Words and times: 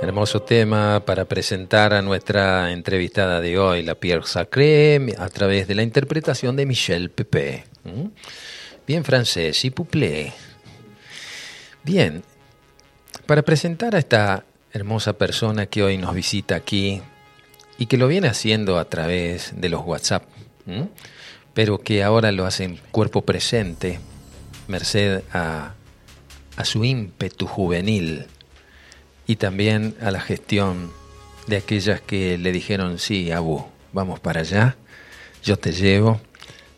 Hermoso 0.00 0.42
tema 0.42 1.02
para 1.04 1.24
presentar 1.24 1.92
a 1.92 2.02
nuestra 2.02 2.70
entrevistada 2.70 3.40
de 3.40 3.58
hoy, 3.58 3.82
la 3.82 3.96
Pierre 3.96 4.24
Sacré, 4.24 5.14
a 5.18 5.28
través 5.28 5.66
de 5.66 5.74
la 5.74 5.82
interpretación 5.82 6.54
de 6.54 6.66
Michel 6.66 7.10
Pepe. 7.10 7.64
¿Mm? 7.82 8.06
Bien 8.86 9.04
francés, 9.04 9.64
y 9.64 9.70
pouplé. 9.70 10.32
Bien, 11.82 12.22
para 13.26 13.42
presentar 13.42 13.96
a 13.96 13.98
esta 13.98 14.44
hermosa 14.72 15.14
persona 15.14 15.66
que 15.66 15.82
hoy 15.82 15.98
nos 15.98 16.14
visita 16.14 16.54
aquí 16.54 17.02
y 17.76 17.86
que 17.86 17.96
lo 17.96 18.06
viene 18.06 18.28
haciendo 18.28 18.78
a 18.78 18.84
través 18.84 19.60
de 19.60 19.68
los 19.68 19.84
WhatsApp, 19.84 20.22
pero 21.54 21.78
que 21.78 22.04
ahora 22.04 22.30
lo 22.30 22.46
hace 22.46 22.64
en 22.64 22.76
cuerpo 22.92 23.22
presente, 23.22 23.98
merced 24.68 25.22
a 25.32 25.74
su 26.62 26.84
ímpetu 26.84 27.46
juvenil 27.46 28.26
y 29.28 29.36
también 29.36 29.94
a 30.00 30.10
la 30.10 30.20
gestión 30.20 30.90
de 31.46 31.58
aquellas 31.58 32.00
que 32.00 32.38
le 32.38 32.50
dijeron, 32.50 32.98
sí, 32.98 33.30
Abu, 33.30 33.66
vamos 33.92 34.20
para 34.20 34.40
allá, 34.40 34.76
yo 35.44 35.58
te 35.58 35.72
llevo, 35.72 36.18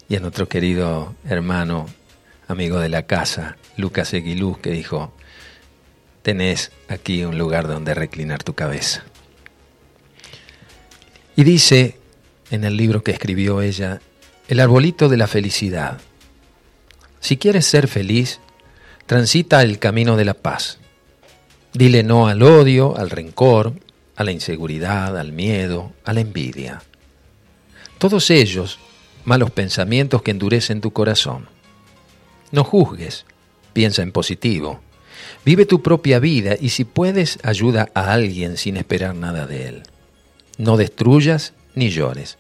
y 0.09 0.17
a 0.17 0.21
nuestro 0.21 0.49
querido 0.49 1.15
hermano, 1.25 1.87
amigo 2.49 2.81
de 2.81 2.89
la 2.89 3.07
casa, 3.07 3.57
Lucas 3.77 4.13
Eguiluz, 4.13 4.59
que 4.59 4.73
dijo, 4.73 5.15
tenés 6.23 6.73
aquí 6.89 7.25
un 7.25 7.39
lugar 7.39 7.69
donde 7.69 7.95
reclinar 7.95 8.43
tu 8.43 8.55
cabeza. 8.55 9.05
Y 11.37 11.45
dice 11.45 11.99
en 12.51 12.65
el 12.65 12.77
libro 12.77 13.05
que 13.05 13.13
escribió 13.13 13.63
ella, 13.63 14.01
El 14.49 14.59
arbolito 14.59 15.09
de 15.09 15.17
la 15.17 15.29
felicidad. 15.29 16.01
Si 17.21 17.37
quieres 17.37 17.65
ser 17.65 17.87
feliz, 17.87 18.41
transita 19.07 19.63
el 19.63 19.79
camino 19.79 20.17
de 20.17 20.25
la 20.25 20.35
paz 20.35 20.80
Dile 21.73 22.03
no 22.03 22.27
al 22.27 22.43
odio, 22.43 22.97
al 22.97 23.11
rencor, 23.11 23.75
a 24.17 24.25
la 24.25 24.33
inseguridad, 24.33 25.17
al 25.17 25.33
miedo, 25.33 25.93
a 26.05 26.13
la 26.13 26.21
envidia. 26.21 26.83
Todos 27.99 28.31
ellos, 28.31 28.79
malos 29.25 29.51
pensamientos 29.51 30.23
que 30.23 30.31
endurecen 30.33 30.81
tu 30.81 30.93
corazón. 30.93 31.49
No 32.51 32.65
juzgues, 32.65 33.25
piensa 33.73 34.03
en 34.03 34.11
positivo. 34.11 34.81
Vive 35.45 35.65
tu 35.65 35.83
propia 35.83 36.19
vida 36.19 36.57
y 36.61 36.71
si 36.71 36.85
puedes, 36.85 37.39
ayuda 37.43 37.89
a 37.95 38.13
alguien 38.13 38.57
sin 38.57 38.77
esperar 38.77 39.15
nada 39.15 39.47
de 39.47 39.69
él. 39.69 39.83
No 40.59 40.77
destruyas 40.77 41.55
ni 41.75 41.91
llores. 41.91 42.37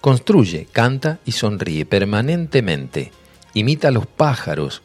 Construye, 0.00 0.66
canta 0.70 1.18
y 1.24 1.32
sonríe 1.32 1.86
permanentemente. 1.86 3.12
Imita 3.54 3.88
a 3.88 3.92
los 3.92 4.06
pájaros, 4.06 4.82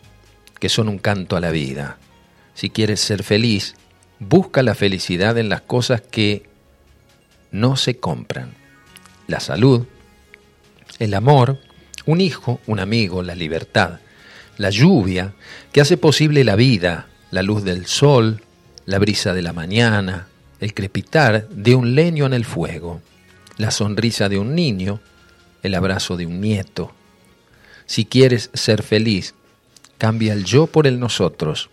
que 0.60 0.70
son 0.70 0.88
un 0.90 1.00
canto 1.00 1.36
a 1.36 1.42
la 1.42 1.52
vida. 1.52 1.98
Si 2.54 2.70
quieres 2.70 3.00
ser 3.00 3.24
feliz, 3.24 3.76
Busca 4.20 4.64
la 4.64 4.76
felicidad 4.76 5.38
en 5.38 5.50
las 5.50 5.62
cosas 5.62 6.02
que 6.02 6.44
no 7.52 7.76
se 7.78 7.98
compran. 7.98 8.54
La 9.28 9.40
salud, 9.40 9.86
el 11.00 11.14
amor, 11.14 11.60
un 12.06 12.22
hijo, 12.22 12.60
un 12.68 12.80
amigo, 12.80 13.24
la 13.24 13.36
libertad, 13.36 14.00
la 14.58 14.70
lluvia 14.70 15.34
que 15.72 15.82
hace 15.82 15.98
posible 15.98 16.44
la 16.44 16.56
vida, 16.56 17.08
la 17.32 17.44
luz 17.44 17.64
del 17.64 17.86
sol, 17.86 18.42
la 18.86 19.00
brisa 19.00 19.34
de 19.34 19.42
la 19.42 19.54
mañana, 19.54 20.28
el 20.60 20.74
crepitar 20.74 21.48
de 21.50 21.76
un 21.76 21.96
leño 21.96 22.26
en 22.26 22.34
el 22.34 22.46
fuego, 22.46 23.02
la 23.58 23.72
sonrisa 23.72 24.30
de 24.30 24.38
un 24.38 24.56
niño, 24.56 25.00
el 25.64 25.76
abrazo 25.76 26.18
de 26.18 26.26
un 26.26 26.42
nieto. 26.42 26.94
Si 27.86 28.06
quieres 28.06 28.50
ser 28.54 28.84
feliz, 28.84 29.36
cambia 29.98 30.34
el 30.34 30.44
yo 30.44 30.68
por 30.68 30.88
el 30.88 31.00
nosotros, 31.00 31.70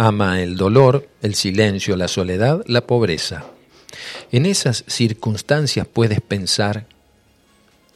ama 0.00 0.40
el 0.40 0.56
dolor, 0.56 1.06
el 1.20 1.34
silencio, 1.34 1.94
la 1.94 2.08
soledad, 2.08 2.62
la 2.66 2.86
pobreza. 2.86 3.44
En 4.32 4.46
esas 4.46 4.82
circunstancias 4.86 5.86
puedes 5.86 6.22
pensar 6.22 6.86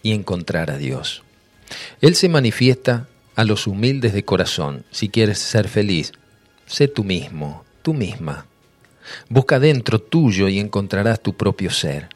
y 0.03 0.13
encontrar 0.13 0.71
a 0.71 0.77
Dios. 0.77 1.23
Él 2.03 2.15
se 2.15 2.29
manifiesta 2.29 3.09
a 3.37 3.45
los 3.45 3.67
humildes 3.67 4.13
de 4.13 4.23
corazón. 4.23 4.85
Si 4.91 5.09
quieres 5.09 5.39
ser 5.39 5.67
feliz, 5.67 6.13
sé 6.67 6.89
tú 6.89 7.05
mismo, 7.05 7.65
tú 7.81 7.95
misma. 7.95 8.45
Busca 9.31 9.59
dentro 9.59 9.99
tuyo 9.99 10.49
y 10.49 10.59
encontrarás 10.59 11.23
tu 11.23 11.35
propio 11.35 11.71
ser, 11.71 12.11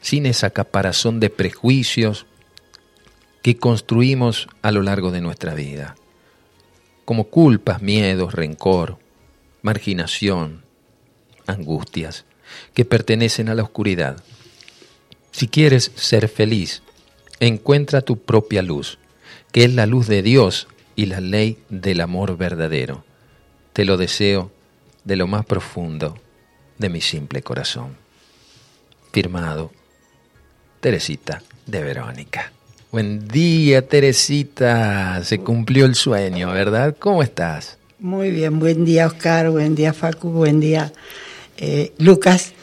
sin 0.00 0.26
esa 0.26 0.50
caparazón 0.50 1.20
de 1.20 1.30
prejuicios 1.30 2.26
que 3.42 3.56
construimos 3.56 4.48
a 4.60 4.72
lo 4.72 4.82
largo 4.82 5.12
de 5.12 5.20
nuestra 5.20 5.54
vida, 5.54 5.94
como 7.04 7.28
culpas, 7.28 7.80
miedos, 7.80 8.34
rencor, 8.34 8.98
marginación, 9.62 10.62
angustias, 11.46 12.24
que 12.74 12.84
pertenecen 12.84 13.48
a 13.48 13.54
la 13.54 13.62
oscuridad. 13.62 14.22
Si 15.30 15.48
quieres 15.48 15.92
ser 15.94 16.28
feliz, 16.28 16.82
encuentra 17.38 18.00
tu 18.00 18.18
propia 18.18 18.62
luz, 18.62 18.98
que 19.52 19.64
es 19.64 19.74
la 19.74 19.86
luz 19.86 20.06
de 20.06 20.22
Dios 20.22 20.68
y 20.96 21.06
la 21.06 21.20
ley 21.20 21.58
del 21.68 22.00
amor 22.00 22.36
verdadero. 22.36 23.04
Te 23.72 23.84
lo 23.84 23.96
deseo 23.96 24.50
de 25.04 25.16
lo 25.16 25.26
más 25.26 25.46
profundo 25.46 26.18
de 26.78 26.88
mi 26.88 27.00
simple 27.00 27.42
corazón. 27.42 27.96
Firmado, 29.12 29.72
Teresita 30.80 31.42
de 31.66 31.82
Verónica. 31.82 32.52
Buen 32.90 33.28
día, 33.28 33.86
Teresita. 33.86 35.22
Se 35.24 35.40
cumplió 35.40 35.84
el 35.84 35.94
sueño, 35.94 36.52
¿verdad? 36.52 36.96
¿Cómo 36.98 37.22
estás? 37.22 37.79
Muy 38.00 38.30
bien, 38.30 38.58
buen 38.58 38.86
día 38.86 39.06
Oscar, 39.06 39.50
buen 39.50 39.74
día 39.74 39.92
Facu, 39.92 40.30
buen 40.30 40.58
día 40.58 40.90
eh, 41.58 41.92
Lucas. 41.98 42.54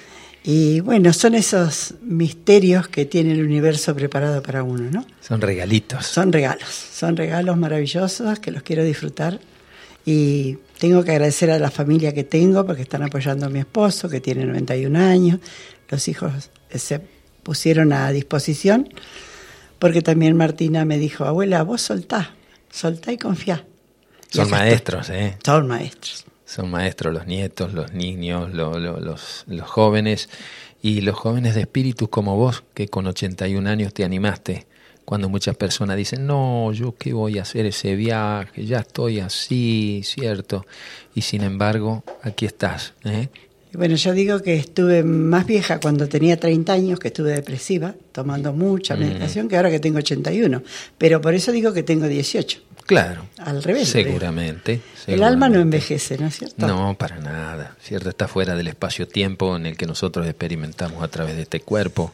Y 0.44 0.80
bueno, 0.80 1.14
son 1.14 1.36
esos 1.36 1.94
misterios 2.02 2.88
que 2.88 3.06
tiene 3.06 3.34
el 3.34 3.46
universo 3.46 3.94
preparado 3.94 4.42
para 4.42 4.64
uno, 4.64 4.90
¿no? 4.90 5.06
Son 5.22 5.40
regalitos. 5.40 6.08
Son 6.08 6.34
regalos, 6.34 6.68
son 6.68 7.16
regalos 7.16 7.56
maravillosos 7.56 8.40
que 8.40 8.50
los 8.50 8.64
quiero 8.64 8.84
disfrutar. 8.84 9.40
Y 10.08 10.58
tengo 10.80 11.04
que 11.04 11.12
agradecer 11.12 11.52
a 11.52 11.60
la 11.60 11.70
familia 11.70 12.16
que 12.16 12.24
tengo 12.24 12.66
porque 12.66 12.82
están 12.82 13.04
apoyando 13.04 13.46
a 13.46 13.50
mi 13.50 13.60
esposo, 13.60 14.10
que 14.10 14.20
tiene 14.20 14.44
91 14.44 14.98
años. 14.98 15.40
Los 15.88 16.08
hijos 16.08 16.50
se 16.74 17.00
pusieron 17.44 17.94
a 17.94 18.12
disposición 18.12 18.90
porque 19.78 20.02
también 20.02 20.36
Martina 20.36 20.84
me 20.84 20.98
dijo, 20.98 21.26
abuela, 21.26 21.62
vos 21.62 21.84
soltá, 21.84 22.34
soltá 22.72 23.12
y 23.12 23.20
confía. 23.20 23.64
Son 24.30 24.50
maestros, 24.50 25.10
¿eh? 25.10 25.38
Son 25.44 25.68
maestros. 25.68 26.26
Son 26.46 26.72
maestros 26.72 27.14
los 27.14 27.28
nietos, 27.28 27.74
los 27.74 27.94
niños, 27.94 28.54
los, 28.54 29.46
los 29.48 29.70
jóvenes 29.70 30.30
y 30.82 31.02
los 31.02 31.16
jóvenes 31.16 31.56
de 31.56 31.62
espíritu 31.62 32.10
como 32.10 32.38
vos, 32.38 32.64
que 32.74 32.88
con 32.88 33.08
81 33.08 33.70
años 33.70 33.94
te 33.94 34.06
animaste, 34.06 34.68
cuando 35.08 35.30
muchas 35.30 35.56
personas 35.56 35.96
dicen, 35.96 36.28
no, 36.28 36.74
yo 36.74 36.96
qué 36.98 37.14
voy 37.14 37.40
a 37.40 37.44
hacer 37.44 37.66
ese 37.66 37.96
viaje, 37.96 38.66
ya 38.66 38.80
estoy 38.80 39.22
así, 39.22 40.02
¿cierto? 40.04 40.66
Y 41.16 41.22
sin 41.22 41.44
embargo, 41.44 42.04
aquí 42.24 42.46
estás. 42.46 42.94
¿eh? 43.06 43.30
Bueno, 43.74 43.96
yo 43.96 44.14
digo 44.14 44.42
que 44.42 44.56
estuve 44.56 45.04
más 45.04 45.46
vieja 45.46 45.80
cuando 45.80 46.08
tenía 46.08 46.40
30 46.40 46.74
años, 46.74 47.00
que 47.00 47.10
estuve 47.10 47.32
depresiva, 47.32 47.96
tomando 48.12 48.54
mucha 48.54 48.96
mm. 48.96 49.00
medicación, 49.00 49.48
que 49.48 49.58
ahora 49.58 49.70
que 49.70 49.80
tengo 49.80 49.98
81. 49.98 50.64
Pero 50.98 51.22
por 51.22 51.34
eso 51.34 51.52
digo 51.52 51.74
que 51.74 51.84
tengo 51.84 52.08
18. 52.08 52.60
Claro. 52.88 53.26
Al 53.40 53.62
revés. 53.62 53.90
Seguramente, 53.90 54.80
El 55.08 55.22
alma 55.22 55.50
no 55.50 55.60
envejece, 55.60 56.18
¿no 56.18 56.28
es 56.28 56.38
cierto? 56.38 56.66
No, 56.66 56.96
para 56.98 57.20
nada. 57.20 57.76
Cierto, 57.82 58.10
está 58.10 58.30
fuera 58.30 58.56
del 58.56 58.70
espacio-tiempo 58.70 59.58
en 59.58 59.66
el 59.66 59.76
que 59.78 59.86
nosotros 59.86 60.26
experimentamos 60.26 61.04
a 61.04 61.10
través 61.10 61.36
de 61.36 61.42
este 61.42 61.60
cuerpo. 61.60 62.14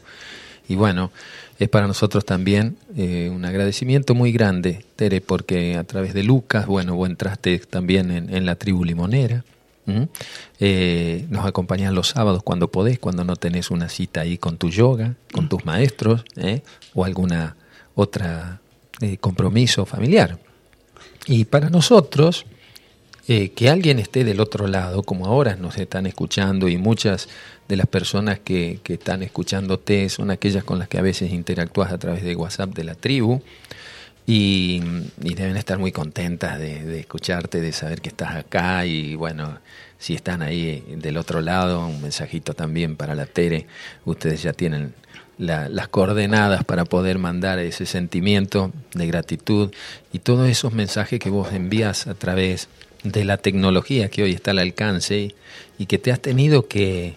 Y 0.68 0.74
bueno, 0.74 1.12
es 1.58 1.68
para 1.68 1.86
nosotros 1.86 2.24
también 2.24 2.76
eh, 2.96 3.30
un 3.32 3.44
agradecimiento 3.44 4.14
muy 4.14 4.32
grande, 4.32 4.84
Tere, 4.96 5.20
porque 5.20 5.76
a 5.76 5.84
través 5.84 6.12
de 6.12 6.24
Lucas, 6.24 6.66
bueno, 6.66 6.96
vos 6.96 7.08
entraste 7.08 7.58
también 7.58 8.10
en, 8.10 8.46
la 8.46 8.56
tribu 8.56 8.84
limonera. 8.84 9.44
Eh, 10.60 11.26
nos 11.28 11.44
acompañas 11.44 11.92
los 11.92 12.08
sábados 12.08 12.42
cuando 12.42 12.70
podés, 12.70 12.98
cuando 12.98 13.24
no 13.24 13.36
tenés 13.36 13.70
una 13.70 13.88
cita 13.88 14.22
ahí 14.22 14.38
con 14.38 14.56
tu 14.56 14.70
yoga, 14.70 15.14
con 15.32 15.48
tus 15.48 15.64
maestros 15.64 16.24
¿eh? 16.36 16.62
o 16.94 17.04
alguna 17.04 17.56
otra 17.94 18.60
compromiso 19.20 19.84
familiar. 19.84 20.38
Y 21.26 21.44
para 21.46 21.68
nosotros, 21.68 22.46
eh, 23.26 23.50
que 23.50 23.70
alguien 23.70 23.98
esté 23.98 24.24
del 24.24 24.40
otro 24.40 24.66
lado, 24.66 25.02
como 25.02 25.26
ahora 25.26 25.56
nos 25.56 25.78
están 25.78 26.06
escuchando 26.06 26.68
y 26.68 26.76
muchas 26.76 27.28
de 27.68 27.76
las 27.76 27.86
personas 27.86 28.38
que, 28.38 28.80
que 28.82 28.94
están 28.94 29.22
escuchándote 29.22 30.08
son 30.10 30.30
aquellas 30.30 30.64
con 30.64 30.78
las 30.78 30.88
que 30.88 30.98
a 30.98 31.02
veces 31.02 31.32
interactúas 31.32 31.90
a 31.90 31.98
través 31.98 32.22
de 32.22 32.36
WhatsApp 32.36 32.74
de 32.74 32.84
la 32.84 32.94
tribu 32.94 33.40
y, 34.26 34.80
deben 35.18 35.56
estar 35.56 35.78
muy 35.78 35.92
contentas 35.92 36.58
de, 36.58 36.84
de, 36.84 37.00
escucharte, 37.00 37.60
de 37.60 37.72
saber 37.72 38.00
que 38.00 38.08
estás 38.08 38.34
acá 38.36 38.86
y 38.86 39.14
bueno, 39.14 39.58
si 39.98 40.14
están 40.14 40.42
ahí 40.42 40.84
del 40.96 41.16
otro 41.16 41.40
lado, 41.40 41.86
un 41.86 42.02
mensajito 42.02 42.54
también 42.54 42.96
para 42.96 43.14
la 43.14 43.26
Tere, 43.26 43.66
ustedes 44.04 44.42
ya 44.42 44.52
tienen 44.52 44.94
las 45.38 45.88
coordenadas 45.88 46.64
para 46.64 46.84
poder 46.84 47.18
mandar 47.18 47.58
ese 47.58 47.86
sentimiento 47.86 48.72
de 48.94 49.06
gratitud 49.06 49.72
y 50.12 50.20
todos 50.20 50.48
esos 50.48 50.72
mensajes 50.72 51.18
que 51.18 51.30
vos 51.30 51.52
envías 51.52 52.06
a 52.06 52.14
través 52.14 52.68
de 53.02 53.24
la 53.24 53.36
tecnología 53.36 54.08
que 54.08 54.22
hoy 54.22 54.32
está 54.32 54.52
al 54.52 54.60
alcance 54.60 55.34
y 55.78 55.86
que 55.86 55.98
te 55.98 56.12
has 56.12 56.20
tenido 56.20 56.68
que, 56.68 57.16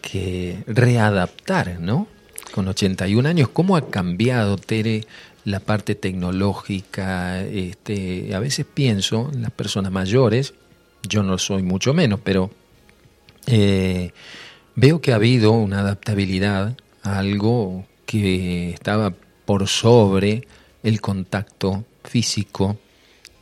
que 0.00 0.62
readaptar, 0.66 1.80
¿no? 1.80 2.06
Con 2.52 2.66
81 2.66 3.28
años, 3.28 3.48
¿cómo 3.48 3.76
ha 3.76 3.90
cambiado, 3.90 4.56
Tere, 4.56 5.04
la 5.44 5.60
parte 5.60 5.94
tecnológica? 5.94 7.40
Este, 7.42 8.34
a 8.34 8.38
veces 8.40 8.66
pienso 8.72 9.30
en 9.32 9.42
las 9.42 9.50
personas 9.50 9.92
mayores, 9.92 10.54
yo 11.08 11.22
no 11.22 11.38
soy 11.38 11.62
mucho 11.62 11.94
menos, 11.94 12.20
pero 12.22 12.50
eh, 13.46 14.12
veo 14.76 15.00
que 15.00 15.12
ha 15.12 15.16
habido 15.16 15.52
una 15.52 15.80
adaptabilidad 15.80 16.76
a 17.02 17.18
algo 17.18 17.86
que 18.06 18.70
estaba 18.70 19.14
por 19.44 19.66
sobre 19.66 20.46
el 20.82 21.00
contacto 21.00 21.84
físico 22.04 22.78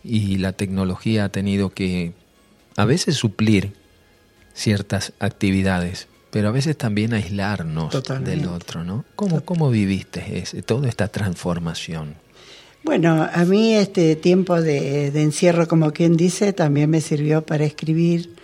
y 0.05 0.39
la 0.39 0.53
tecnología 0.53 1.25
ha 1.25 1.29
tenido 1.29 1.71
que 1.71 2.13
a 2.77 2.85
veces 2.85 3.17
suplir 3.17 3.73
ciertas 4.55 5.13
actividades, 5.19 6.09
pero 6.31 6.49
a 6.49 6.53
veces 6.53 6.77
también 6.77 7.15
aislarnos 7.15 7.93
del 8.25 8.47
otro, 8.47 8.85
¿no? 8.85 9.05
¿Cómo, 9.17 9.43
cómo 9.45 9.71
viviste 9.71 10.39
ese, 10.39 10.63
toda 10.63 10.89
esta 10.89 11.09
transformación? 11.09 12.15
Bueno, 12.85 13.29
a 13.31 13.45
mí 13.45 13.75
este 13.75 14.17
tiempo 14.17 14.61
de, 14.61 15.11
de, 15.11 15.23
encierro, 15.23 15.67
como 15.67 15.93
quien 15.93 16.17
dice, 16.17 16.53
también 16.53 16.91
me 16.91 17.01
sirvió 17.01 17.43
para 17.43 17.65
escribir 17.65 18.35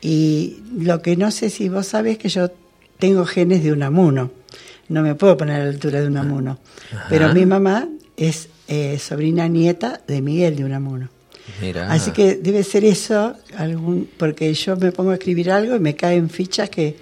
y 0.00 0.58
lo 0.78 1.02
que 1.02 1.16
no 1.16 1.30
sé 1.30 1.50
si 1.50 1.68
vos 1.68 1.86
sabés 1.86 2.18
que 2.18 2.28
yo 2.28 2.50
tengo 2.98 3.24
genes 3.24 3.62
de 3.62 3.72
un 3.72 3.82
amuno, 3.82 4.30
no 4.88 5.02
me 5.02 5.14
puedo 5.14 5.36
poner 5.36 5.60
a 5.60 5.64
la 5.64 5.70
altura 5.70 6.00
de 6.00 6.06
un 6.06 6.16
amuno, 6.16 6.58
pero 7.08 7.32
mi 7.32 7.46
mamá 7.46 7.88
es 8.16 8.48
eh, 8.68 8.98
sobrina 8.98 9.48
nieta 9.48 10.00
de 10.06 10.22
Miguel 10.22 10.56
de 10.56 10.64
Unamuno. 10.64 11.08
Así 11.88 12.10
que 12.10 12.34
debe 12.34 12.64
ser 12.64 12.84
eso, 12.84 13.36
algún, 13.56 14.08
porque 14.16 14.52
yo 14.52 14.76
me 14.76 14.90
pongo 14.90 15.10
a 15.10 15.14
escribir 15.14 15.50
algo 15.50 15.76
y 15.76 15.80
me 15.80 15.94
caen 15.94 16.28
fichas 16.28 16.68
que 16.68 16.96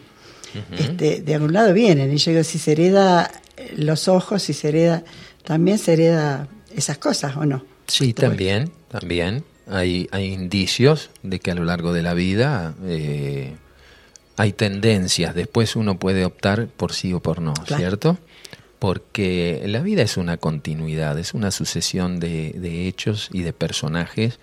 este, 0.79 1.21
de 1.21 1.35
algún 1.35 1.53
lado 1.53 1.73
vienen. 1.73 2.13
Y 2.13 2.17
yo 2.17 2.31
digo, 2.33 2.45
si 2.45 2.59
se 2.59 2.73
hereda 2.73 3.31
los 3.77 4.09
ojos, 4.09 4.43
si 4.43 4.53
se 4.53 4.69
hereda, 4.69 5.05
también 5.45 5.79
se 5.79 5.95
hereda 5.95 6.49
esas 6.75 6.99
cosas, 6.99 7.37
¿o 7.37 7.45
no? 7.45 7.65
Sí, 7.87 8.13
también, 8.13 8.71
también. 8.89 9.45
Hay, 9.67 10.09
hay 10.11 10.33
indicios 10.33 11.11
de 11.23 11.41
que 11.41 11.51
a 11.51 11.55
lo 11.55 11.65
largo 11.65 11.93
de 11.93 12.03
la 12.03 12.15
vida 12.15 12.75
eh, 12.85 13.55
hay 14.37 14.53
tendencias. 14.53 15.35
Después 15.35 15.77
uno 15.77 15.99
puede 15.99 16.25
optar 16.25 16.67
por 16.67 16.93
sí 16.93 17.13
o 17.13 17.21
por 17.21 17.41
no, 17.41 17.55
¿cierto? 17.67 18.19
porque 18.85 19.63
la 19.65 19.81
vida 19.81 20.03
es 20.03 20.19
una 20.19 20.37
continuidad, 20.37 21.19
es 21.19 21.33
una 21.33 21.51
sucesión 21.51 22.21
de, 22.21 22.87
hechos 22.87 23.31
y 23.33 23.41
de 23.41 23.55
personajes 23.55 24.39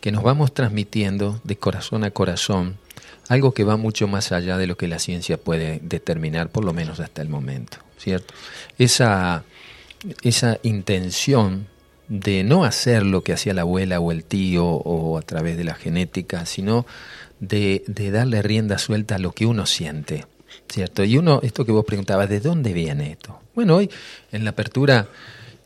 que 0.00 0.10
nos 0.10 0.22
vamos 0.22 0.54
transmitiendo 0.54 1.38
de 1.44 1.58
corazón 1.58 2.02
a 2.02 2.10
corazón, 2.10 2.78
algo 3.28 3.52
que 3.52 3.64
va 3.64 3.76
mucho 3.76 4.06
más 4.06 4.32
allá 4.32 4.58
de 4.58 4.66
lo 4.66 4.76
que 4.76 4.88
la 4.88 4.98
ciencia 4.98 5.36
puede 5.36 5.80
determinar, 5.82 6.50
por 6.50 6.64
lo 6.64 6.72
menos 6.72 7.00
hasta 7.00 7.22
el 7.22 7.28
momento, 7.28 7.78
¿cierto? 7.98 8.34
Esa, 8.78 9.44
esa 10.22 10.58
intención 10.62 11.66
de 12.08 12.44
no 12.44 12.64
hacer 12.64 13.04
lo 13.04 13.22
que 13.22 13.32
hacía 13.32 13.54
la 13.54 13.62
abuela 13.62 14.00
o 14.00 14.12
el 14.12 14.24
tío 14.24 14.66
o 14.66 15.18
a 15.18 15.22
través 15.22 15.56
de 15.56 15.64
la 15.64 15.74
genética, 15.74 16.44
sino 16.46 16.86
de, 17.40 17.82
de 17.86 18.10
darle 18.10 18.42
rienda 18.42 18.78
suelta 18.78 19.16
a 19.16 19.18
lo 19.18 19.32
que 19.32 19.46
uno 19.46 19.66
siente, 19.66 20.26
¿cierto? 20.68 21.04
Y 21.04 21.16
uno, 21.16 21.40
esto 21.42 21.64
que 21.64 21.72
vos 21.72 21.84
preguntabas, 21.84 22.28
¿de 22.28 22.40
dónde 22.40 22.72
viene 22.72 23.12
esto? 23.12 23.40
Bueno, 23.54 23.76
hoy 23.76 23.90
en 24.32 24.44
la 24.44 24.50
apertura 24.50 25.08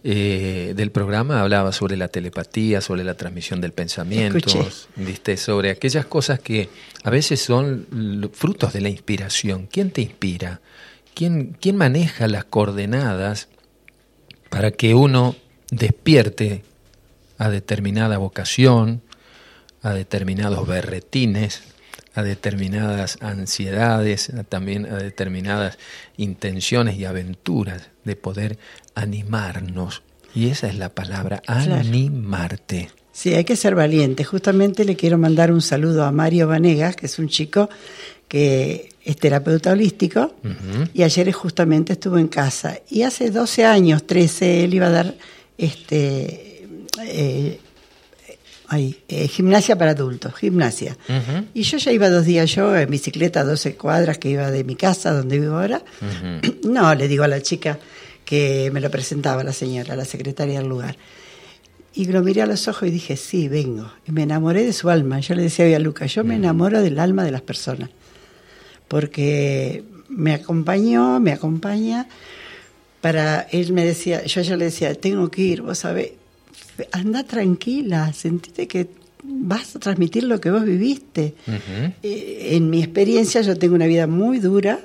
eh, 0.05 0.75
del 0.77 0.93
programa 0.93 1.41
hablaba 1.41 1.73
sobre 1.73 1.97
la 1.97 2.09
telepatía, 2.09 2.81
sobre 2.81 3.03
la 3.03 3.15
transmisión 3.15 3.61
del 3.61 3.73
pensamiento, 3.73 4.69
¿viste? 4.97 5.37
sobre 5.37 5.71
aquellas 5.71 6.07
cosas 6.07 6.39
que 6.39 6.69
a 7.03 7.11
veces 7.11 7.43
son 7.43 8.31
frutos 8.33 8.73
de 8.73 8.81
la 8.81 8.89
inspiración. 8.89 9.69
¿Quién 9.71 9.91
te 9.91 10.03
inspira? 10.03 10.61
¿Quién, 11.15 11.57
quién 11.61 11.77
maneja 11.77 12.29
las 12.29 12.45
coordenadas 12.45 13.49
para 14.51 14.71
que 14.71 14.95
uno 14.95 15.35
despierte 15.71 16.63
a 17.37 17.51
determinada 17.51 18.19
vocación, 18.19 19.03
a 19.83 19.95
determinados 19.95 20.67
berretines, 20.67 21.63
a 22.19 22.25
determinadas 22.25 23.17
ansiedades, 23.21 24.33
también 24.49 24.87
a 24.87 24.97
determinadas 24.97 25.79
intenciones 26.17 26.99
y 26.99 27.05
aventuras 27.05 27.91
de 28.05 28.17
poder 28.17 28.59
animarnos. 28.97 30.03
Y 30.35 30.49
esa 30.49 30.67
es 30.67 30.77
la 30.77 30.89
palabra, 30.89 31.43
animarte. 31.47 32.91
Sí, 33.13 33.35
hay 33.35 33.45
que 33.45 33.55
ser 33.55 33.77
valiente. 33.77 34.25
Justamente 34.25 34.85
le 34.85 34.97
quiero 34.97 35.17
mandar 35.17 35.53
un 35.53 35.63
saludo 35.63 36.05
a 36.05 36.11
Mario 36.11 36.49
Vanegas, 36.49 36.97
que 36.97 37.07
es 37.07 37.21
un 37.21 37.29
chico 37.29 37.69
que 38.27 38.91
es 39.05 39.17
terapeuta 39.17 39.73
holístico, 39.73 40.35
y 40.93 41.05
ayer 41.05 41.31
justamente 41.33 41.93
estuvo 41.93 42.19
en 42.19 42.29
casa. 42.29 42.81
Y 42.91 43.03
hace 43.03 43.31
12 43.31 43.65
años, 43.65 44.07
13, 44.09 44.65
él 44.65 44.75
iba 44.75 44.87
a 44.87 44.91
dar 44.91 45.15
este 45.57 46.67
eh, 47.01 47.61
Ahí, 48.71 49.03
eh, 49.09 49.29
gimnasia 49.29 49.79
para 49.79 49.93
adultos, 49.93 50.35
gimnasia. 50.35 50.97
Y 51.55 51.63
yo 51.63 51.79
ya 51.79 51.91
iba 51.91 52.11
dos 52.11 52.27
días 52.27 52.55
yo 52.55 52.77
en 52.77 52.91
bicicleta, 52.91 53.43
12 53.43 53.77
cuadras 53.77 54.19
que 54.19 54.29
iba 54.29 54.51
de 54.51 54.63
mi 54.63 54.77
casa, 54.77 55.13
donde 55.13 55.39
vivo 55.39 55.57
ahora. 55.57 55.83
No, 56.65 56.95
le 56.95 57.09
digo 57.09 57.25
a 57.25 57.29
la 57.29 57.41
chica 57.41 57.79
que 58.27 58.71
me 58.75 58.83
lo 58.83 58.91
presentaba 58.91 59.43
la 59.43 59.55
señora, 59.55 59.97
la 59.97 60.05
secretaria 60.05 60.59
del 60.59 60.69
lugar. 60.69 60.99
Y 61.95 62.05
lo 62.05 62.23
miré 62.23 62.43
a 62.43 62.47
los 62.47 62.69
ojos 62.69 62.89
y 62.89 62.91
dije, 62.91 63.17
sí, 63.17 63.49
vengo. 63.49 63.91
Y 64.07 64.13
me 64.13 64.25
enamoré 64.25 64.65
de 64.65 64.75
su 64.75 64.91
alma. 64.91 65.19
Yo 65.21 65.35
le 65.35 65.45
decía 65.45 65.75
a 65.75 65.79
Lucas, 65.79 66.15
yo 66.15 66.23
me 66.23 66.37
enamoro 66.37 66.83
del 66.83 66.99
alma 66.99 67.25
de 67.25 67.31
las 67.31 67.41
personas. 67.41 67.89
Porque 68.87 69.83
me 70.11 70.35
acompañó, 70.35 71.21
me 71.21 71.33
acompaña. 71.33 72.07
Para 73.01 73.41
él 73.51 73.73
me 73.73 73.85
decía, 73.87 74.27
yo 74.27 74.43
ya 74.43 74.57
le 74.57 74.67
decía, 74.67 74.95
tengo 74.95 75.31
que 75.31 75.41
ir, 75.41 75.63
vos 75.63 75.79
sabés, 75.79 76.13
anda 76.93 77.25
tranquila, 77.25 78.13
sentite 78.13 78.67
que 78.69 78.89
vas 79.23 79.77
a 79.77 79.79
transmitir 79.79 80.25
lo 80.25 80.41
que 80.41 80.51
vos 80.51 80.65
viviste. 80.65 81.35
Eh, 82.03 82.49
en 82.53 82.71
mi 82.71 82.83
experiencia 82.83 83.41
yo 83.41 83.57
tengo 83.57 83.75
una 83.75 83.87
vida 83.87 84.07
muy 84.07 84.39
dura, 84.39 84.81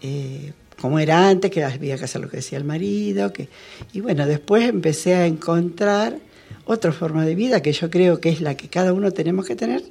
eh, 0.00 0.52
como 0.80 0.98
era 0.98 1.28
antes, 1.28 1.50
que 1.50 1.64
había 1.64 1.96
que 1.96 2.04
hacer 2.04 2.20
lo 2.20 2.28
que 2.28 2.38
decía 2.38 2.58
el 2.58 2.64
marido, 2.64 3.32
que, 3.32 3.48
y 3.92 4.00
bueno, 4.00 4.26
después 4.26 4.68
empecé 4.68 5.14
a 5.14 5.26
encontrar 5.26 6.18
otra 6.64 6.92
forma 6.92 7.24
de 7.24 7.34
vida 7.34 7.62
que 7.62 7.72
yo 7.72 7.90
creo 7.90 8.20
que 8.20 8.30
es 8.30 8.40
la 8.40 8.56
que 8.56 8.68
cada 8.68 8.92
uno 8.92 9.12
tenemos 9.12 9.46
que 9.46 9.56
tener, 9.56 9.82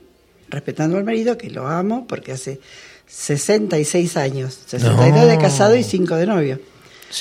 respetando 0.50 0.98
al 0.98 1.04
marido, 1.04 1.38
que 1.38 1.50
lo 1.50 1.68
amo, 1.68 2.08
porque 2.08 2.32
hace 2.34 2.60
66 3.08 4.18
años, 4.18 4.60
62 4.68 5.28
de 5.28 5.38
casado 5.38 5.76
y 5.76 5.84
5 5.84 6.16
de 6.16 6.26
novio, 6.26 6.60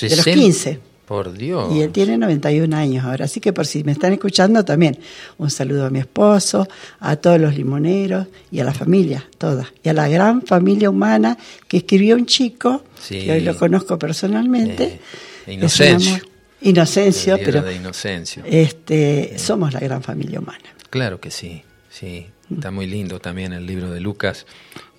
de 0.01 0.15
los 0.15 0.25
15. 0.25 0.90
Por 1.11 1.33
Dios. 1.33 1.75
Y 1.75 1.81
él 1.81 1.91
tiene 1.91 2.17
91 2.17 2.73
años 2.73 3.03
ahora. 3.03 3.25
Así 3.25 3.41
que 3.41 3.51
por 3.51 3.67
si 3.67 3.83
me 3.83 3.91
están 3.91 4.13
escuchando 4.13 4.63
también, 4.63 4.97
un 5.39 5.49
saludo 5.49 5.87
a 5.87 5.89
mi 5.89 5.99
esposo, 5.99 6.69
a 7.01 7.17
todos 7.17 7.37
los 7.37 7.53
limoneros 7.53 8.27
y 8.49 8.61
a 8.61 8.63
la 8.63 8.73
familia, 8.73 9.27
toda. 9.37 9.69
Y 9.83 9.89
a 9.89 9.93
la 9.93 10.07
gran 10.07 10.41
familia 10.41 10.89
humana 10.89 11.37
que 11.67 11.75
escribió 11.75 12.15
un 12.15 12.25
chico, 12.25 12.85
que 13.09 13.29
hoy 13.29 13.41
lo 13.41 13.57
conozco 13.57 13.99
personalmente. 13.99 15.01
Eh, 15.47 15.55
Inocencio. 15.55 16.17
Inocencio, 16.61 17.37
pero. 17.43 17.61
De 17.61 17.75
Inocencio. 17.75 18.43
Este, 18.45 19.37
Somos 19.37 19.73
la 19.73 19.81
gran 19.81 20.01
familia 20.01 20.39
humana. 20.39 20.63
Claro 20.89 21.19
que 21.19 21.29
sí, 21.29 21.61
sí. 21.89 22.25
Está 22.49 22.71
muy 22.71 22.87
lindo 22.87 23.19
también 23.19 23.51
el 23.51 23.65
libro 23.65 23.91
de 23.91 23.99
Lucas. 23.99 24.45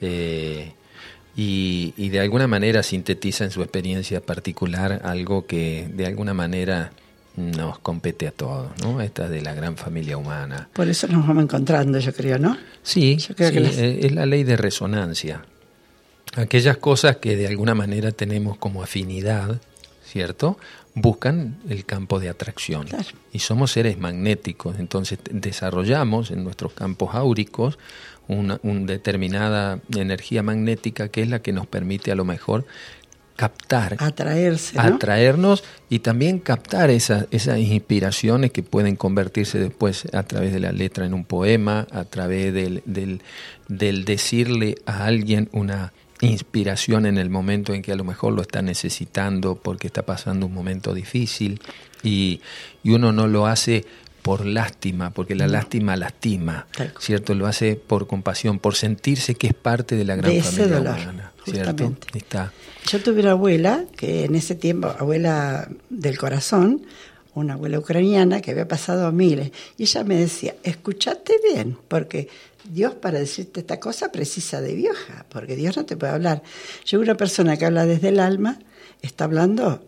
Eh, 0.03 0.75
y, 1.35 1.95
y, 1.97 2.11
de 2.11 2.21
alguna 2.21 2.47
manera 2.47 2.83
sintetiza 2.83 3.45
en 3.45 3.51
su 3.51 3.63
experiencia 3.63 4.21
particular 4.21 5.01
algo 5.05 5.47
que 5.47 5.89
de 5.93 6.07
alguna 6.07 6.35
manera 6.35 6.93
nos 7.37 7.79
compete 7.79 8.27
a 8.27 8.31
todos, 8.31 8.71
¿no? 8.83 9.01
Esta 9.01 9.29
de 9.29 9.41
la 9.41 9.55
gran 9.55 9.77
familia 9.77 10.17
humana. 10.17 10.69
Por 10.73 10.89
eso 10.89 11.09
nos 11.09 11.27
vamos 11.27 11.45
encontrando, 11.45 11.99
yo 11.99 12.13
creo, 12.13 12.39
¿no? 12.39 12.57
Sí, 12.83 13.17
es 13.39 14.13
la 14.13 14.27
ley 14.27 14.45
de 14.45 14.57
resonancia. 14.57 15.45
Aquellas 16.35 16.77
cosas 16.77 17.17
que 17.17 17.37
de 17.37 17.47
alguna 17.47 17.75
manera 17.75 18.13
tenemos 18.13 18.59
como 18.59 18.83
afinidad, 18.83 19.61
¿cierto? 20.05 20.59
Buscan 20.95 21.59
el 21.69 21.87
campo 21.87 22.21
de 22.21 22.29
atracción. 22.29 22.87
Y 23.33 23.39
somos 23.39 23.73
seres 23.73 23.99
magnéticos, 23.99 24.79
entonces 24.79 25.19
desarrollamos 25.31 26.31
en 26.31 26.45
nuestros 26.45 26.75
campos 26.75 27.15
áuricos 27.15 27.79
una, 28.29 28.59
determinada 28.63 29.81
energía 29.95 30.43
magnética 30.43 31.09
que 31.09 31.23
es 31.23 31.29
la 31.29 31.43
que 31.43 31.53
nos 31.53 31.67
permite 31.67 32.13
a 32.13 32.15
lo 32.15 32.25
mejor 32.25 32.65
captar, 33.37 33.97
atraerse, 33.99 34.79
atraernos 34.79 35.65
y 35.89 36.01
también 36.01 36.39
captar 36.39 36.91
esas 36.91 37.27
inspiraciones 37.59 38.53
que 38.53 38.63
pueden 38.63 38.97
convertirse 38.97 39.59
después 39.59 40.07
a 40.13 40.23
través 40.23 40.53
de 40.53 40.61
la 40.61 40.73
letra 40.73 41.07
en 41.07 41.15
un 41.15 41.25
poema, 41.25 41.87
a 41.91 42.05
través 42.05 42.53
del, 42.55 42.83
del, 42.85 43.23
del 43.69 44.05
decirle 44.05 44.77
a 44.87 45.07
alguien 45.07 45.49
una 45.53 45.93
inspiración 46.21 47.05
en 47.05 47.19
el 47.19 47.31
momento 47.31 47.75
en 47.75 47.83
que 47.83 47.91
a 47.91 47.97
lo 47.97 48.05
mejor 48.05 48.33
lo 48.33 48.43
está 48.43 48.63
necesitando 48.63 49.57
porque 49.57 49.89
está 49.89 50.03
pasando 50.03 50.47
un 50.47 50.55
momento 50.55 50.95
difícil 50.95 51.61
y, 52.03 52.41
y 52.85 52.93
uno 52.93 53.13
no 53.13 53.27
lo 53.27 53.47
hace 53.47 53.85
por 54.23 54.47
lástima, 54.47 55.11
porque 55.11 55.35
la 55.35 55.49
lástima 55.49 55.97
lastima. 55.97 56.67
¿cierto? 56.99 57.35
Lo 57.35 57.47
hace 57.47 57.75
por 57.77 58.07
compasión, 58.07 58.59
por 58.61 58.77
sentirse 58.77 59.35
que 59.35 59.49
es 59.49 59.55
parte 59.55 59.97
de 59.97 60.05
la 60.05 60.17
gran 60.17 60.31
De 60.31 60.39
ese 60.39 60.51
familia 60.51 60.79
dolor, 60.79 60.95
humana, 61.01 61.33
¿cierto? 61.45 61.97
Está. 62.15 62.53
Yo 62.89 63.03
tuve 63.03 63.21
una 63.21 63.33
abuela, 63.33 63.85
que 63.97 64.25
en 64.25 64.37
ese 64.37 64.55
tiempo, 64.55 64.89
abuela 64.99 65.69
del 65.91 66.17
corazón, 66.19 66.83
una 67.35 67.55
abuela 67.55 67.79
ucraniana 67.79 68.41
que 68.41 68.53
había 68.53 68.69
pasado 68.69 69.11
miles, 69.11 69.51
y 69.77 69.83
ella 69.85 70.05
me 70.05 70.17
decía, 70.17 70.55
escuchate 70.63 71.35
bien, 71.53 71.77
porque 71.89 72.29
Dios 72.65 72.95
para 72.95 73.19
decirte 73.19 73.61
esta 73.61 73.81
cosa 73.81 74.13
precisa 74.13 74.61
de 74.61 74.75
vieja, 74.75 75.27
porque 75.31 75.57
Dios 75.57 75.77
no 75.77 75.85
te 75.85 75.97
puede 75.97 76.13
hablar. 76.13 76.43
Yo 76.85 77.01
una 77.01 77.17
persona 77.17 77.57
que 77.57 77.67
habla 77.67 77.87
desde 77.87 78.11
el 78.11 78.21
alma, 78.21 78.59
está 79.01 79.25
hablando 79.25 79.83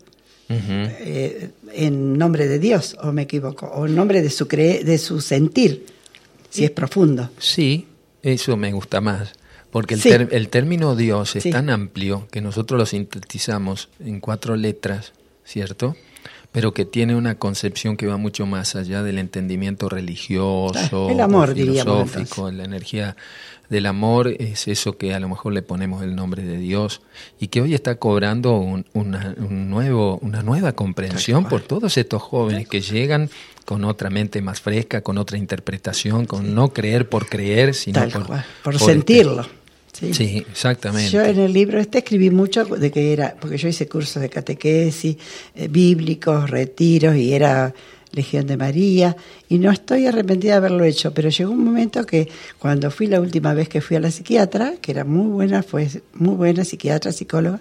Eh, 0.49 1.51
en 1.73 2.19
nombre 2.19 2.47
de 2.49 2.59
Dios, 2.59 2.97
o 3.03 3.13
me 3.13 3.23
equivoco, 3.23 3.67
o 3.67 3.87
en 3.87 3.95
nombre 3.95 4.23
de 4.23 4.31
su, 4.31 4.47
cre 4.47 4.85
de 4.85 4.99
su 4.99 5.21
sentir, 5.21 5.87
si 6.51 6.65
es 6.65 6.71
profundo. 6.71 7.31
Sí, 7.39 7.87
eso 8.23 8.57
me 8.57 8.73
gusta 8.73 9.01
más. 9.01 9.33
Porque 9.71 9.95
el, 9.95 10.01
Sí. 10.01 10.11
el 10.11 10.49
término 10.51 10.95
Dios 10.95 11.35
es 11.35 11.43
Sí. 11.43 11.51
tan 11.51 11.69
amplio 11.69 12.29
que 12.31 12.41
nosotros 12.41 12.79
lo 12.79 12.87
sintetizamos 12.87 13.89
en 13.99 14.21
cuatro 14.21 14.55
letras, 14.55 15.13
¿cierto? 15.45 15.97
Pero 16.55 16.73
que 16.73 16.85
tiene 16.85 17.17
una 17.17 17.35
concepción 17.35 17.97
que 17.97 18.07
va 18.07 18.17
mucho 18.17 18.47
más 18.47 18.77
allá 18.77 19.03
del 19.03 19.19
entendimiento 19.19 19.89
religioso, 19.89 21.11
el 21.11 21.21
amor, 21.21 21.53
filosófico, 21.55 22.51
la 22.51 22.65
energía 22.65 23.17
del 23.69 23.87
amor 23.87 24.29
es 24.29 24.69
eso 24.69 24.97
que 24.97 25.15
a 25.15 25.21
lo 25.21 25.29
mejor 25.29 25.53
le 25.53 25.63
ponemos 25.63 26.03
el 26.05 26.15
nombre 26.15 26.45
de 26.45 26.59
Dios 26.59 27.01
y 27.41 27.49
que 27.49 27.61
hoy 27.61 27.75
está 27.75 27.97
cobrando 27.97 28.57
un- 28.59 28.87
una, 28.93 29.35
un 29.39 29.69
nuevo, 29.69 30.19
una 30.23 30.43
nueva 30.43 30.73
comprensión 30.73 31.47
por 31.49 31.63
todos 31.63 31.97
estos 31.97 32.23
jóvenes 32.23 32.69
que 32.69 32.81
llegan 32.83 33.31
con 33.65 33.85
otra 33.85 34.11
mente 34.11 34.41
más 34.43 34.61
fresca, 34.61 35.01
con 35.01 35.19
otra 35.19 35.39
interpretación, 35.39 36.25
con 36.27 36.55
no 36.55 36.69
creer 36.73 37.09
por 37.09 37.27
creer, 37.27 37.75
sino 37.75 37.99
Tal 38.01 38.11
por, 38.11 38.27
cual, 38.27 38.45
por, 38.63 38.79
por 38.79 38.83
sentirlo. 38.87 39.41
este- 39.43 39.64
Sí, 39.95 40.45
exactamente. 40.51 41.11
Yo 41.11 41.23
en 41.23 41.39
el 41.39 41.53
libro 41.53 41.79
este 41.79 41.99
escribí 41.99 42.31
mucho 42.31 42.65
de 42.65 42.91
que 42.91 43.13
era, 43.13 43.37
porque 43.39 43.57
yo 43.57 43.69
hice 43.69 43.89
cursos 43.89 44.21
de 44.21 44.29
catequesis, 44.29 45.17
eh, 45.55 45.69
bíblicos, 45.69 46.51
retiros 46.51 47.17
y 47.17 47.33
era 47.33 47.73
Legión 48.13 48.47
de 48.47 48.57
María 48.57 49.17
y 49.49 49.59
no 49.59 49.71
estoy 49.71 50.07
arrepentida 50.07 50.53
de 50.53 50.57
haberlo 50.59 50.85
hecho, 50.85 51.15
pero 51.15 51.29
llegó 51.29 51.53
un 51.53 51.65
momento 51.65 52.05
que 52.07 52.29
cuando 52.59 52.91
fui 52.91 53.07
la 53.07 53.21
última 53.21 53.55
vez 53.55 53.69
que 53.69 53.81
fui 53.81 53.97
a 53.97 54.01
la 54.01 54.11
psiquiatra, 54.11 54.75
que 54.81 54.93
era 54.93 55.05
muy 55.05 55.29
buena, 55.29 55.63
fue 55.63 55.89
muy 56.15 56.35
buena 56.35 56.65
psiquiatra, 56.65 57.13
psicóloga, 57.13 57.61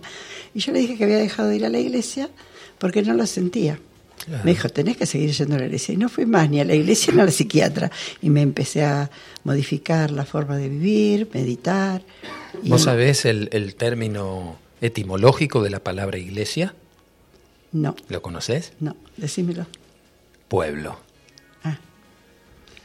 y 0.53 0.59
yo 0.59 0.71
le 0.71 0.79
dije 0.79 0.97
que 0.97 1.03
había 1.03 1.17
dejado 1.17 1.49
de 1.49 1.57
ir 1.57 1.65
a 1.65 1.69
la 1.69 1.79
iglesia 1.79 2.29
porque 2.79 3.01
no 3.01 3.13
lo 3.13 3.25
sentía. 3.27 3.79
Claro. 4.25 4.43
Me 4.45 4.51
dijo, 4.51 4.69
tenés 4.69 4.95
que 4.97 5.05
seguir 5.05 5.31
yendo 5.31 5.55
a 5.55 5.59
la 5.59 5.65
iglesia. 5.65 5.93
Y 5.93 5.97
no 5.97 6.07
fui 6.09 6.25
más 6.25 6.49
ni 6.49 6.59
a 6.61 6.65
la 6.65 6.75
iglesia 6.75 7.13
ni 7.15 7.21
a 7.21 7.25
la 7.25 7.31
psiquiatra. 7.31 7.91
Y 8.21 8.29
me 8.29 8.41
empecé 8.41 8.83
a 8.85 9.09
modificar 9.43 10.11
la 10.11 10.25
forma 10.25 10.57
de 10.57 10.69
vivir, 10.69 11.27
meditar. 11.33 12.01
y- 12.63 12.69
¿Vos 12.69 12.83
sabés 12.83 13.25
el, 13.25 13.49
el 13.51 13.75
término 13.75 14.57
etimológico 14.81 15.61
de 15.63 15.69
la 15.69 15.79
palabra 15.79 16.17
iglesia? 16.17 16.73
No, 17.71 17.95
¿Lo 18.09 18.21
conocés? 18.21 18.73
no, 18.79 18.95
decímelo. 19.17 19.65
Pueblo. 20.47 20.99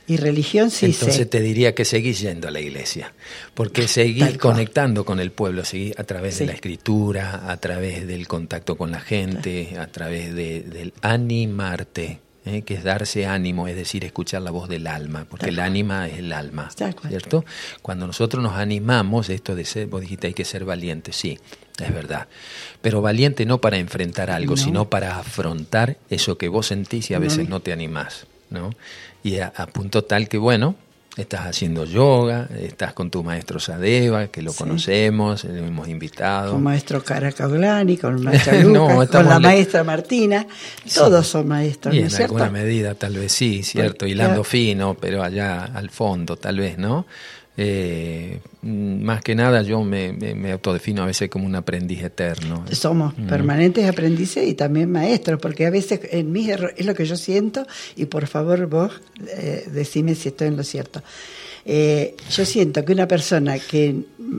Ah. 0.09 0.13
Y 0.13 0.17
religión 0.17 0.71
sí 0.71 0.87
Entonces 0.87 1.17
sé. 1.17 1.27
te 1.27 1.41
diría 1.41 1.75
que 1.75 1.85
seguís 1.85 2.21
yendo 2.21 2.49
a 2.49 2.51
la 2.51 2.61
iglesia, 2.61 3.13
porque 3.55 3.87
seguís 3.89 4.21
Tal 4.25 4.39
cual. 4.39 4.55
conectando 4.55 5.05
con 5.05 5.21
el 5.21 5.31
pueblo, 5.33 5.65
seguís 5.65 5.99
a 5.99 6.05
través 6.05 6.35
Sí. 6.37 6.41
de 6.41 6.47
la 6.47 6.53
escritura, 6.55 7.51
a 7.51 7.57
través 7.59 8.07
del 8.07 8.27
contacto 8.27 8.77
con 8.77 8.91
la 8.91 9.01
gente, 9.01 9.77
a 9.79 9.87
través 9.89 10.35
de, 10.35 10.63
del 10.63 10.93
animarte, 11.03 12.21
¿eh? 12.47 12.63
que 12.63 12.75
es 12.75 12.85
darse 12.85 13.27
ánimo, 13.27 13.69
es 13.69 13.77
decir, 13.77 14.05
escuchar 14.05 14.43
la 14.43 14.51
voz 14.51 14.69
del 14.69 14.87
alma, 14.87 15.27
porque 15.29 15.51
el 15.51 15.59
ánima 15.61 16.09
es 16.09 16.19
el 16.19 16.33
alma. 16.33 16.71
¿cierto? 17.09 17.45
Cuando 17.83 18.07
nosotros 18.07 18.43
nos 18.43 18.55
animamos, 18.55 19.29
esto 19.29 19.55
de 19.55 19.65
ser, 19.65 19.87
vos 19.89 20.01
dijiste 20.01 20.27
hay 20.29 20.35
que 20.35 20.45
ser 20.45 20.65
valiente, 20.65 21.13
sí, 21.13 21.39
es 21.79 21.93
verdad, 21.95 22.29
pero 22.81 23.03
valiente 23.03 23.45
no 23.47 23.61
para 23.61 23.77
enfrentar 23.79 24.31
algo, 24.31 24.57
No. 24.57 24.63
sino 24.63 24.89
para 24.91 25.19
afrontar 25.19 25.97
eso 26.11 26.39
que 26.39 26.49
vos 26.49 26.67
sentís 26.67 27.11
y 27.11 27.15
a 27.15 27.19
No, 27.19 27.25
veces 27.25 27.39
ni- 27.41 27.47
no 27.49 27.61
te 27.61 27.73
animás, 27.73 28.27
¿no? 28.51 28.71
Y 29.23 29.39
a, 29.39 29.53
a 29.57 29.67
punto 29.67 30.05
tal 30.05 30.29
que, 30.29 30.39
bueno, 30.39 30.75
estás 31.17 31.47
haciendo 31.47 31.85
yoga, 31.85 32.49
estás 32.61 32.93
con 32.93 33.11
tu 33.11 33.25
maestro 33.25 33.59
Sadeva, 33.59 34.29
que 34.29 34.41
lo 34.41 34.53
Sí. 34.53 34.59
conocemos, 34.59 35.43
le 35.45 35.59
hemos 35.67 35.89
invitado. 35.89 36.53
Con 36.53 36.63
maestro 36.63 37.03
Caracaulani, 37.03 37.97
con 37.97 38.23
No, 38.73 39.05
con 39.09 39.27
la 39.29 39.41
maestra 39.41 39.83
Martina. 39.83 40.47
Todos 40.95 41.27
son 41.27 41.49
maestros, 41.49 41.95
Y 41.95 41.99
¿no 41.99 42.05
en 42.05 42.11
cierto? 42.11 42.37
alguna 42.37 42.51
medida 42.51 42.95
tal 42.95 43.17
vez 43.17 43.33
sí, 43.33 43.63
cierto, 43.65 44.07
hilando 44.07 44.45
fino, 44.45 44.95
pero 44.95 45.23
allá 45.25 45.65
al 45.65 45.91
fondo 45.91 46.37
tal 46.37 46.59
vez, 46.59 46.79
¿no? 46.79 47.05
Eh, 47.61 48.39
mm, 48.63 49.03
más 49.03 49.21
que 49.21 49.35
nada 49.35 49.63
yo 49.63 49.83
me, 49.83 50.13
me, 50.13 50.33
me 50.37 50.53
autodefino 50.53 51.03
a 51.03 51.07
veces 51.07 51.29
como 51.29 51.45
un 51.45 51.57
aprendiz 51.57 52.05
eterno. 52.05 52.65
Somos 52.71 53.19
Mm. 53.19 53.27
permanentes 53.27 53.85
aprendices 53.89 54.47
y 54.47 54.55
también 54.55 54.93
maestros, 54.93 55.41
porque 55.41 55.67
a 55.67 55.71
veces 55.71 56.01
en 56.13 56.31
mis 56.31 56.49
errores 56.49 56.77
es 56.79 56.87
lo 56.87 56.95
que 56.95 57.05
yo 57.05 57.17
siento, 57.17 57.67
y 57.97 58.05
por 58.07 58.29
favor 58.29 58.67
vos 58.69 58.93
eh, 59.27 59.67
decime 59.73 60.15
si 60.15 60.29
estoy 60.29 60.49
en 60.49 60.57
lo 60.57 60.63
cierto. 60.63 61.03
Eh, 61.65 62.15
yo 62.31 62.45
siento 62.45 62.85
que 62.85 62.93
una 62.93 63.09
persona 63.09 63.59
que 63.59 63.97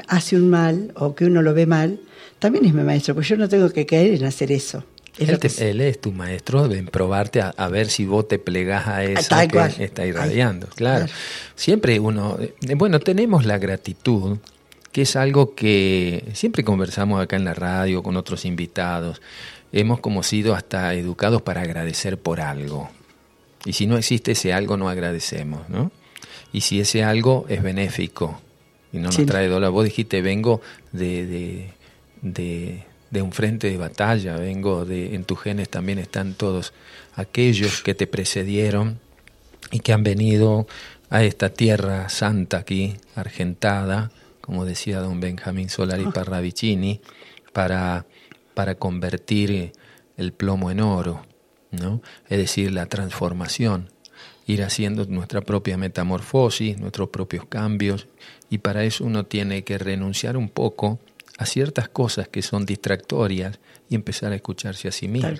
hace 0.08 0.38
un 0.38 0.50
mal 0.50 0.92
o 0.96 1.14
que 1.14 1.26
uno 1.26 1.42
lo 1.42 1.54
ve 1.54 1.66
mal, 1.66 2.00
también 2.40 2.64
es 2.66 2.74
mi 2.74 2.84
maestro, 2.84 3.14
pues 3.16 3.28
yo 3.28 3.36
no 3.36 3.50
tengo 3.50 3.70
que 3.70 3.86
caer 3.86 4.14
en 4.14 4.24
hacer 4.24 4.50
eso. 4.54 4.86
Es 5.20 5.60
Él, 5.62 5.82
es 5.82 6.00
tu 6.00 6.12
maestro 6.12 6.72
en 6.72 6.86
probarte 6.88 7.42
a, 7.42 7.50
a 7.50 7.68
ver 7.68 7.90
si 7.90 8.06
vos 8.06 8.28
te 8.28 8.40
plegás 8.40 8.88
a 8.88 9.04
eso 9.04 9.36
que 9.76 9.84
está 9.84 10.06
irradiando. 10.06 10.68
Claro. 10.68 11.06
claro. 11.06 11.14
Siempre 11.56 12.00
uno, 12.00 12.38
eh, 12.40 12.54
bueno, 12.76 13.00
tenemos 13.00 13.46
la 13.46 13.58
gratitud, 13.58 14.38
que 14.92 15.04
es 15.04 15.16
algo 15.16 15.54
que 15.56 16.26
siempre 16.34 16.64
conversamos 16.64 17.22
acá 17.22 17.36
en 17.36 17.46
la 17.46 17.54
radio 17.54 18.02
con 18.02 18.18
otros 18.18 18.46
invitados. 18.46 19.22
Hemos 19.72 20.00
como 20.00 20.24
sido 20.24 20.56
hasta 20.56 20.94
educados 20.96 21.42
para 21.42 21.62
agradecer 21.62 22.18
por 22.18 22.42
algo. 22.42 22.90
Y 23.66 23.74
si 23.74 23.86
no 23.88 23.98
existe 23.98 24.32
ese 24.32 24.54
algo, 24.54 24.78
no 24.78 24.90
agradecemos, 24.90 25.68
¿no? 25.70 25.92
Y 26.54 26.62
si 26.62 26.80
ese 26.80 27.04
algo 27.04 27.46
es 27.50 27.62
benéfico 27.62 28.42
y 28.92 28.98
no 28.98 29.04
nos 29.08 29.16
Sí. 29.16 29.26
trae 29.26 29.48
dolor. 29.48 29.72
Vos 29.72 29.84
dijiste, 29.84 30.22
vengo 30.24 30.62
de, 30.92 31.26
de, 31.28 31.70
de, 32.24 32.84
de 33.12 33.22
un 33.22 33.32
frente 33.32 33.70
de 33.70 33.78
batalla, 33.78 34.36
vengo 34.38 34.86
de, 34.86 35.16
en 35.16 35.24
tus 35.24 35.40
genes 35.40 35.70
también 35.70 36.00
están 36.00 36.34
todos 36.34 36.74
aquellos 37.16 37.82
que 37.82 37.96
te 37.96 38.08
precedieron 38.08 39.00
y 39.72 39.80
que 39.80 39.94
han 39.94 40.04
venido 40.04 40.68
a 41.10 41.24
esta 41.24 41.50
tierra 41.50 42.10
santa 42.10 42.58
aquí, 42.58 42.96
argentada, 43.16 44.12
como 44.42 44.66
decía 44.66 45.00
don 45.00 45.20
Benjamín 45.20 45.70
Solari 45.70 46.06
Parravicini, 46.06 47.02
para, 47.52 48.06
para 48.54 48.76
convertir 48.76 49.74
el 50.18 50.34
plomo 50.34 50.70
en 50.72 50.82
oro, 50.82 51.26
¿no? 51.72 52.02
Es 52.30 52.38
decir, 52.38 52.72
la 52.72 52.86
transformación, 52.86 53.90
ir 54.46 54.64
haciendo 54.64 55.06
nuestra 55.06 55.42
propia 55.42 55.78
metamorfosis, 55.78 56.80
nuestros 56.80 57.10
propios 57.10 57.46
cambios, 57.46 58.08
y 58.50 58.60
para 58.60 58.84
eso 58.84 59.04
uno 59.04 59.26
tiene 59.26 59.64
que 59.64 59.78
renunciar 59.78 60.38
un 60.38 60.50
poco 60.50 61.00
a 61.40 61.46
ciertas 61.46 61.88
cosas 61.88 62.28
que 62.28 62.42
son 62.42 62.66
distractorias 62.66 63.60
y 63.90 63.96
empezar 63.96 64.34
a 64.34 64.36
escucharse 64.36 64.90
a 64.90 64.92
sí 64.92 65.08
mismo. 65.08 65.32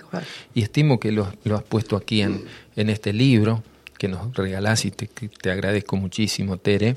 Y 0.54 0.62
estimo 0.62 0.98
que 0.98 1.12
lo, 1.12 1.30
lo 1.44 1.56
has 1.56 1.62
puesto 1.62 1.94
aquí 1.94 2.22
en, 2.22 2.42
en 2.74 2.88
este 2.88 3.12
libro 3.12 3.62
que 3.98 4.08
nos 4.08 4.34
regalás 4.34 4.86
y 4.86 4.92
te, 4.92 5.06
te 5.06 5.50
agradezco 5.50 5.96
muchísimo, 5.96 6.56
Tere. 6.56 6.96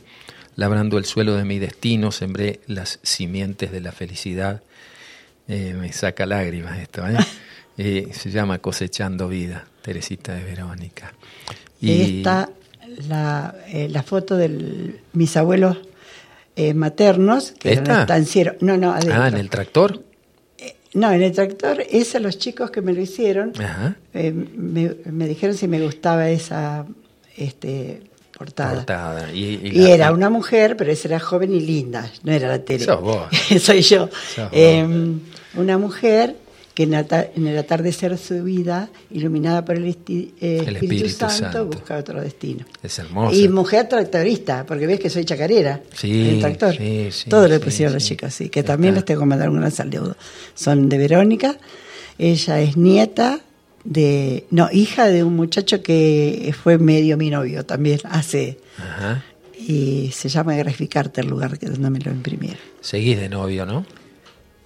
Labrando 0.56 0.98
el 0.98 1.04
suelo 1.04 1.36
de 1.36 1.44
mi 1.44 1.60
destino, 1.60 2.14
sembré 2.14 2.62
las 2.66 3.00
simientes 3.04 3.74
de 3.74 3.82
la 3.82 3.92
felicidad. 3.92 4.64
Eh, 5.50 5.76
me 5.78 5.92
saca 5.92 6.26
lágrimas 6.26 6.80
esto, 6.80 7.06
¿eh? 7.08 7.18
Eh, 7.76 8.10
se 8.14 8.30
llama 8.30 8.60
Cosechando 8.60 9.28
Vida, 9.28 9.66
Teresita 9.82 10.36
de 10.36 10.44
Verónica. 10.44 11.12
Y 11.82 12.20
Está 12.20 12.52
la, 13.10 13.56
eh, 13.68 13.90
la 13.90 14.04
foto 14.04 14.38
de 14.38 15.00
mis 15.14 15.36
abuelos 15.38 15.80
eh, 16.56 16.74
maternos, 16.74 17.52
que 17.54 17.72
eran 17.72 17.84
¿Esta? 17.84 18.02
estancieros. 18.02 18.56
No, 18.62 18.78
no, 18.78 18.92
adentro. 18.94 19.22
Ah, 19.22 19.28
en 19.28 19.36
el 19.38 19.50
tractor. 19.50 20.04
No, 20.94 21.12
en 21.12 21.24
el 21.24 21.32
tractor, 21.32 21.84
es 21.90 22.14
a 22.16 22.20
los 22.20 22.38
chicos 22.38 22.70
que 22.70 22.82
me 22.82 22.94
lo 22.94 23.02
hicieron. 23.02 23.52
Ajá. 23.60 23.96
eh, 24.14 24.32
me, 24.32 24.96
me 25.06 25.28
dijeron 25.28 25.58
si 25.58 25.68
me 25.68 25.82
gustaba 25.82 26.30
esa 26.30 26.86
este, 27.36 28.02
portada. 28.38 28.76
Portada. 28.76 29.32
Y, 29.34 29.60
y 29.64 29.68
Y 29.70 29.72
la- 29.72 29.90
era 29.90 30.12
una 30.12 30.30
mujer, 30.30 30.78
pero 30.78 30.92
esa 30.92 31.08
era 31.08 31.20
joven 31.20 31.52
y 31.54 31.62
linda, 31.62 32.12
no 32.24 32.32
era 32.32 32.48
la 32.48 32.60
tele. 32.60 32.86
Sos 32.86 33.02
vos. 33.02 33.26
Soy 33.60 33.82
yo. 33.82 34.08
Sos 34.36 34.46
vos. 34.46 34.50
Eh, 34.52 34.86
una 35.56 35.78
mujer 35.80 36.36
que 36.74 36.84
en, 36.84 36.94
en 36.94 37.48
el 37.48 37.58
atardecer 37.58 38.12
de 38.12 38.18
su 38.18 38.44
vida, 38.44 38.90
iluminada 39.12 39.64
por 39.64 39.76
el, 39.76 39.86
esti- 39.86 40.32
eh, 40.42 40.64
El 40.66 40.76
Espíritu, 40.78 41.06
Espíritu 41.06 41.10
Santo, 41.20 41.36
Santo. 41.38 41.66
busca 41.68 41.98
otro 41.98 42.20
destino. 42.22 42.66
Es 42.82 42.98
hermosa. 43.00 43.36
Y 43.36 43.48
mujer 43.50 43.88
tractorista, 43.88 44.66
porque 44.66 44.88
ves 44.88 45.00
que 45.00 45.10
soy 45.10 45.24
chacarera. 45.26 45.82
Sí, 45.94 46.12
en 46.30 46.36
el 46.36 46.40
tractor. 46.40 46.76
sí, 46.76 47.10
sí, 47.12 47.30
Todo 47.30 47.48
sí, 47.48 47.60
pusieron 47.60 47.94
los 47.94 48.04
chicos, 48.04 48.34
sí. 48.34 48.50
Que 48.50 48.62
Está. 48.62 48.74
también 48.74 48.96
les 48.96 49.06
tengo 49.06 49.20
que 49.22 49.26
mandar 49.28 49.50
un 49.50 49.58
gran 49.60 49.72
saludo. 49.72 50.16
Son 50.56 50.90
de 50.90 50.98
Verónica. 50.98 51.58
Ella 52.18 52.60
es 52.62 52.76
nieta 52.78 53.42
de, 53.84 54.46
no, 54.50 54.70
hija 54.72 55.08
de 55.10 55.24
un 55.24 55.36
muchacho 55.36 55.84
que 55.84 56.54
fue 56.64 56.78
medio 56.78 57.18
mi 57.18 57.30
novio 57.30 57.66
también 57.66 58.00
hace, 58.06 58.58
Ajá. 58.78 59.24
y 59.60 60.10
se 60.14 60.30
llama 60.30 60.56
Graficarte 60.56 61.22
el 61.22 61.28
lugar 61.28 61.60
que 61.60 61.66
donde 61.68 61.90
me 61.90 62.00
lo 62.00 62.12
imprimieron, 62.12 62.60
Seguís 62.82 63.20
de 63.20 63.30
novio, 63.30 63.66
¿no? 63.66 63.86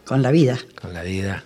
con 0.06 0.22
la 0.22 0.30
vida. 0.32 0.58
Con 0.80 0.94
la 0.94 1.04
vida. 1.04 1.44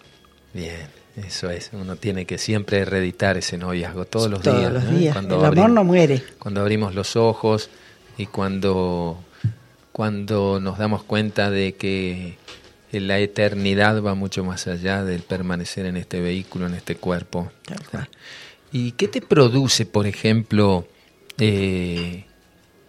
Bien, 0.54 0.88
eso 1.16 1.50
es. 1.50 1.70
Uno 1.74 1.96
tiene 1.96 2.26
que 2.26 2.38
siempre 2.38 2.84
reeditar 2.86 3.38
ese 3.38 3.58
noviazgo 3.58 4.06
todos 4.06 4.30
los 4.30 4.42
Todos 4.42 4.58
días. 4.60 4.74
los 4.74 4.90
días. 4.90 5.14
Cuando 5.14 5.36
el 5.36 5.40
amor 5.42 5.48
abrimos- 5.48 5.72
no 5.72 5.84
muere. 5.84 6.24
cuando 6.40 6.62
abrimos 6.62 6.94
los 6.96 7.16
ojos 7.16 7.70
y 8.18 8.26
cuando, 8.26 9.18
cuando 9.92 10.60
nos 10.60 10.78
damos 10.78 11.04
cuenta 11.04 11.50
de 11.50 11.74
que 11.76 12.38
la 12.92 13.20
eternidad 13.20 14.02
va 14.04 14.16
mucho 14.16 14.44
más 14.44 14.68
allá 14.68 15.04
del 15.06 15.22
permanecer 15.22 15.86
en 15.86 15.96
este 15.98 16.20
vehículo, 16.20 16.68
en 16.68 16.74
este 16.74 16.96
cuerpo. 16.96 17.52
¿Y 18.74 18.92
qué 18.94 19.08
te 19.08 19.22
produce, 19.22 19.86
por 19.86 20.08
ejemplo, 20.08 20.86
eh, 21.38 22.26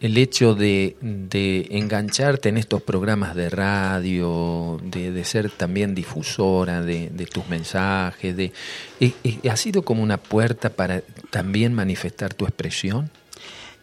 el 0.03 0.19
hecho 0.19 0.57
de, 0.57 0.97
de 1.01 1.69
engancharte 1.71 2.49
en 2.49 2.57
estos 2.57 2.83
programas 2.83 3.37
de 3.37 3.49
radio, 3.49 4.81
de, 4.83 5.13
de 5.13 5.25
ser 5.25 5.49
también 5.49 5.95
difusora 5.95 6.83
de, 6.83 7.09
de 7.11 7.25
tus 7.27 7.49
mensajes? 7.49 8.37
De, 8.37 8.53
eh, 8.99 9.13
eh, 9.23 9.49
¿Ha 9.49 9.57
sido 9.57 9.83
como 9.83 10.03
una 10.03 10.17
puerta 10.17 10.71
para 10.71 11.03
también 11.31 11.73
manifestar 11.73 12.35
tu 12.35 12.47
expresión? 12.47 13.11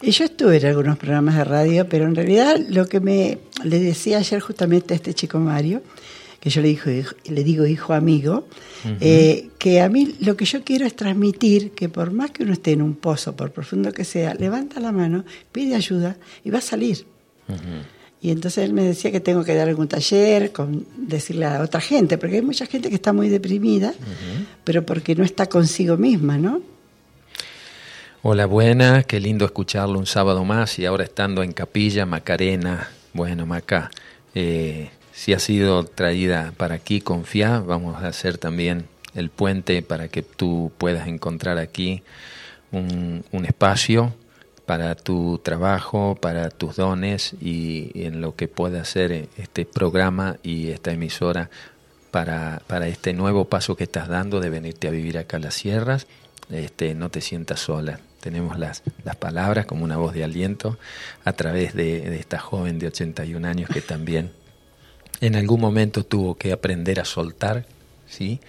Yo 0.01 0.25
estuve 0.25 0.57
en 0.57 0.65
algunos 0.65 0.97
programas 0.97 1.37
de 1.37 1.45
radio, 1.45 1.87
pero 1.87 2.05
en 2.05 2.15
realidad 2.15 2.57
lo 2.67 2.87
que 2.87 2.99
me 2.99 3.37
le 3.63 3.79
decía 3.79 4.17
ayer 4.17 4.41
justamente 4.41 4.93
a 4.93 4.97
este 4.97 5.13
chico 5.13 5.39
Mario, 5.39 5.81
que 6.39 6.49
yo 6.49 6.61
le, 6.61 6.69
dijo, 6.69 6.89
hijo- 6.89 7.15
le 7.25 7.43
digo 7.43 7.65
hijo 7.65 7.93
amigo, 7.93 8.47
eh, 9.01 9.49
que 9.57 9.81
a 9.81 9.89
mí 9.89 10.15
lo 10.21 10.37
que 10.37 10.45
yo 10.45 10.63
quiero 10.63 10.85
es 10.85 10.95
transmitir 10.95 11.71
que 11.71 11.89
por 11.89 12.11
más 12.11 12.31
que 12.31 12.43
uno 12.43 12.53
esté 12.53 12.71
en 12.71 12.81
un 12.81 12.95
pozo, 12.95 13.35
por 13.35 13.51
profundo 13.51 13.91
que 13.91 14.05
sea, 14.05 14.33
levanta 14.35 14.79
la 14.79 14.91
mano, 14.91 15.25
pide 15.51 15.75
ayuda 15.75 16.15
y 16.43 16.49
va 16.49 16.59
a 16.59 16.61
salir. 16.61 17.05
Y 18.21 18.31
entonces 18.31 18.65
él 18.65 18.73
me 18.73 18.83
decía 18.83 19.11
que 19.11 19.19
tengo 19.21 19.43
que 19.45 19.55
dar 19.55 19.67
algún 19.69 19.87
taller, 19.87 20.51
con 20.51 20.85
decirle 20.97 21.45
a 21.45 21.61
otra 21.61 21.79
gente, 21.81 22.17
porque 22.17 22.35
hay 22.37 22.41
mucha 22.41 22.65
gente 22.65 22.89
que 22.89 22.95
está 22.95 23.13
muy 23.13 23.29
deprimida, 23.29 23.93
pero 24.63 24.85
porque 24.85 25.15
no 25.15 25.23
está 25.23 25.47
consigo 25.47 25.95
misma, 25.97 26.37
¿no? 26.37 26.61
Hola, 28.21 28.45
buena, 28.45 29.03
qué 29.03 29.19
lindo 29.21 29.45
escucharlo 29.45 29.97
un 29.97 30.05
sábado 30.05 30.43
más 30.43 30.77
y 30.79 30.85
ahora 30.85 31.05
estando 31.05 31.41
en 31.43 31.53
Capilla, 31.53 32.05
Macarena. 32.05 32.89
Bueno, 33.13 33.45
Maca, 33.45 33.89
eh, 34.35 34.89
si 35.19 35.33
ha 35.33 35.39
sido 35.39 35.83
traída 35.83 36.53
para 36.55 36.75
aquí, 36.75 37.01
confía, 37.01 37.59
vamos 37.59 38.01
a 38.01 38.07
hacer 38.07 38.37
también 38.37 38.87
el 39.15 39.29
puente 39.29 39.81
para 39.81 40.07
que 40.07 40.21
tú 40.21 40.71
puedas 40.77 41.09
encontrar 41.09 41.57
aquí 41.57 42.03
un, 42.71 43.25
espacio 43.45 44.13
para 44.65 44.95
tu 44.95 45.41
trabajo, 45.43 46.17
para 46.21 46.49
tus 46.49 46.77
dones 46.77 47.33
y 47.41 47.91
en 47.95 48.21
lo 48.21 48.37
que 48.37 48.47
pueda 48.47 48.81
hacer 48.81 49.27
este 49.37 49.65
programa 49.65 50.37
y 50.41 50.69
esta 50.69 50.93
emisora 50.93 51.49
para, 52.11 52.61
para 52.67 52.87
este 52.87 53.11
nuevo 53.11 53.43
paso 53.43 53.75
que 53.75 53.83
estás 53.83 54.07
dando 54.07 54.39
de 54.39 54.49
venirte 54.49 54.87
a 54.87 54.91
vivir 54.91 55.17
acá 55.17 55.35
a 55.35 55.41
las 55.41 55.55
sierras. 55.55 56.07
Este, 56.49 56.95
no 56.95 57.09
te 57.09 57.19
sientas 57.19 57.59
sola. 57.59 57.99
Tenemos 58.21 58.57
las, 58.57 58.83
las 59.03 59.17
palabras 59.17 59.65
como 59.65 59.83
una 59.83 59.97
voz 59.97 60.13
de 60.13 60.23
aliento 60.23 60.79
a 61.25 61.33
través 61.33 61.73
de, 61.73 62.09
de 62.09 62.15
esta 62.15 62.39
joven 62.39 62.79
de 62.79 62.87
81 62.87 63.45
años 63.45 63.69
que 63.69 63.81
también 63.81 64.38
en 65.21 65.35
algún 65.35 65.61
momento 65.61 66.03
tuvo 66.03 66.35
que 66.35 66.51
aprender 66.51 66.99
a 66.99 67.05
soltar, 67.05 67.65
¿sí? 68.07 68.39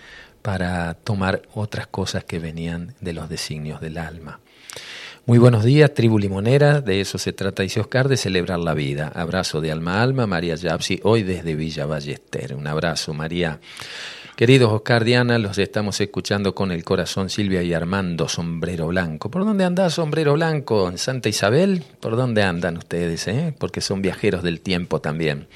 Para 0.42 0.94
tomar 0.94 1.42
otras 1.54 1.86
cosas 1.86 2.24
que 2.24 2.38
venían 2.38 2.94
de 3.00 3.12
los 3.12 3.28
designios 3.28 3.80
del 3.80 3.98
alma. 3.98 4.40
Muy 5.26 5.38
buenos 5.38 5.64
días, 5.64 5.92
tribu 5.92 6.18
limonera, 6.18 6.80
de 6.80 7.00
eso 7.00 7.18
se 7.18 7.32
trata, 7.32 7.62
dice 7.62 7.78
Oscar, 7.78 8.08
de 8.08 8.16
celebrar 8.16 8.58
la 8.58 8.74
vida. 8.74 9.12
Abrazo 9.14 9.60
de 9.60 9.70
alma 9.70 9.98
a 9.98 10.02
alma, 10.02 10.26
María 10.26 10.54
Yapsi, 10.54 10.98
hoy 11.04 11.22
desde 11.22 11.54
Villa 11.54 11.86
Ballester. 11.86 12.54
Un 12.54 12.66
abrazo, 12.66 13.12
María. 13.12 13.60
Queridos 14.40 14.72
Oscar, 14.72 15.04
Diana, 15.04 15.38
los 15.38 15.58
estamos 15.58 16.00
escuchando 16.00 16.54
con 16.54 16.72
el 16.72 16.82
corazón 16.82 17.28
Silvia 17.28 17.62
y 17.62 17.74
Armando, 17.74 18.26
sombrero 18.26 18.86
blanco. 18.86 19.30
¿Por 19.30 19.44
dónde 19.44 19.64
anda 19.64 19.90
sombrero 19.90 20.32
blanco? 20.32 20.88
¿En 20.88 20.96
Santa 20.96 21.28
Isabel? 21.28 21.84
¿Por 22.00 22.16
dónde 22.16 22.42
andan 22.42 22.78
ustedes? 22.78 23.28
Eh? 23.28 23.54
Porque 23.58 23.82
son 23.82 24.00
viajeros 24.00 24.42
del 24.42 24.62
tiempo 24.62 25.02
también. 25.02 25.46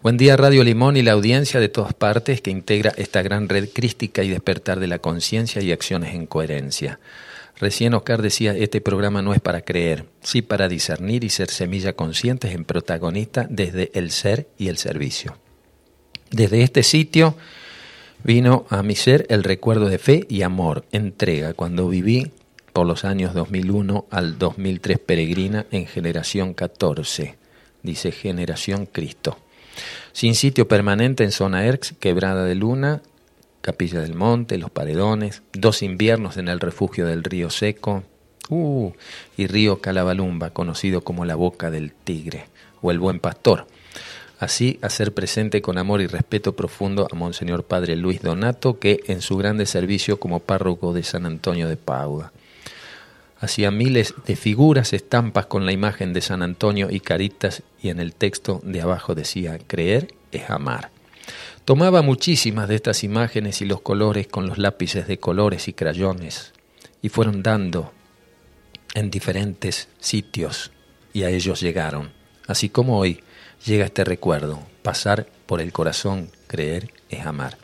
Buen 0.00 0.16
día 0.16 0.36
Radio 0.36 0.62
Limón 0.62 0.96
y 0.96 1.02
la 1.02 1.10
audiencia 1.10 1.58
de 1.58 1.70
todas 1.70 1.92
partes 1.92 2.40
que 2.40 2.52
integra 2.52 2.92
esta 2.96 3.20
gran 3.22 3.48
red 3.48 3.68
crística 3.68 4.22
y 4.22 4.28
despertar 4.28 4.78
de 4.78 4.86
la 4.86 5.00
conciencia 5.00 5.60
y 5.60 5.72
acciones 5.72 6.14
en 6.14 6.26
coherencia. 6.26 7.00
Recién 7.58 7.94
Oscar 7.94 8.22
decía, 8.22 8.54
este 8.56 8.80
programa 8.80 9.22
no 9.22 9.34
es 9.34 9.40
para 9.40 9.62
creer, 9.62 10.04
sí 10.22 10.40
para 10.40 10.68
discernir 10.68 11.24
y 11.24 11.30
ser 11.30 11.50
semilla 11.50 11.94
conscientes 11.94 12.54
en 12.54 12.64
protagonista 12.64 13.48
desde 13.50 13.90
el 13.94 14.12
ser 14.12 14.46
y 14.56 14.68
el 14.68 14.78
servicio. 14.78 15.36
Desde 16.30 16.62
este 16.62 16.84
sitio 16.84 17.34
vino 18.24 18.66
a 18.68 18.82
mi 18.82 18.96
ser 18.96 19.26
el 19.28 19.44
recuerdo 19.44 19.88
de 19.88 19.98
fe 19.98 20.26
y 20.28 20.42
amor, 20.42 20.84
entrega, 20.92 21.54
cuando 21.54 21.88
viví 21.88 22.32
por 22.72 22.86
los 22.86 23.04
años 23.04 23.34
2001 23.34 24.06
al 24.10 24.38
2003 24.38 24.98
peregrina 24.98 25.66
en 25.70 25.86
generación 25.86 26.54
14, 26.54 27.36
dice 27.82 28.12
generación 28.12 28.86
Cristo. 28.86 29.38
Sin 30.12 30.34
sitio 30.34 30.68
permanente 30.68 31.24
en 31.24 31.32
zona 31.32 31.64
ERX, 31.64 31.94
Quebrada 31.98 32.44
de 32.44 32.54
Luna, 32.54 33.02
Capilla 33.60 34.00
del 34.00 34.14
Monte, 34.14 34.58
Los 34.58 34.70
Paredones, 34.70 35.42
dos 35.52 35.82
inviernos 35.82 36.36
en 36.36 36.48
el 36.48 36.60
refugio 36.60 37.06
del 37.06 37.24
río 37.24 37.50
Seco, 37.50 38.02
uh, 38.48 38.92
y 39.36 39.46
río 39.46 39.80
Calabalumba, 39.80 40.50
conocido 40.50 41.02
como 41.02 41.24
la 41.24 41.36
Boca 41.36 41.70
del 41.70 41.92
Tigre, 41.92 42.46
o 42.82 42.90
el 42.90 42.98
Buen 42.98 43.20
Pastor. 43.20 43.66
Así, 44.40 44.78
hacer 44.80 45.12
presente 45.12 45.60
con 45.60 45.76
amor 45.76 46.00
y 46.00 46.06
respeto 46.06 46.56
profundo 46.56 47.06
a 47.12 47.14
Monseñor 47.14 47.64
Padre 47.64 47.94
Luis 47.94 48.22
Donato, 48.22 48.78
que 48.78 49.00
en 49.06 49.20
su 49.20 49.36
grande 49.36 49.66
servicio 49.66 50.18
como 50.18 50.40
párroco 50.40 50.94
de 50.94 51.02
San 51.02 51.26
Antonio 51.26 51.68
de 51.68 51.76
Padua 51.76 52.32
hacía 53.38 53.70
miles 53.70 54.14
de 54.26 54.36
figuras, 54.36 54.94
estampas 54.94 55.46
con 55.46 55.66
la 55.66 55.72
imagen 55.72 56.14
de 56.14 56.22
San 56.22 56.42
Antonio 56.42 56.88
y 56.90 57.00
caritas, 57.00 57.62
y 57.82 57.90
en 57.90 58.00
el 58.00 58.14
texto 58.14 58.60
de 58.64 58.80
abajo 58.80 59.14
decía, 59.14 59.58
creer 59.66 60.14
es 60.32 60.48
amar. 60.48 60.90
Tomaba 61.66 62.00
muchísimas 62.00 62.68
de 62.68 62.76
estas 62.76 63.04
imágenes 63.04 63.60
y 63.60 63.66
los 63.66 63.82
colores 63.82 64.26
con 64.26 64.46
los 64.46 64.58
lápices 64.58 65.06
de 65.06 65.18
colores 65.18 65.68
y 65.68 65.74
crayones, 65.74 66.52
y 67.02 67.10
fueron 67.10 67.42
dando 67.42 67.92
en 68.94 69.10
diferentes 69.10 69.88
sitios, 69.98 70.70
y 71.12 71.24
a 71.24 71.30
ellos 71.30 71.60
llegaron. 71.60 72.12
Así 72.46 72.68
como 72.68 72.98
hoy 72.98 73.22
llega 73.64 73.84
este 73.84 74.04
recuerdo, 74.04 74.60
pasar 74.82 75.26
por 75.46 75.60
el 75.60 75.72
corazón, 75.72 76.30
creer 76.46 76.90
es 77.08 77.26
amar. 77.26 77.58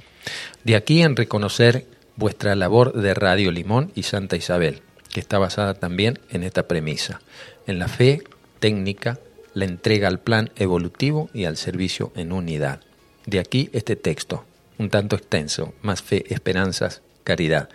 De 0.65 0.77
aquí 0.77 1.03
en 1.03 1.17
reconocer 1.17 1.87
vuestra 2.17 2.55
labor 2.55 2.93
de 2.93 3.15
Radio 3.15 3.51
Limón 3.51 3.93
y 3.95 4.03
Santa 4.03 4.37
Isabel, 4.37 4.83
que 5.13 5.21
está 5.21 5.39
basada 5.39 5.75
también 5.75 6.19
en 6.31 6.43
esta 6.43 6.67
premisa, 6.67 7.21
en 7.67 7.79
la 7.79 7.89
fe 7.89 8.23
técnica, 8.59 9.19
la 9.55 9.65
entrega 9.65 10.09
al 10.09 10.21
plan 10.21 10.51
evolutivo 10.57 11.31
y 11.33 11.45
al 11.45 11.57
servicio 11.57 12.13
en 12.17 12.33
unidad. 12.33 12.81
De 13.25 13.39
aquí 13.39 13.71
este 13.73 13.97
texto, 13.97 14.45
un 14.79 14.91
tanto 14.91 15.17
extenso, 15.17 15.73
más 15.83 16.03
fe, 16.03 16.25
esperanzas, 16.33 17.03
caridad, 17.25 17.69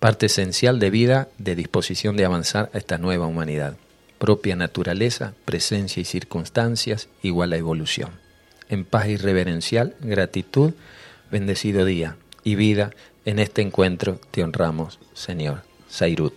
parte 0.00 0.26
esencial 0.26 0.78
de 0.78 0.90
vida, 0.90 1.28
de 1.38 1.54
disposición 1.54 2.16
de 2.16 2.24
avanzar 2.24 2.70
a 2.72 2.78
esta 2.78 2.98
nueva 2.98 3.26
humanidad. 3.26 3.76
Propia 4.18 4.56
naturaleza, 4.56 5.34
presencia 5.44 6.00
y 6.00 6.04
circunstancias 6.04 7.08
igual 7.22 7.52
a 7.52 7.56
evolución. 7.56 8.10
En 8.68 8.84
paz 8.84 9.08
irreverencial, 9.08 9.94
gratitud, 10.00 10.74
bendecido 11.30 11.84
día 11.84 12.16
y 12.44 12.54
vida, 12.54 12.90
en 13.24 13.38
este 13.38 13.62
encuentro 13.62 14.20
te 14.30 14.42
honramos, 14.42 14.98
Señor. 15.14 15.62
Sairut. 15.88 16.34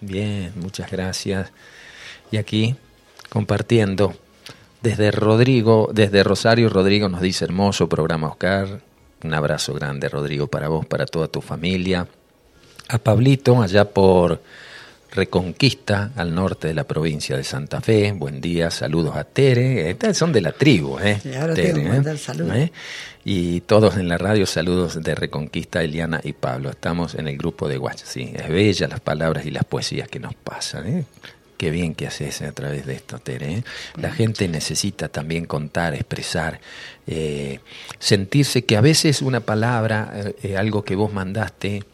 Bien, 0.00 0.52
muchas 0.56 0.90
gracias. 0.90 1.52
Y 2.30 2.36
aquí, 2.36 2.76
compartiendo, 3.28 4.14
desde 4.82 5.10
Rodrigo, 5.10 5.90
desde 5.92 6.22
Rosario, 6.22 6.68
Rodrigo 6.70 7.08
nos 7.08 7.20
dice 7.20 7.44
hermoso 7.44 7.88
programa 7.88 8.28
Oscar. 8.28 8.80
Un 9.22 9.34
abrazo 9.34 9.74
grande, 9.74 10.08
Rodrigo, 10.08 10.46
para 10.46 10.68
vos, 10.68 10.86
para 10.86 11.04
toda 11.04 11.28
tu 11.28 11.42
familia. 11.42 12.08
A 12.88 12.98
Pablito, 12.98 13.62
allá 13.62 13.84
por 13.84 14.40
Reconquista, 15.12 16.12
al 16.14 16.34
norte 16.34 16.68
de 16.68 16.74
la 16.74 16.84
provincia 16.84 17.36
de 17.36 17.42
Santa 17.42 17.80
Fe. 17.80 18.12
Buen 18.12 18.40
día, 18.40 18.70
saludos 18.70 19.16
a 19.16 19.24
Tere. 19.24 19.90
Estas 19.90 20.16
son 20.16 20.32
de 20.32 20.40
la 20.40 20.52
tribu, 20.52 20.98
¿eh? 21.00 21.20
Ahora 21.40 21.54
Tere, 21.54 21.72
tengo 21.72 21.82
que 21.82 21.88
mandar 21.88 22.18
saludos. 22.18 22.56
¿Eh? 22.56 22.72
Y 23.24 23.60
todos 23.62 23.96
en 23.96 24.08
la 24.08 24.18
radio, 24.18 24.46
saludos 24.46 25.02
de 25.02 25.14
Reconquista, 25.14 25.82
Eliana 25.82 26.20
y 26.22 26.32
Pablo. 26.32 26.70
Estamos 26.70 27.16
en 27.16 27.26
el 27.26 27.36
grupo 27.36 27.68
de 27.68 27.78
WhatsApp. 27.78 28.06
Sí, 28.06 28.32
es 28.34 28.48
bella 28.48 28.86
las 28.86 29.00
palabras 29.00 29.44
y 29.46 29.50
las 29.50 29.64
poesías 29.64 30.08
que 30.08 30.20
nos 30.20 30.34
pasan. 30.34 30.86
¿eh? 30.86 31.04
Qué 31.60 31.70
bien 31.70 31.94
que 31.94 32.06
haces 32.06 32.40
a 32.40 32.52
través 32.52 32.86
de 32.86 32.94
esto, 32.94 33.18
Tere. 33.18 33.52
¿eh? 33.52 33.64
La 33.96 34.10
gente 34.10 34.48
necesita 34.48 35.08
también 35.08 35.44
contar, 35.44 35.92
expresar, 35.94 36.58
eh, 37.06 37.60
sentirse 37.98 38.64
que 38.64 38.78
a 38.78 38.80
veces 38.80 39.20
una 39.20 39.40
palabra, 39.40 40.10
eh, 40.42 40.56
algo 40.56 40.84
que 40.84 40.96
vos 40.96 41.12
mandaste, 41.12 41.84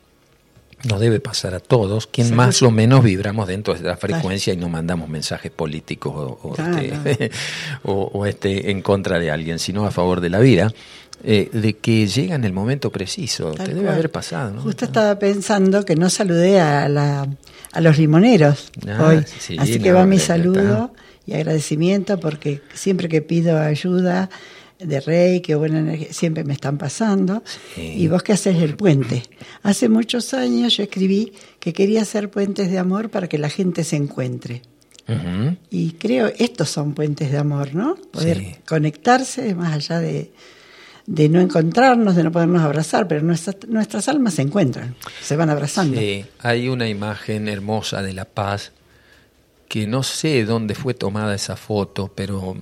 nos 0.85 1.01
debe 1.01 1.21
pasar 1.21 1.55
a 1.55 1.61
todos, 1.61 2.07
quien 2.07 2.35
más 2.35 2.63
o 2.63 2.71
menos 2.71 3.03
vibramos 3.03 3.49
dentro 3.49 3.75
de 3.75 3.81
la 3.81 3.97
frecuencia 3.97 4.53
y 4.53 4.57
no 4.57 4.69
mandamos 4.69 5.09
mensajes 5.09 5.51
políticos 5.51 6.39
o, 6.43 6.55
este, 6.57 7.31
o, 7.85 8.27
este, 8.27 8.71
en 8.71 8.83
contra 8.83 9.19
de 9.19 9.31
alguien, 9.31 9.59
sino 9.59 9.87
a 9.87 9.91
favor 9.91 10.21
de 10.21 10.31
la 10.31 10.39
vida. 10.39 10.73
Eh, 11.25 11.49
de 11.51 11.73
que 11.79 12.07
llega 12.07 12.35
en 12.35 12.45
el 12.45 12.53
momento 12.53 12.93
preciso. 12.93 13.53
Te 13.53 13.73
debe 13.73 13.89
haber 13.89 14.11
pasado. 14.11 14.53
¿no? 14.53 14.61
Justo 14.61 14.85
estaba 14.85 15.19
pensando 15.19 15.83
que 15.85 15.97
no 15.97 16.11
saludé 16.11 16.61
a, 16.61 16.91
la, 16.91 17.27
a 17.73 17.81
los 17.81 17.97
limoneros 17.97 18.71
ah, 18.87 19.07
hoy. 19.09 19.25
Así 19.59 19.81
que 19.81 19.93
va 19.93 20.05
mi 20.05 20.19
saludo 20.19 20.93
y 21.27 21.33
agradecimiento 21.33 22.21
porque 22.21 22.61
siempre 22.75 23.09
que 23.09 23.23
pido 23.23 23.59
ayuda 23.59 24.29
de 24.79 25.01
rey, 25.01 25.41
que 25.41 25.55
buena 25.55 25.79
energía, 25.79 26.13
siempre 26.13 26.45
me 26.45 26.53
están 26.53 26.79
pasando. 26.79 27.43
Y 27.77 28.09
vos 28.09 28.23
que 28.23 28.33
haces 28.33 28.57
el 28.57 28.77
puente. 28.77 29.23
Hace 29.63 29.89
muchos 29.89 30.35
años 30.35 30.77
yo 30.77 30.83
escribí 30.83 31.33
que 31.59 31.73
quería 31.73 32.03
hacer 32.03 32.31
puentes 32.31 32.71
de 32.71 32.79
amor 32.79 33.11
para 33.11 33.29
que 33.29 33.39
la 33.39 33.49
gente 33.49 33.85
se 33.85 33.97
encuentre. 33.97 34.63
Y 35.71 35.93
creo, 35.93 36.33
estos 36.37 36.69
son 36.69 36.95
puentes 36.95 37.31
de 37.31 37.39
amor, 37.39 37.75
¿no? 37.75 37.95
Poder 37.95 38.59
conectarse 38.67 39.55
más 39.55 39.73
allá 39.73 40.01
de, 40.01 40.33
de 41.07 41.29
no 41.29 41.41
encontrarnos, 41.41 42.17
de 42.17 42.25
no 42.25 42.33
podernos 42.33 42.63
abrazar, 42.63 43.07
pero 43.07 43.23
nuestras, 43.23 43.57
nuestras 43.69 44.09
almas 44.09 44.35
se 44.35 44.43
encuentran, 44.43 44.97
se 45.23 45.37
van 45.37 45.51
abrazando. 45.51 45.99
Sí, 45.99 46.25
hay 46.41 46.69
una 46.69 46.89
imagen 46.89 47.47
hermosa 47.47 48.03
de 48.03 48.13
la 48.15 48.25
paz 48.25 48.73
que 49.69 49.87
no 49.87 50.03
sé 50.03 50.45
dónde 50.45 50.75
fue 50.75 50.95
tomada 50.95 51.35
esa 51.35 51.57
foto, 51.57 52.11
pero 52.13 52.57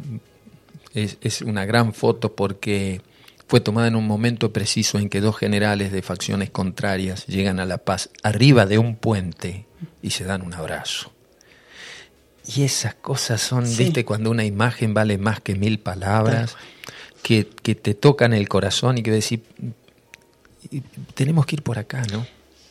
es, 0.95 1.19
es 1.21 1.43
una 1.43 1.65
gran 1.67 1.93
foto 1.93 2.35
porque 2.35 3.01
fue 3.47 3.61
tomada 3.61 3.89
en 3.89 3.97
un 3.97 4.07
momento 4.07 4.53
preciso 4.53 4.99
en 4.99 5.09
que 5.09 5.21
dos 5.21 5.37
generales 5.37 5.93
de 5.93 6.03
facciones 6.03 6.51
contrarias 6.51 7.27
llegan 7.27 7.61
a 7.61 7.67
la 7.67 7.79
paz 7.79 8.11
arriba 8.23 8.67
de 8.67 8.79
un 8.79 8.97
puente 8.97 9.67
y 10.03 10.11
se 10.11 10.25
dan 10.25 10.43
un 10.43 10.55
abrazo. 10.55 11.13
Y 12.47 12.63
esas 12.63 12.95
cosas 12.95 13.41
son, 13.41 13.65
viste, 13.65 14.05
cuando 14.05 14.31
una 14.31 14.45
imagen 14.45 14.93
vale 14.93 15.17
más 15.19 15.41
que 15.41 15.55
mil 15.55 15.79
palabras, 15.79 16.57
que, 17.23 17.49
que, 17.63 17.75
te 17.75 17.95
tocan 17.95 18.35
el 18.35 18.49
corazón 18.49 18.99
y 18.99 19.03
que 19.03 19.11
decís, 19.11 19.41
tenemos 21.15 21.47
que 21.47 21.57
ir 21.57 21.63
por 21.63 21.79
acá, 21.79 22.03
¿no? 22.13 22.27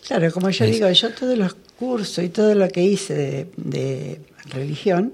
Claro, 0.05 0.31
como 0.31 0.49
yo 0.49 0.65
digo, 0.65 0.89
yo 0.91 1.13
todos 1.13 1.38
los 1.38 1.55
cursos 1.79 2.23
y 2.23 2.29
todo 2.29 2.53
lo 2.53 2.67
que 2.67 2.83
hice 2.83 3.13
de, 3.15 3.47
de 3.55 4.21
religión, 4.45 5.13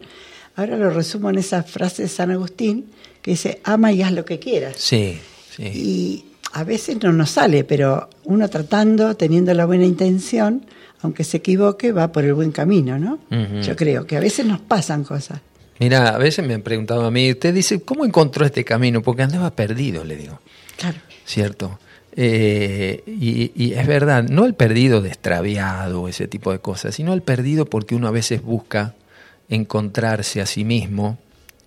ahora 0.55 0.77
lo 0.77 0.89
resumo 0.89 1.29
en 1.29 1.37
esa 1.37 1.63
frase 1.63 2.03
de 2.03 2.09
San 2.09 2.31
Agustín, 2.31 2.91
que 3.29 3.33
dice, 3.33 3.61
ama 3.63 3.91
y 3.91 4.01
haz 4.01 4.11
lo 4.11 4.25
que 4.25 4.39
quieras. 4.39 4.75
Sí, 4.77 5.19
sí. 5.55 5.63
Y 5.63 6.25
a 6.53 6.63
veces 6.63 6.97
no 7.03 7.13
nos 7.13 7.29
sale, 7.29 7.63
pero 7.63 8.09
uno 8.23 8.49
tratando, 8.49 9.15
teniendo 9.15 9.53
la 9.53 9.65
buena 9.65 9.85
intención, 9.85 10.65
aunque 11.01 11.23
se 11.23 11.37
equivoque, 11.37 11.91
va 11.91 12.11
por 12.11 12.25
el 12.25 12.33
buen 12.33 12.51
camino, 12.51 12.97
¿no? 12.97 13.19
Yo 13.61 13.75
creo 13.75 14.07
que 14.07 14.17
a 14.17 14.19
veces 14.19 14.47
nos 14.47 14.59
pasan 14.59 15.03
cosas. 15.03 15.41
Mira, 15.77 16.09
a 16.09 16.17
veces 16.17 16.43
me 16.43 16.55
han 16.55 16.63
preguntado 16.63 17.05
a 17.05 17.11
mí, 17.11 17.29
usted 17.29 17.53
dice, 17.53 17.81
¿cómo 17.81 18.03
encontró 18.03 18.47
este 18.47 18.65
camino? 18.65 19.03
Porque 19.03 19.21
andaba 19.21 19.55
perdido, 19.55 20.03
le 20.03 20.15
digo. 20.15 20.39
Claro. 20.75 20.97
¿Cierto? 21.23 21.79
Eh, 22.15 23.03
y, 23.05 23.51
y, 23.55 23.73
es 23.73 23.85
verdad, 23.85 24.23
no 24.23 24.45
el 24.45 24.55
perdido 24.55 25.01
de 25.01 25.09
extraviado, 25.09 26.07
ese 26.07 26.27
tipo 26.27 26.51
de 26.51 26.59
cosas, 26.59 26.95
sino 26.95 27.13
el 27.13 27.21
perdido 27.21 27.65
porque 27.65 27.93
uno 27.93 28.07
a 28.07 28.11
veces 28.11 28.41
busca 28.41 28.95
encontrarse 29.49 30.41
a 30.41 30.47
sí 30.47 30.65
mismo 30.65 31.19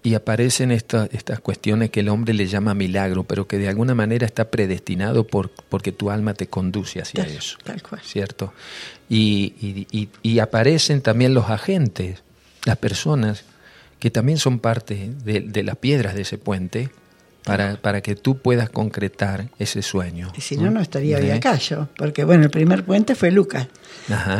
y 0.05 0.15
aparecen 0.15 0.73
estas 0.73 1.41
cuestiones 1.43 1.91
que 1.91 2.01
el 2.01 2.09
hombre 2.09 2.35
le 2.35 2.47
llama 2.47 2.75
milagro, 2.75 3.23
pero 3.23 3.47
que 3.47 3.59
de 3.59 3.69
alguna 3.69 3.95
manera 3.95 4.27
está 4.27 4.51
predestinado 4.51 5.27
por, 5.27 5.51
porque 5.69 5.93
tu 5.93 6.11
alma 6.11 6.35
te 6.35 6.49
conduce 6.49 7.01
hacia 7.01 7.25
eso. 7.25 7.57
Tal 7.63 7.83
cual. 7.83 8.01
¿Cierto? 8.05 8.53
Y, 9.09 9.87
y, 10.23 10.39
aparecen 10.41 11.03
también 11.03 11.35
los 11.35 11.51
agentes, 11.51 12.23
las 12.65 12.79
personas 12.79 13.45
que 14.01 14.11
también 14.11 14.39
son 14.39 14.59
parte 14.59 15.13
de, 15.25 15.63
las 15.63 15.77
piedras 15.77 16.15
de 16.15 16.23
ese 16.23 16.37
puente, 16.37 16.91
para, 17.45 17.77
para, 17.77 18.01
que 18.01 18.17
tú 18.17 18.39
puedas 18.39 18.71
concretar 18.71 19.49
ese 19.59 19.83
sueño. 19.83 20.33
Y 20.37 20.41
si 20.41 20.57
no, 20.57 20.71
no 20.71 20.81
estaría 20.81 21.19
hoy 21.19 21.31
acá 21.31 21.57
yo, 21.57 21.89
porque 21.97 22.25
bueno, 22.25 22.45
el 22.45 22.51
primer 22.51 22.85
puente 22.85 23.15
fue 23.15 23.31
Lucas. 23.31 23.69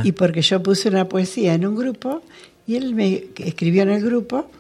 Y 0.03 0.13
porque 0.13 0.43
yo 0.43 0.61
puse 0.63 0.89
una 0.89 1.09
poesía 1.09 1.55
en 1.55 1.67
un 1.67 1.77
grupo 1.77 2.23
y 2.67 2.77
él 2.77 2.95
me 2.95 3.27
escribió 3.37 3.83
en 3.83 3.91
el 3.91 4.03
grupo 4.05 4.51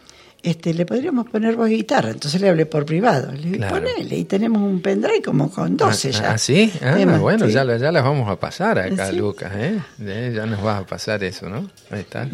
este, 0.42 0.74
le 0.74 0.85
podríamos 0.85 1.28
poner 1.28 1.55
voz 1.55 1.68
guitarra. 1.68 2.11
Entonces 2.11 2.40
le 2.40 2.48
hablé 2.48 2.66
por 2.66 2.85
privado. 2.85 3.31
Le 3.33 3.50
dije, 3.52 3.66
ponele, 3.68 4.16
y 4.16 4.24
tenemos 4.24 4.61
un 4.61 4.81
pendrive 4.81 5.22
como 5.22 5.50
con 5.50 5.76
12 5.76 6.09
ah, 6.09 6.11
ya. 6.11 6.33
¿Ah, 6.33 6.38
sí? 6.38 6.72
Ah, 6.83 6.96
bueno, 7.20 7.46
ya, 7.48 7.64
ya 7.76 7.92
las 7.92 8.05
vamos 8.05 8.28
a 8.28 8.37
pasar 8.37 8.78
acá, 8.78 9.12
Lucas. 9.12 9.52
¿eh? 9.55 9.81
Ya 10.35 10.46
nos 10.46 10.62
vas 10.62 10.83
a 10.83 10.87
pasar 10.87 11.22
eso, 11.22 11.48
¿no? 11.48 11.70
Ahí 11.90 12.00
está. 12.00 12.28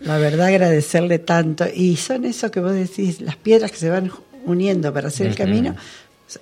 La 0.00 0.18
verdad, 0.18 0.46
agradecerle 0.46 1.18
tanto. 1.18 1.66
Y 1.72 1.96
son 1.96 2.24
eso 2.24 2.50
que 2.50 2.60
vos 2.60 2.72
decís, 2.72 3.20
las 3.20 3.36
piedras 3.36 3.70
que 3.70 3.76
se 3.76 3.90
van 3.90 4.10
uniendo 4.44 4.92
para 4.92 5.08
hacer 5.08 5.26
el 5.26 5.34
camino. 5.34 5.76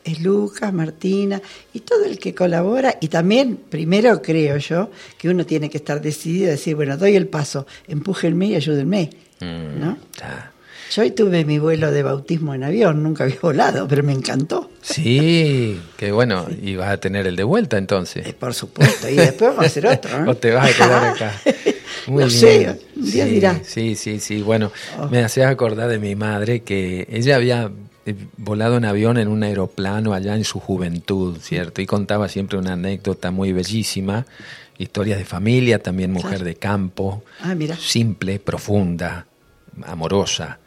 Es 0.04 0.20
Lucas, 0.20 0.72
Martina 0.72 1.42
y 1.72 1.80
todo 1.80 2.04
el 2.04 2.20
que 2.20 2.32
colabora. 2.32 2.96
Y 3.00 3.08
también, 3.08 3.56
primero 3.56 4.22
creo 4.22 4.56
yo, 4.58 4.90
que 5.18 5.28
uno 5.28 5.44
tiene 5.44 5.68
que 5.68 5.78
estar 5.78 6.00
decidido 6.00 6.46
a 6.46 6.50
decir, 6.52 6.76
bueno, 6.76 6.96
doy 6.96 7.16
el 7.16 7.26
paso, 7.26 7.66
empújenme 7.88 8.46
y 8.46 8.54
ayúdenme. 8.54 9.10
Mm, 9.40 9.80
¿no? 9.80 9.98
Yo 10.90 11.02
hoy 11.02 11.12
tuve 11.12 11.44
mi 11.44 11.60
vuelo 11.60 11.92
de 11.92 12.02
bautismo 12.02 12.52
en 12.52 12.64
avión, 12.64 13.00
nunca 13.04 13.22
había 13.22 13.38
volado, 13.40 13.86
pero 13.86 14.02
me 14.02 14.12
encantó. 14.12 14.72
Sí, 14.82 15.80
qué 15.96 16.10
bueno. 16.10 16.48
Y 16.60 16.74
vas 16.74 16.90
a 16.90 16.96
tener 16.96 17.28
el 17.28 17.36
de 17.36 17.44
vuelta 17.44 17.78
entonces. 17.78 18.26
Eh, 18.26 18.32
por 18.32 18.54
supuesto, 18.54 19.08
y 19.08 19.14
después 19.14 19.50
vamos 19.50 19.64
a 19.64 19.66
hacer 19.68 19.86
otro. 19.86 20.24
¿no? 20.24 20.30
o 20.32 20.36
te 20.36 20.50
vas 20.50 20.68
a 20.68 20.74
quedar 20.74 21.04
acá. 21.04 21.32
Muy 22.08 22.24
no 22.24 22.30
sé, 22.30 22.80
sí, 23.04 23.20
dirá. 23.22 23.60
Sí, 23.62 23.94
sí, 23.94 24.18
sí. 24.18 24.42
Bueno, 24.42 24.72
oh. 24.98 25.06
me 25.08 25.22
hacías 25.22 25.48
acordar 25.48 25.88
de 25.88 26.00
mi 26.00 26.16
madre 26.16 26.62
que 26.62 27.06
ella 27.08 27.36
había 27.36 27.70
eh, 28.04 28.14
volado 28.36 28.76
en 28.76 28.84
avión 28.84 29.16
en 29.16 29.28
un 29.28 29.44
aeroplano 29.44 30.12
allá 30.12 30.34
en 30.34 30.42
su 30.42 30.58
juventud, 30.58 31.38
¿cierto? 31.40 31.82
Y 31.82 31.86
contaba 31.86 32.28
siempre 32.28 32.58
una 32.58 32.72
anécdota 32.72 33.30
muy 33.30 33.52
bellísima, 33.52 34.26
historias 34.76 35.20
de 35.20 35.24
familia, 35.24 35.80
también 35.80 36.10
mujer 36.10 36.42
de 36.42 36.56
campo, 36.56 37.22
ah, 37.42 37.54
mira. 37.54 37.76
simple, 37.76 38.40
profunda, 38.40 39.26
amorosa. 39.84 40.58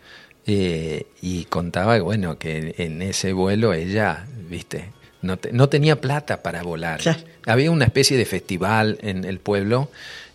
Eh, 0.46 1.06
y 1.22 1.46
contaba, 1.46 2.00
bueno, 2.00 2.38
que 2.38 2.76
en 2.78 3.02
ese 3.02 3.32
vuelo 3.34 3.74
ella, 3.74 4.26
viste, 4.50 4.90
no, 5.22 5.40
no 5.52 5.70
tenía 5.70 6.02
plata 6.02 6.44
para 6.44 6.64
volar. 6.64 7.00
Había 7.46 7.72
una 7.72 7.86
especie 7.86 8.18
de 8.18 8.26
festival 8.26 8.98
en 9.02 9.24
el 9.24 9.40
pueblo 9.40 9.90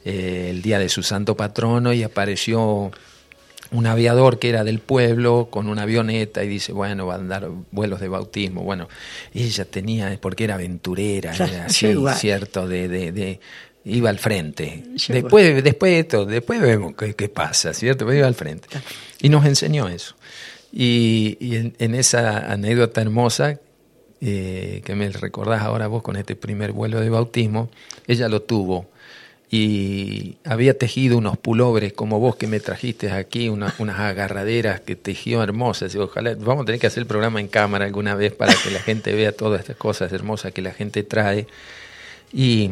eh, 0.05 0.49
el 0.51 0.63
día 0.63 0.79
de 0.79 0.89
su 0.89 1.03
santo 1.03 1.37
patrono 1.37 1.93
y 1.93 2.03
apareció 2.03 2.91
un 3.71 3.87
aviador 3.87 4.39
que 4.39 4.49
era 4.49 4.65
del 4.65 4.79
pueblo 4.79 5.49
con 5.51 5.69
una 5.69 5.83
avioneta 5.83 6.43
y 6.43 6.49
dice, 6.49 6.73
bueno, 6.73 7.07
va 7.07 7.17
a 7.17 7.19
dar 7.19 7.49
vuelos 7.71 8.01
de 8.01 8.09
bautismo. 8.09 8.63
Bueno, 8.63 8.89
ella 9.35 9.67
tenía, 9.67 10.19
porque 10.21 10.45
era 10.45 10.55
aventurera, 10.55 11.35
era 11.35 11.65
así, 11.67 11.95
¿cierto? 12.17 12.67
De, 12.67 12.89
de, 12.89 13.13
de, 13.13 13.41
iba 13.89 14.11
al 14.11 14.19
frente. 14.19 14.85
Después, 15.09 15.63
después 15.63 15.93
de 15.93 15.99
esto, 16.01 16.27
después 16.27 16.61
vemos 16.61 16.95
qué, 16.95 17.29
pasa, 17.29 17.73
¿cierto? 17.75 18.07
Pero 18.07 18.19
iba 18.19 18.27
al 18.27 18.35
frente. 18.35 18.69
Y 19.21 19.29
nos 19.29 19.45
enseñó 19.45 19.89
eso. 19.89 20.15
Y, 20.73 21.37
en, 21.79 21.95
esa 21.95 22.53
anécdota 22.53 23.01
hermosa 23.01 23.59
eh, 24.21 24.83
que 24.85 24.95
me 24.95 25.09
recordás 25.11 25.63
ahora 25.63 25.87
vos 25.87 26.03
con 26.03 26.17
este 26.17 26.37
primer 26.37 26.73
vuelo 26.73 27.01
de 27.01 27.09
bautismo, 27.09 27.71
ella 28.07 28.29
lo 28.29 28.43
tuvo 28.43 28.87
y 29.51 30.37
había 30.45 30.77
tejido 30.77 31.17
unos 31.17 31.39
pulobres 31.39 31.95
como 31.95 32.21
vos 32.21 32.37
que 32.37 32.47
me 32.47 32.61
trajiste 32.61 33.11
aquí, 33.11 33.49
unas 33.49 33.81
agarraderas 33.81 34.81
que 34.81 34.95
tejió 34.95 35.43
hermosas. 35.43 35.95
Y 35.95 35.99
ojalá, 35.99 36.35
vamos 36.35 36.63
a 36.63 36.67
tener 36.67 36.81
que 36.81 36.87
hacer 36.87 37.03
el 37.03 37.07
programa 37.07 37.41
en 37.41 37.49
cámara 37.49 37.87
alguna 37.87 38.15
vez 38.15 38.35
para 38.35 38.53
que 38.55 38.71
la 38.71 38.81
gente 38.81 39.15
vea 39.15 39.33
todas 39.33 39.61
estas 39.61 39.77
cosas 39.77 40.13
hermosas 40.13 40.53
que 40.53 40.61
la 40.61 40.73
gente 40.73 41.03
trae. 41.03 41.47
Y 42.31 42.71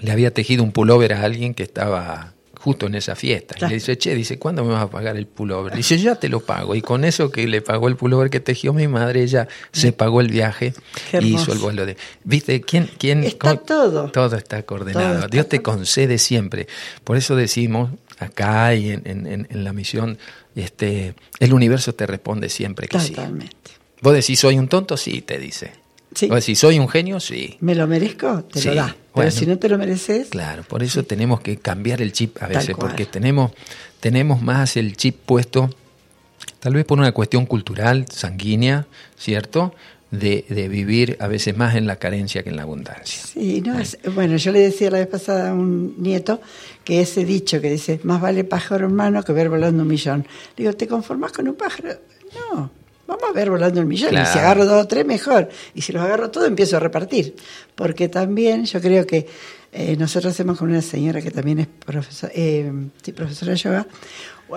le 0.00 0.12
había 0.12 0.32
tejido 0.32 0.62
un 0.62 0.72
pullover 0.72 1.12
a 1.14 1.22
alguien 1.22 1.54
que 1.54 1.62
estaba 1.62 2.34
justo 2.62 2.86
en 2.86 2.94
esa 2.94 3.16
fiesta. 3.16 3.56
Y 3.58 3.68
le 3.68 3.74
dice, 3.74 3.98
che, 3.98 4.14
dice, 4.14 4.38
¿cuándo 4.38 4.64
me 4.64 4.72
vas 4.72 4.84
a 4.84 4.90
pagar 4.90 5.16
el 5.16 5.26
pullover? 5.26 5.74
Dice, 5.74 5.98
ya 5.98 6.14
te 6.14 6.28
lo 6.28 6.40
pago. 6.40 6.76
Y 6.76 6.80
con 6.80 7.04
eso 7.04 7.30
que 7.30 7.48
le 7.48 7.60
pagó 7.60 7.88
el 7.88 7.96
pullover 7.96 8.30
que 8.30 8.38
tejió 8.38 8.72
mi 8.72 8.86
madre, 8.86 9.22
ella 9.22 9.48
se 9.72 9.92
pagó 9.92 10.20
el 10.20 10.28
viaje 10.28 10.72
y 11.20 11.34
hizo 11.34 11.52
el 11.52 11.58
vuelo 11.58 11.84
de... 11.84 11.96
¿Viste? 12.22 12.60
¿Quién? 12.60 12.88
quién 12.98 13.24
está 13.24 13.56
todo. 13.56 14.12
Todo 14.12 14.36
está 14.36 14.62
coordenado. 14.62 15.26
Dios 15.26 15.48
te 15.48 15.60
concede 15.60 16.18
siempre. 16.18 16.68
Por 17.02 17.16
eso 17.16 17.34
decimos 17.34 17.90
acá 18.20 18.74
y 18.76 18.90
en, 18.90 19.02
en, 19.06 19.46
en, 19.50 19.64
la 19.64 19.72
misión, 19.72 20.18
este, 20.54 21.14
el 21.40 21.52
universo 21.52 21.94
te 21.94 22.06
responde 22.06 22.48
siempre 22.48 22.86
que 22.86 22.98
Totalmente. 22.98 23.56
sí. 23.64 23.72
Vos 24.00 24.14
decís, 24.14 24.38
soy 24.38 24.58
un 24.58 24.68
tonto, 24.68 24.96
sí, 24.96 25.22
te 25.22 25.38
dice. 25.38 25.72
Sí. 26.14 26.28
si 26.40 26.54
soy 26.54 26.78
un 26.78 26.88
genio, 26.88 27.20
sí. 27.20 27.56
¿Me 27.60 27.74
lo 27.74 27.86
merezco? 27.86 28.44
Te 28.44 28.62
lo 28.64 28.74
da. 28.74 28.96
Pero 29.14 29.30
si 29.30 29.46
no 29.46 29.58
te 29.58 29.68
lo 29.68 29.78
mereces. 29.78 30.28
Claro, 30.28 30.62
por 30.62 30.82
eso 30.82 31.02
tenemos 31.04 31.40
que 31.40 31.56
cambiar 31.58 32.00
el 32.02 32.12
chip 32.12 32.42
a 32.42 32.46
veces, 32.46 32.74
porque 32.78 33.04
tenemos, 33.06 33.52
tenemos 34.00 34.40
más 34.42 34.76
el 34.76 34.96
chip 34.96 35.16
puesto, 35.26 35.68
tal 36.60 36.74
vez 36.74 36.84
por 36.84 36.98
una 36.98 37.12
cuestión 37.12 37.44
cultural, 37.46 38.06
sanguínea, 38.10 38.86
¿cierto? 39.18 39.74
de, 40.10 40.44
de 40.50 40.68
vivir 40.68 41.16
a 41.20 41.26
veces 41.26 41.56
más 41.56 41.74
en 41.74 41.86
la 41.86 41.96
carencia 41.96 42.42
que 42.42 42.50
en 42.50 42.56
la 42.56 42.64
abundancia. 42.64 43.22
Sí, 43.24 43.62
no, 43.62 43.78
es- 43.78 43.96
bueno, 44.14 44.36
yo 44.36 44.52
le 44.52 44.58
decía 44.58 44.90
la 44.90 44.98
vez 44.98 45.06
pasada 45.06 45.50
a 45.50 45.54
un 45.54 45.94
nieto 46.02 46.38
que 46.84 47.00
ese 47.00 47.24
dicho 47.24 47.62
que 47.62 47.70
dice, 47.70 47.98
más 48.02 48.20
vale 48.20 48.44
pájaro 48.44 48.88
en 48.88 48.94
mano 48.94 49.22
que 49.22 49.32
ver 49.32 49.48
volando 49.48 49.82
un 49.82 49.88
millón. 49.88 50.26
Le 50.58 50.64
digo, 50.64 50.76
¿te 50.76 50.86
conformás 50.86 51.32
con 51.32 51.48
un 51.48 51.54
pájaro? 51.54 51.94
No, 52.50 52.70
vamos 53.16 53.30
a 53.30 53.32
ver 53.32 53.50
volando 53.50 53.80
un 53.80 53.88
millón. 53.88 54.14
Y 54.14 54.26
si 54.26 54.38
agarro 54.38 54.64
dos 54.64 54.84
o 54.84 54.86
tres, 54.88 55.04
mejor. 55.06 55.48
Y 55.74 55.82
si 55.82 55.92
los 55.92 56.02
agarro 56.02 56.30
todos, 56.30 56.48
empiezo 56.48 56.76
a 56.76 56.80
repartir. 56.80 57.34
Porque 57.74 58.08
también 58.08 58.64
yo 58.64 58.80
creo 58.80 59.06
que 59.06 59.26
eh, 59.72 59.96
nosotros 59.96 60.32
hacemos 60.32 60.58
con 60.58 60.68
una 60.70 60.82
señora 60.82 61.20
que 61.22 61.30
también 61.30 61.60
es 61.60 61.66
profesor, 61.66 62.30
eh, 62.34 62.70
sí, 63.02 63.12
profesora 63.12 63.52
de 63.52 63.58
yoga, 63.58 63.86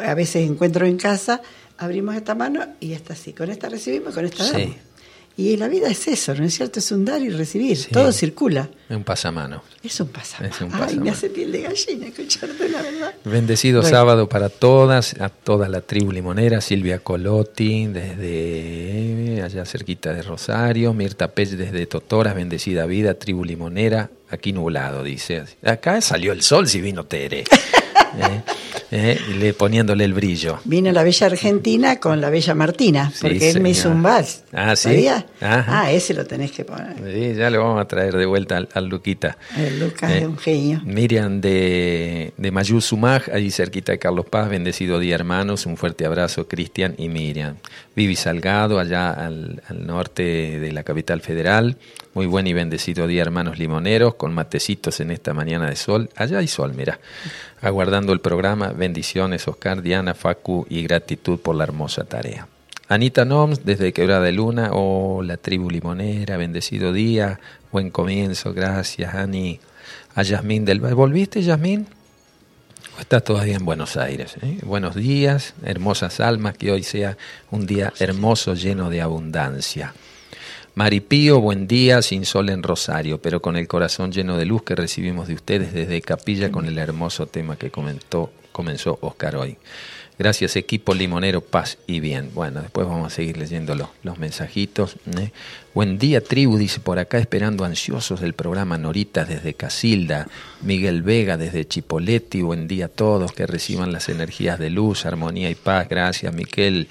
a 0.05 0.13
veces 0.13 0.49
encuentro 0.49 0.85
en 0.85 0.97
casa, 0.97 1.41
abrimos 1.77 2.15
esta 2.15 2.35
mano 2.35 2.65
y 2.79 2.91
esta 2.93 3.13
así. 3.13 3.31
Con 3.33 3.49
esta 3.49 3.69
recibimos, 3.69 4.13
con 4.13 4.25
esta 4.25 4.43
Sí. 4.43 4.51
damos. 4.51 4.75
Y 5.37 5.57
la 5.57 5.67
vida 5.67 5.89
es 5.89 6.07
eso, 6.07 6.33
¿no 6.33 6.45
es 6.45 6.53
cierto? 6.55 6.79
Es 6.79 6.89
un 6.93 7.03
dar 7.03 7.21
y 7.21 7.27
recibir. 7.29 7.75
Sí. 7.75 7.89
Todo 7.91 8.13
circula. 8.13 8.69
Es 8.89 8.95
un 8.95 9.03
pasamano. 9.03 9.63
Es 9.83 9.99
un 9.99 10.07
pasamano. 10.07 10.53
Es 10.55 10.61
un 10.61 10.69
Ay, 10.73 10.97
me 10.97 11.09
hace 11.09 11.29
piel 11.29 11.51
de 11.51 11.63
gallina 11.63 12.07
escucharte 12.07 12.69
la 12.69 12.81
verdad. 12.81 13.13
Bendecido 13.25 13.81
Bueno. 13.81 13.97
sábado 13.97 14.29
para 14.29 14.47
todas, 14.47 15.13
a 15.19 15.27
toda 15.27 15.67
la 15.67 15.81
tribu 15.81 16.13
limonera, 16.13 16.61
Silvia 16.61 16.99
Colotti 16.99 17.87
desde 17.87 19.41
allá 19.43 19.65
cerquita 19.65 20.13
de 20.13 20.21
Rosario, 20.21 20.93
Mirta 20.93 21.27
Pech 21.31 21.49
desde 21.49 21.85
Totoras, 21.85 22.33
bendecida 22.35 22.85
vida, 22.85 23.15
tribu 23.15 23.43
limonera, 23.43 24.09
aquí 24.29 24.53
nublado, 24.53 25.03
dice. 25.03 25.43
Acá 25.63 25.99
salió 26.01 26.31
el 26.31 26.41
sol 26.43 26.67
si 26.67 26.79
vino 26.81 27.03
Tere, 27.05 27.43
Eh, 28.17 28.41
eh, 28.91 29.19
le, 29.37 29.53
poniéndole 29.53 30.03
el 30.05 30.13
brillo. 30.13 30.59
Vino 30.65 30.91
la 30.91 31.03
bella 31.03 31.27
Argentina 31.27 31.99
con 31.99 32.21
la 32.21 32.29
bella 32.29 32.53
Martina, 32.55 33.11
Sí, 33.13 33.19
porque 33.21 33.49
él 33.49 33.61
me 33.61 33.69
hizo 33.71 33.89
un 33.89 34.03
vals. 34.03 34.43
Ah, 34.53 34.75
¿sí? 34.75 35.07
Ah, 35.41 35.91
ese 35.91 36.13
lo 36.13 36.25
tenés 36.25 36.51
que 36.51 36.63
poner. 36.65 36.95
Sí, 37.03 37.35
ya 37.35 37.49
lo 37.49 37.59
vamos 37.63 37.81
a 37.81 37.87
traer 37.87 38.15
de 38.15 38.25
vuelta 38.25 38.57
al, 38.57 38.69
al 38.73 38.87
Luquita. 38.87 39.37
El 39.57 39.79
Lucas 39.79 40.11
Eh, 40.11 40.17
es 40.19 40.25
un 40.25 40.37
genio. 40.37 40.81
Miriam 40.85 41.41
de, 41.41 42.33
de 42.37 42.51
Mayú 42.51 42.79
Sumaj, 42.81 43.29
allí 43.33 43.51
cerquita 43.51 43.91
de 43.91 43.99
Carlos 43.99 44.25
Paz, 44.27 44.49
bendecido 44.49 44.99
día 44.99 45.15
hermanos, 45.15 45.65
un 45.65 45.77
fuerte 45.77 46.05
abrazo 46.05 46.47
Cristian 46.47 46.95
y 46.97 47.09
Miriam. 47.09 47.55
Vivi 47.95 48.15
Salgado, 48.15 48.79
allá 48.79 49.11
al, 49.11 49.61
al 49.67 49.85
norte 49.87 50.59
de 50.59 50.71
la 50.71 50.83
capital 50.83 51.21
federal, 51.21 51.77
muy 52.13 52.25
buen 52.25 52.45
y 52.47 52.53
bendecido 52.53 53.07
día 53.07 53.21
hermanos 53.21 53.57
limoneros, 53.57 54.15
con 54.15 54.33
matecitos 54.33 54.99
en 54.99 55.11
esta 55.11 55.33
mañana 55.33 55.69
de 55.69 55.75
sol, 55.75 56.09
allá 56.15 56.39
hay 56.39 56.47
sol, 56.47 56.73
mira, 56.75 56.99
aguardando 57.61 58.11
el 58.13 58.19
programa, 58.19 58.73
bendiciones 58.77 59.47
Oscar, 59.47 59.81
Diana, 59.81 60.13
Facu 60.13 60.65
y 60.69 60.83
gratitud 60.83 61.39
por 61.39 61.55
la 61.55 61.63
hermosa 61.63 62.03
tarea. 62.03 62.47
Anita 62.87 63.25
Noms, 63.25 63.65
desde 63.65 63.93
Quebrada 63.93 64.21
de 64.21 64.31
Luna, 64.31 64.69
o 64.73 65.23
la 65.23 65.37
tribu 65.37 65.69
limonera, 65.71 66.37
bendecido 66.37 66.93
día, 66.93 67.39
buen 67.71 67.89
comienzo, 67.89 68.53
gracias 68.53 69.15
Ani. 69.15 69.59
A 70.13 70.23
Yasmín 70.23 70.65
del 70.65 70.79
Valle. 70.79 70.93
¿Volviste, 70.93 71.41
Yasmín? 71.41 71.87
¿O 72.97 73.01
estás 73.01 73.23
todavía 73.23 73.55
en 73.55 73.65
Buenos 73.65 73.97
Aires? 73.97 74.37
eh? 74.41 74.59
Buenos 74.63 74.95
días, 74.95 75.53
hermosas 75.63 76.19
almas, 76.19 76.57
que 76.57 76.71
hoy 76.71 76.83
sea 76.83 77.17
un 77.51 77.65
día 77.65 77.91
hermoso, 77.99 78.53
lleno 78.53 78.89
de 78.89 79.01
abundancia. 79.01 79.93
Maripío, 80.75 81.39
buen 81.41 81.67
día, 81.67 82.01
sin 82.01 82.25
sol 82.25 82.49
en 82.49 82.61
Rosario, 82.61 83.21
pero 83.21 83.41
con 83.41 83.55
el 83.57 83.67
corazón 83.67 84.11
lleno 84.11 84.37
de 84.37 84.45
luz 84.45 84.63
que 84.63 84.75
recibimos 84.75 85.27
de 85.27 85.33
ustedes 85.33 85.73
desde 85.73 86.01
Capilla 86.01 86.51
con 86.51 86.65
el 86.65 86.77
hermoso 86.77 87.27
tema 87.27 87.55
que 87.55 87.71
comentó, 87.71 88.29
comenzó 88.55 88.97
Oscar 89.01 89.35
hoy. 89.35 89.57
Gracias 90.17 90.55
equipo 90.55 90.93
limonero, 90.93 91.41
paz 91.41 91.77
y 91.87 91.99
bien. 91.99 92.31
Bueno, 92.33 92.61
después 92.61 92.87
vamos 92.87 93.11
a 93.11 93.13
seguir 93.13 93.35
leyendo 93.35 93.75
los, 93.75 93.89
los 94.01 94.17
mensajitos. 94.17 94.95
¿eh? 95.19 95.31
Buen 95.73 95.99
día 95.99 96.21
tribu, 96.21 96.57
dice 96.57 96.79
por 96.79 96.97
acá, 96.97 97.17
esperando 97.17 97.65
ansiosos 97.65 98.21
del 98.21 98.33
programa 98.33 98.77
Norita 98.77 99.25
desde 99.25 99.55
Casilda, 99.55 100.29
Miguel 100.61 101.01
Vega 101.01 101.35
desde 101.35 101.67
Chipoletti, 101.67 102.43
buen 102.43 102.69
día 102.69 102.85
a 102.85 102.87
todos, 102.87 103.33
que 103.33 103.45
reciban 103.45 103.91
las 103.91 104.07
energías 104.07 104.57
de 104.57 104.69
luz, 104.69 105.05
armonía 105.05 105.49
y 105.49 105.55
paz. 105.55 105.89
Gracias, 105.89 106.33
Miquel. 106.33 106.87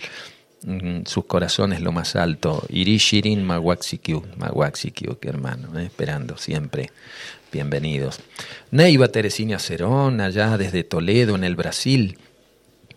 Mm, 0.67 1.05
sus 1.07 1.25
corazones 1.25 1.81
lo 1.81 1.93
más 1.93 2.17
alto. 2.17 2.63
Irishirin 2.69 3.43
Mawaxikiu, 3.43 4.23
Mawaxikiu, 4.37 5.19
que 5.19 5.31
hermano, 5.31 5.79
¿eh? 5.79 5.85
esperando 5.87 6.37
siempre. 6.37 6.91
Bienvenidos. 7.55 8.19
Neiva 8.73 9.07
Teresina 9.07 9.61
Cerón, 9.61 10.21
allá 10.21 10.59
desde 10.59 10.83
Toledo, 10.83 11.37
en 11.37 11.45
el 11.45 11.55
Brasil. 11.55 12.19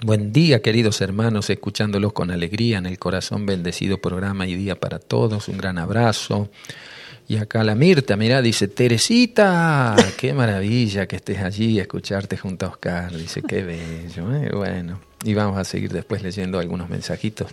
Buen 0.01 0.33
día, 0.33 0.63
queridos 0.63 0.99
hermanos, 1.01 1.51
escuchándolos 1.51 2.11
con 2.11 2.31
alegría 2.31 2.79
en 2.79 2.87
el 2.87 2.97
corazón 2.97 3.45
bendecido 3.45 3.99
programa 3.99 4.47
y 4.47 4.55
día 4.55 4.75
para 4.75 4.97
todos. 4.97 5.47
Un 5.47 5.57
gran 5.57 5.77
abrazo. 5.77 6.49
Y 7.27 7.37
acá 7.37 7.63
la 7.63 7.75
Mirta, 7.75 8.17
mirá, 8.17 8.41
dice, 8.41 8.67
Teresita, 8.67 9.95
qué 10.17 10.33
maravilla 10.33 11.05
que 11.05 11.17
estés 11.17 11.37
allí, 11.37 11.79
escucharte 11.79 12.35
junto 12.35 12.65
a 12.65 12.69
Oscar. 12.69 13.15
Dice, 13.15 13.43
qué 13.43 13.61
bello. 13.61 14.33
¿eh? 14.33 14.49
Bueno, 14.55 14.99
y 15.23 15.35
vamos 15.35 15.59
a 15.59 15.65
seguir 15.65 15.91
después 15.91 16.23
leyendo 16.23 16.57
algunos 16.57 16.89
mensajitos 16.89 17.51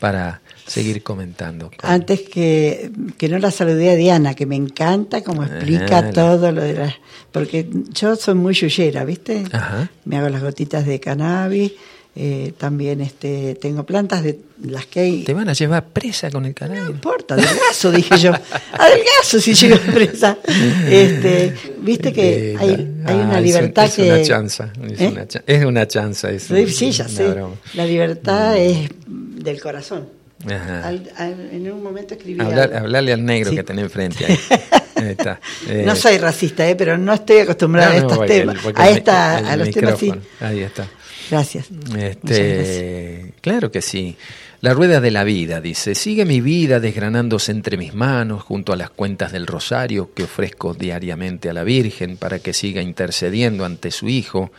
para 0.00 0.40
seguir 0.66 1.02
comentando. 1.02 1.70
Antes 1.82 2.20
que, 2.22 2.90
que 3.16 3.28
no 3.28 3.38
la 3.38 3.50
saludé 3.50 3.90
a 3.90 3.94
Diana, 3.96 4.34
que 4.34 4.46
me 4.46 4.56
encanta 4.56 5.22
cómo 5.22 5.44
explica 5.44 5.98
Ajá, 5.98 6.02
la- 6.02 6.12
todo 6.12 6.52
lo 6.52 6.62
de 6.62 6.74
las... 6.74 6.94
Porque 7.32 7.68
yo 7.92 8.16
soy 8.16 8.34
muy 8.34 8.54
yuyera, 8.54 9.04
¿viste? 9.04 9.44
Ajá. 9.52 9.90
Me 10.04 10.16
hago 10.18 10.28
las 10.28 10.42
gotitas 10.42 10.84
de 10.86 11.00
cannabis, 11.00 11.72
eh, 12.18 12.52
también 12.56 13.02
este, 13.02 13.56
tengo 13.56 13.84
plantas 13.84 14.22
de 14.24 14.38
las 14.64 14.86
que 14.86 15.00
hay... 15.00 15.22
Te 15.24 15.34
van 15.34 15.48
a 15.50 15.52
llevar 15.52 15.84
presa 15.88 16.30
con 16.30 16.44
el 16.46 16.50
No 16.50 16.54
canal. 16.54 16.90
importa, 16.90 17.34
adelgazo, 17.34 17.90
dije 17.92 18.16
yo. 18.18 18.32
Adelgazo 18.72 19.38
si 19.40 19.52
llego 19.54 19.76
presa. 19.92 20.38
Este, 20.88 21.54
Viste 21.80 22.12
que 22.12 22.56
hay, 22.58 22.96
ah, 23.04 23.08
hay 23.10 23.14
una 23.16 23.32
es 23.32 23.38
un- 23.38 23.44
libertad 23.44 23.84
es 23.84 23.94
que... 23.94 24.02
una 24.10 24.22
chanza, 24.22 24.72
es, 24.90 25.00
¿Eh? 25.00 25.08
una, 25.08 25.28
cha- 25.28 25.42
es 25.46 25.64
una 25.64 25.86
chanza. 25.86 26.30
Es 26.30 26.42
Sí, 26.44 26.66
sí, 26.68 26.90
ya 26.90 27.06
sé. 27.06 27.28
broma. 27.28 27.54
La 27.74 27.84
libertad 27.86 28.56
es 28.56 28.88
del 29.46 29.60
corazón. 29.60 30.08
Ajá. 30.44 30.86
Al- 30.86 31.10
al- 31.16 31.48
en 31.52 31.72
un 31.72 31.82
momento 31.82 32.12
escribí 32.14 32.38
Hablar- 32.40 32.64
algo. 32.64 32.76
hablarle 32.78 33.12
al 33.14 33.24
negro 33.24 33.50
Sí. 33.50 33.56
que 33.56 33.62
tenés 33.62 33.84
enfrente 33.84 34.26
ahí. 34.26 34.38
Ahí 34.96 35.08
está. 35.10 35.40
Eh, 35.68 35.82
No 35.86 35.94
soy 35.94 36.16
racista, 36.18 36.66
¿eh? 36.68 36.74
pero 36.74 36.96
no 36.96 37.12
estoy 37.12 37.38
acostumbrada 37.40 37.90
no, 37.90 37.96
a 37.96 38.00
no, 38.00 38.06
estos 38.12 38.26
temas. 38.26 38.56
a, 38.74 38.88
el 38.90 38.96
esta, 38.96 39.36
a 39.38 39.56
los 39.56 39.70
temas 39.70 39.98
sí. 39.98 40.12
Ahí 40.40 40.60
está. 40.60 40.88
Gracias. 41.30 41.66
Este, 41.98 43.32
claro 43.40 43.70
que 43.70 43.82
sí. 43.82 44.16
La 44.62 44.72
rueda 44.72 45.00
de 45.02 45.10
la 45.10 45.22
vida, 45.22 45.60
dice, 45.60 45.94
sigue 45.94 46.24
mi 46.24 46.40
vida 46.40 46.80
desgranándose 46.80 47.52
entre 47.52 47.76
mis 47.76 47.92
manos 47.94 48.42
junto 48.42 48.72
a 48.72 48.76
las 48.76 48.88
cuentas 48.90 49.30
del 49.32 49.46
rosario 49.46 50.10
que 50.14 50.22
ofrezco 50.24 50.72
diariamente 50.72 51.50
a 51.50 51.52
la 51.52 51.62
Virgen 51.62 52.16
para 52.16 52.38
que 52.38 52.52
siga 52.54 52.80
intercediendo 52.80 53.64
ante 53.66 53.90
su 53.90 54.08
Hijo, 54.08 54.50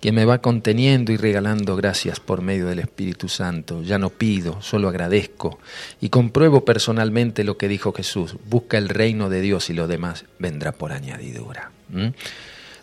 quien 0.00 0.14
me 0.14 0.24
va 0.24 0.38
conteniendo 0.38 1.12
y 1.12 1.16
regalando 1.16 1.76
gracias 1.76 2.20
por 2.20 2.40
medio 2.40 2.66
del 2.66 2.78
Espíritu 2.78 3.28
Santo. 3.28 3.82
Ya 3.82 3.98
no 3.98 4.10
pido, 4.10 4.62
solo 4.62 4.88
agradezco 4.88 5.58
y 6.00 6.08
compruebo 6.08 6.64
personalmente 6.64 7.44
lo 7.44 7.58
que 7.58 7.68
dijo 7.68 7.92
Jesús, 7.92 8.36
busca 8.48 8.78
el 8.78 8.88
reino 8.88 9.28
de 9.28 9.42
Dios 9.42 9.68
y 9.68 9.74
lo 9.74 9.86
demás 9.86 10.24
vendrá 10.38 10.72
por 10.72 10.92
añadidura. 10.92 11.70
¿Mm? 11.90 12.08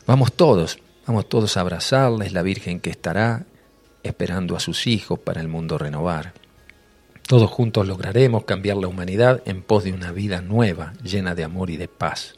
Vamos 0.06 0.34
todos, 0.34 0.80
vamos 1.08 1.28
todos 1.28 1.58
a 1.58 1.62
abrazarles, 1.62 2.34
la 2.34 2.44
Virgen 2.44 2.80
que 2.80 2.92
estará 2.92 3.46
esperando 4.04 4.56
a 4.56 4.60
sus 4.60 4.86
hijos 4.88 5.20
para 5.20 5.42
el 5.42 5.48
mundo 5.48 5.78
renovar. 5.78 6.34
Todos 7.28 7.50
juntos 7.50 7.88
lograremos 7.88 8.46
cambiar 8.46 8.78
la 8.78 8.88
humanidad 8.88 9.42
en 9.46 9.62
pos 9.62 9.84
de 9.84 9.92
una 9.92 10.12
vida 10.12 10.42
nueva, 10.42 10.94
llena 11.04 11.36
de 11.36 11.44
amor 11.44 11.70
y 11.70 11.78
de 11.78 11.90
paz. 11.90 12.36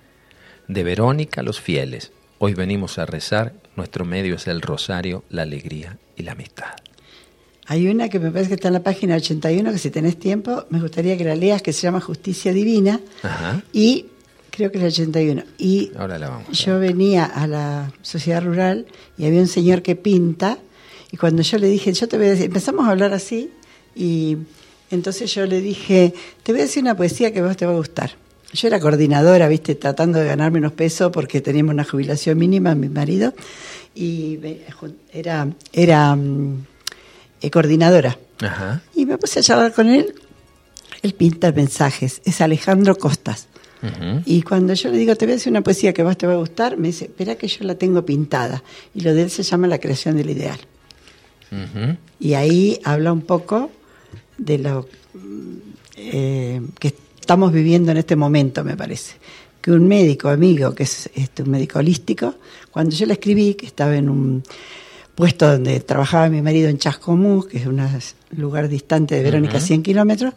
De 0.67 0.83
Verónica, 0.83 1.43
los 1.43 1.59
fieles. 1.59 2.11
Hoy 2.41 2.53
venimos 2.53 2.97
a 2.97 3.05
rezar, 3.05 3.53
nuestro 3.75 4.05
medio 4.05 4.35
es 4.35 4.47
el 4.47 4.61
rosario, 4.61 5.25
la 5.29 5.41
alegría 5.41 5.97
y 6.15 6.23
la 6.23 6.31
amistad. 6.31 6.69
Hay 7.67 7.89
una 7.89 8.07
que 8.07 8.17
me 8.17 8.31
parece 8.31 8.47
que 8.47 8.55
está 8.55 8.69
en 8.69 8.75
la 8.75 8.83
página 8.83 9.15
81, 9.17 9.71
que 9.73 9.77
si 9.77 9.91
tenés 9.91 10.17
tiempo, 10.17 10.63
me 10.69 10.79
gustaría 10.79 11.17
que 11.17 11.25
la 11.25 11.35
leas, 11.35 11.61
que 11.61 11.73
se 11.73 11.81
llama 11.81 11.99
Justicia 11.99 12.53
Divina. 12.53 13.01
Ajá. 13.23 13.61
Y 13.73 14.05
creo 14.51 14.71
que 14.71 14.77
es 14.77 14.83
la 14.83 14.87
81. 14.87 15.43
Y 15.57 15.91
Ahora 15.97 16.17
la 16.17 16.29
vamos. 16.29 16.47
a 16.47 16.51
yo 16.53 16.79
venía 16.79 17.25
a 17.25 17.45
la 17.45 17.91
sociedad 18.01 18.41
rural 18.41 18.87
y 19.17 19.25
había 19.25 19.41
un 19.41 19.47
señor 19.47 19.81
que 19.81 19.97
pinta. 19.97 20.59
Y 21.11 21.17
cuando 21.17 21.41
yo 21.41 21.57
le 21.57 21.67
dije, 21.67 21.91
yo 21.91 22.07
te 22.07 22.17
voy 22.17 22.27
a 22.27 22.29
decir, 22.29 22.45
empezamos 22.45 22.87
a 22.87 22.91
hablar 22.91 23.11
así. 23.13 23.51
Y 23.95 24.37
entonces 24.91 25.33
yo 25.33 25.45
le 25.45 25.59
dije, 25.59 26.13
te 26.43 26.53
voy 26.53 26.61
a 26.61 26.63
decir 26.63 26.81
una 26.83 26.95
poesía 26.95 27.33
que 27.33 27.39
a 27.39 27.43
vos 27.43 27.57
te 27.57 27.65
va 27.65 27.73
a 27.73 27.75
gustar. 27.75 28.11
Yo 28.53 28.67
era 28.67 28.79
coordinadora, 28.79 29.47
viste, 29.47 29.75
tratando 29.75 30.19
de 30.19 30.25
ganarme 30.25 30.59
unos 30.59 30.73
pesos 30.73 31.11
porque 31.11 31.41
teníamos 31.41 31.73
una 31.73 31.83
jubilación 31.83 32.37
mínima, 32.37 32.73
mi 32.75 32.89
marido. 32.89 33.33
Y 33.93 34.39
era, 35.13 35.47
era 35.71 36.15
mm, 36.15 36.65
eh, 37.41 37.51
coordinadora. 37.51 38.17
Ajá. 38.41 38.81
Y 38.95 39.05
me 39.05 39.17
puse 39.17 39.39
a 39.39 39.43
charlar 39.43 39.73
con 39.73 39.87
él. 39.87 40.13
Él 41.01 41.13
pinta 41.13 41.51
mensajes. 41.51 42.21
Es 42.25 42.41
Alejandro 42.41 42.95
Costas. 42.97 43.47
Y 44.25 44.41
cuando 44.41 44.73
yo 44.73 44.89
le 44.89 44.97
digo, 44.97 45.15
te 45.15 45.25
voy 45.25 45.33
a 45.33 45.35
decir 45.35 45.51
una 45.51 45.61
poesía 45.61 45.93
que 45.93 46.03
más 46.03 46.17
te 46.17 46.27
va 46.27 46.33
a 46.33 46.37
gustar, 46.37 46.75
me 46.75 46.89
dice, 46.89 47.05
espera 47.05 47.35
que 47.35 47.47
yo 47.47 47.63
la 47.63 47.75
tengo 47.75 48.05
pintada. 48.05 48.61
Y 48.93 49.01
lo 49.01 49.13
de 49.13 49.23
él 49.23 49.29
se 49.29 49.43
llama 49.43 49.67
La 49.67 49.79
creación 49.79 50.17
del 50.17 50.29
ideal. 50.29 50.59
Y 52.19 52.33
ahí 52.33 52.79
habla 52.83 53.13
un 53.13 53.21
poco 53.21 53.71
de 54.37 54.57
lo 54.57 54.87
mm, 55.13 55.55
eh, 55.95 56.61
que 56.79 56.93
estamos 57.29 57.53
viviendo 57.53 57.91
en 57.91 57.97
este 57.97 58.15
momento, 58.15 58.63
me 58.63 58.75
parece. 58.75 59.13
Que 59.61 59.71
un 59.71 59.87
médico 59.87 60.29
amigo, 60.29 60.73
que 60.73 60.81
es 60.81 61.11
este, 61.13 61.43
un 61.43 61.51
médico 61.51 61.77
holístico, 61.77 62.33
cuando 62.71 62.95
yo 62.95 63.05
le 63.05 63.13
escribí, 63.13 63.53
que 63.53 63.67
estaba 63.67 63.95
en 63.95 64.09
un 64.09 64.41
puesto 65.13 65.47
donde 65.47 65.79
trabajaba 65.81 66.27
mi 66.29 66.41
marido 66.41 66.69
en 66.69 66.79
Chascomús, 66.79 67.45
que 67.45 67.59
es 67.59 67.67
un 67.67 67.79
lugar 68.31 68.67
distante 68.67 69.13
de 69.13 69.21
Verónica, 69.21 69.59
100 69.59 69.83
kilómetros, 69.83 70.33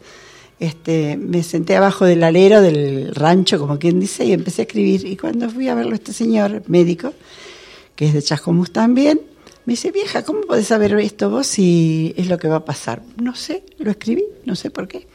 este, 0.59 1.17
me 1.17 1.41
senté 1.41 1.75
abajo 1.75 2.05
del 2.05 2.23
alero 2.23 2.61
del 2.61 3.15
rancho, 3.15 3.57
como 3.57 3.79
quien 3.79 3.99
dice, 3.99 4.25
y 4.25 4.31
empecé 4.31 4.61
a 4.61 4.65
escribir. 4.65 5.03
Y 5.07 5.17
cuando 5.17 5.49
fui 5.49 5.69
a 5.69 5.73
verlo, 5.73 5.95
este 5.95 6.13
señor 6.13 6.61
médico, 6.67 7.11
que 7.95 8.05
es 8.05 8.13
de 8.13 8.21
Chascomús 8.21 8.71
también, 8.71 9.19
me 9.65 9.73
dice, 9.73 9.89
vieja, 9.89 10.21
¿cómo 10.21 10.41
podés 10.41 10.67
saber 10.67 10.93
esto 10.99 11.31
vos 11.31 11.47
si 11.47 12.13
es 12.17 12.27
lo 12.27 12.37
que 12.37 12.47
va 12.47 12.57
a 12.57 12.65
pasar? 12.65 13.01
No 13.19 13.33
sé, 13.33 13.63
lo 13.79 13.89
escribí, 13.89 14.25
no 14.45 14.55
sé 14.55 14.69
por 14.69 14.87
qué. 14.87 15.07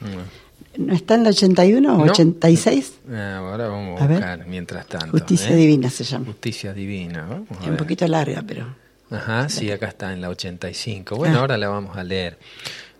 ¿No 0.76 0.94
está 0.94 1.14
en 1.14 1.24
la 1.24 1.30
81 1.30 1.96
o 1.96 2.02
86? 2.02 2.92
Ah, 3.10 3.38
ahora 3.38 3.68
vamos 3.68 4.00
a, 4.00 4.06
buscar, 4.06 4.46
mientras 4.46 4.86
tanto. 4.86 5.10
Justicia 5.10 5.50
¿eh? 5.50 5.56
Divina 5.56 5.90
se 5.90 6.04
llama. 6.04 6.26
Justicia 6.26 6.72
Divina, 6.72 7.42
es 7.62 7.68
un 7.68 7.76
poquito 7.76 8.06
larga, 8.06 8.44
pero... 8.46 8.66
Ajá, 9.10 9.48
sí, 9.48 9.70
acá 9.70 9.88
está 9.88 10.12
en 10.12 10.20
la 10.20 10.28
85. 10.28 11.16
Bueno, 11.16 11.38
ah. 11.38 11.40
ahora 11.40 11.56
la 11.56 11.68
vamos 11.68 11.96
a 11.96 12.04
leer. 12.04 12.38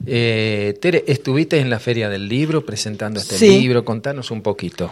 Eh, 0.07 0.79
Tere, 0.81 1.05
estuviste 1.07 1.61
en 1.61 1.71
la 1.71 1.79
Feria 1.79 2.09
del 2.09 2.29
Libro 2.29 2.65
presentando 2.65 3.21
este 3.21 3.49
libro, 3.49 3.85
contanos 3.85 4.31
un 4.31 4.43
poquito. 4.43 4.91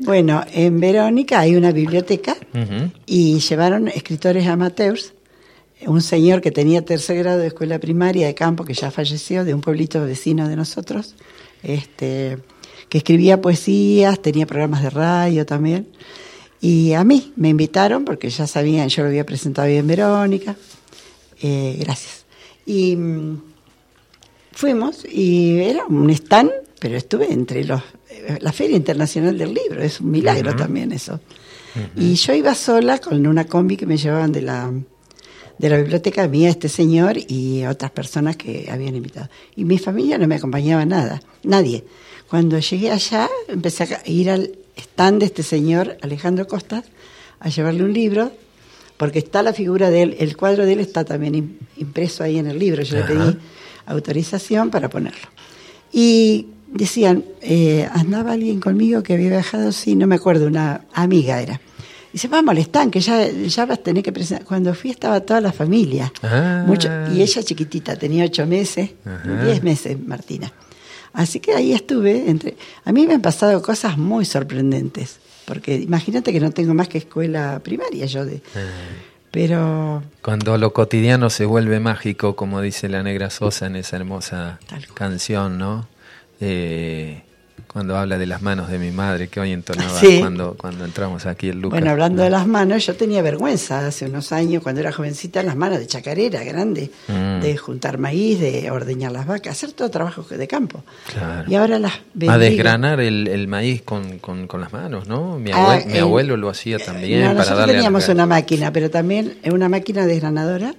Bueno, 0.00 0.44
en 0.52 0.78
Verónica 0.78 1.40
hay 1.40 1.56
una 1.56 1.72
biblioteca 1.72 2.36
y 3.06 3.40
llevaron 3.40 3.88
escritores 3.88 4.46
amateurs. 4.46 5.14
Un 5.86 6.02
señor 6.02 6.40
que 6.40 6.50
tenía 6.50 6.84
tercer 6.84 7.18
grado 7.18 7.38
de 7.38 7.48
escuela 7.48 7.78
primaria 7.78 8.26
de 8.26 8.34
campo, 8.34 8.64
que 8.64 8.74
ya 8.74 8.90
falleció, 8.90 9.44
de 9.44 9.54
un 9.54 9.60
pueblito 9.60 10.04
vecino 10.04 10.48
de 10.48 10.56
nosotros, 10.56 11.14
este, 11.62 12.38
que 12.88 12.98
escribía 12.98 13.40
poesías, 13.40 14.20
tenía 14.20 14.46
programas 14.46 14.82
de 14.82 14.90
radio 14.90 15.46
también. 15.46 15.88
Y 16.60 16.92
a 16.94 17.04
mí 17.04 17.32
me 17.36 17.48
invitaron 17.50 18.04
porque 18.04 18.30
ya 18.30 18.46
sabían, 18.46 18.88
yo 18.88 19.02
lo 19.02 19.08
había 19.08 19.24
presentado 19.24 19.68
bien 19.68 19.80
en 19.80 19.86
Verónica. 19.86 20.56
Eh, 21.40 21.76
gracias. 21.78 22.24
Y 22.66 22.96
mm, 22.96 23.42
fuimos 24.52 25.04
y 25.04 25.60
era 25.60 25.86
un 25.86 26.10
stand, 26.10 26.50
pero 26.80 26.96
estuve 26.96 27.32
entre 27.32 27.64
los. 27.64 27.80
Eh, 28.10 28.38
la 28.40 28.52
Feria 28.52 28.76
Internacional 28.76 29.38
del 29.38 29.54
Libro, 29.54 29.82
es 29.82 30.00
un 30.00 30.10
milagro 30.10 30.54
también 30.56 30.92
eso. 30.92 31.20
Y 31.94 32.14
yo 32.14 32.34
iba 32.34 32.56
sola 32.56 32.98
con 32.98 33.24
una 33.24 33.44
combi 33.44 33.76
que 33.76 33.86
me 33.86 33.96
llevaban 33.96 34.32
de 34.32 34.42
la, 34.42 34.72
de 35.58 35.68
la 35.68 35.76
biblioteca 35.76 36.26
mía, 36.28 36.48
este 36.48 36.68
señor 36.68 37.16
y 37.16 37.64
otras 37.66 37.90
personas 37.90 38.36
que 38.36 38.68
habían 38.70 38.94
invitado. 38.94 39.28
Y 39.56 39.64
mi 39.64 39.78
familia 39.78 40.18
no 40.18 40.26
me 40.28 40.36
acompañaba 40.36 40.84
nada, 40.84 41.20
nadie. 41.42 41.84
Cuando 42.30 42.58
llegué 42.58 42.90
allá, 42.90 43.28
empecé 43.48 43.84
a 43.84 44.08
ir 44.08 44.30
al 44.30 44.52
stand 44.76 45.20
de 45.20 45.26
este 45.26 45.42
señor, 45.42 45.96
Alejandro 46.02 46.46
Costa, 46.46 46.84
a 47.40 47.48
llevarle 47.48 47.82
un 47.82 47.92
libro, 47.92 48.32
porque 48.96 49.18
está 49.18 49.42
la 49.42 49.52
figura 49.52 49.90
de 49.90 50.02
él, 50.02 50.16
el 50.18 50.36
cuadro 50.36 50.66
de 50.66 50.74
él 50.74 50.80
está 50.80 51.04
también 51.04 51.58
impreso 51.76 52.22
ahí 52.22 52.38
en 52.38 52.48
el 52.48 52.58
libro, 52.58 52.82
yo 52.82 52.96
le 52.96 53.04
pedí 53.04 53.38
autorización 53.86 54.70
para 54.70 54.90
ponerlo. 54.90 55.28
Y 55.92 56.48
decían, 56.66 57.24
eh, 57.40 57.88
andaba 57.92 58.32
alguien 58.32 58.60
conmigo 58.60 59.02
que 59.02 59.14
había 59.14 59.30
viajado, 59.30 59.72
sí, 59.72 59.96
no 59.96 60.06
me 60.06 60.16
acuerdo, 60.16 60.46
una 60.46 60.84
amiga 60.92 61.40
era. 61.40 61.60
Dice, 62.18 62.26
vamos 62.26 62.50
al 62.50 62.58
stand, 62.58 62.90
que 62.90 62.98
ya, 62.98 63.30
ya 63.30 63.64
vas 63.64 63.78
a 63.78 63.80
tener 63.80 64.02
que 64.02 64.10
presentar. 64.10 64.44
Cuando 64.44 64.74
fui 64.74 64.90
estaba 64.90 65.20
toda 65.20 65.40
la 65.40 65.52
familia. 65.52 66.12
Ah. 66.24 66.64
Mucho, 66.66 66.88
y 67.14 67.22
ella 67.22 67.44
chiquitita, 67.44 67.94
tenía 67.94 68.24
ocho 68.24 68.44
meses, 68.44 68.90
diez 69.44 69.62
meses, 69.62 69.96
Martina. 70.04 70.52
Así 71.12 71.38
que 71.38 71.54
ahí 71.54 71.72
estuve. 71.72 72.28
Entre... 72.28 72.56
A 72.84 72.90
mí 72.90 73.06
me 73.06 73.14
han 73.14 73.22
pasado 73.22 73.62
cosas 73.62 73.98
muy 73.98 74.24
sorprendentes, 74.24 75.20
porque 75.44 75.76
imagínate 75.76 76.32
que 76.32 76.40
no 76.40 76.50
tengo 76.50 76.74
más 76.74 76.88
que 76.88 76.98
escuela 76.98 77.60
primaria 77.62 78.06
yo 78.06 78.24
de... 78.24 78.42
Ah. 78.56 78.66
Pero... 79.30 80.02
Cuando 80.20 80.58
lo 80.58 80.72
cotidiano 80.72 81.30
se 81.30 81.44
vuelve 81.44 81.78
mágico, 81.78 82.34
como 82.34 82.60
dice 82.60 82.88
la 82.88 83.04
negra 83.04 83.30
Sosa 83.30 83.66
en 83.66 83.76
esa 83.76 83.94
hermosa 83.94 84.58
canción, 84.94 85.56
¿no? 85.56 85.86
Eh, 86.40 87.22
cuando 87.66 87.96
habla 87.96 88.18
de 88.18 88.26
las 88.26 88.42
manos 88.42 88.68
de 88.68 88.78
mi 88.78 88.90
madre, 88.90 89.28
que 89.28 89.40
hoy 89.40 89.52
entonaba 89.52 90.00
cuando, 90.20 90.54
cuando 90.56 90.84
entramos 90.84 91.26
aquí 91.26 91.48
en 91.48 91.60
Lucas. 91.60 91.80
Bueno, 91.80 91.92
hablando 91.92 92.22
de 92.22 92.30
las 92.30 92.46
manos, 92.46 92.86
yo 92.86 92.94
tenía 92.94 93.22
vergüenza 93.22 93.86
hace 93.86 94.06
unos 94.06 94.32
años, 94.32 94.62
cuando 94.62 94.80
era 94.80 94.92
jovencita, 94.92 95.42
las 95.42 95.56
manos 95.56 95.78
de 95.78 95.86
chacarera 95.86 96.44
grande, 96.44 96.90
mm. 97.08 97.40
de 97.40 97.56
juntar 97.56 97.98
maíz, 97.98 98.40
de 98.40 98.70
ordeñar 98.70 99.12
las 99.12 99.26
vacas, 99.26 99.52
hacer 99.52 99.72
todo 99.72 99.90
trabajo 99.90 100.22
de 100.22 100.48
campo. 100.48 100.82
Y 101.46 101.54
ahora 101.54 101.78
las 101.78 101.94
A 102.28 102.38
desgranar 102.38 103.00
el, 103.00 103.48
maíz 103.48 103.82
con, 103.82 104.20
las 104.60 104.72
manos, 104.72 105.08
¿no? 105.08 105.38
Mi, 105.38 105.50
ah, 105.52 105.80
abuelo 106.00 106.36
lo 106.36 106.48
hacía 106.48 106.78
también. 106.78 107.22
para 107.22 107.34
nosotros 107.34 107.66
teníamos 107.66 108.08
una 108.08 108.26
máquina, 108.26 108.72
pero 108.72 108.90
también 108.90 109.38
una 109.50 109.68
máquina 109.68 110.06
desgranadora 110.06 110.74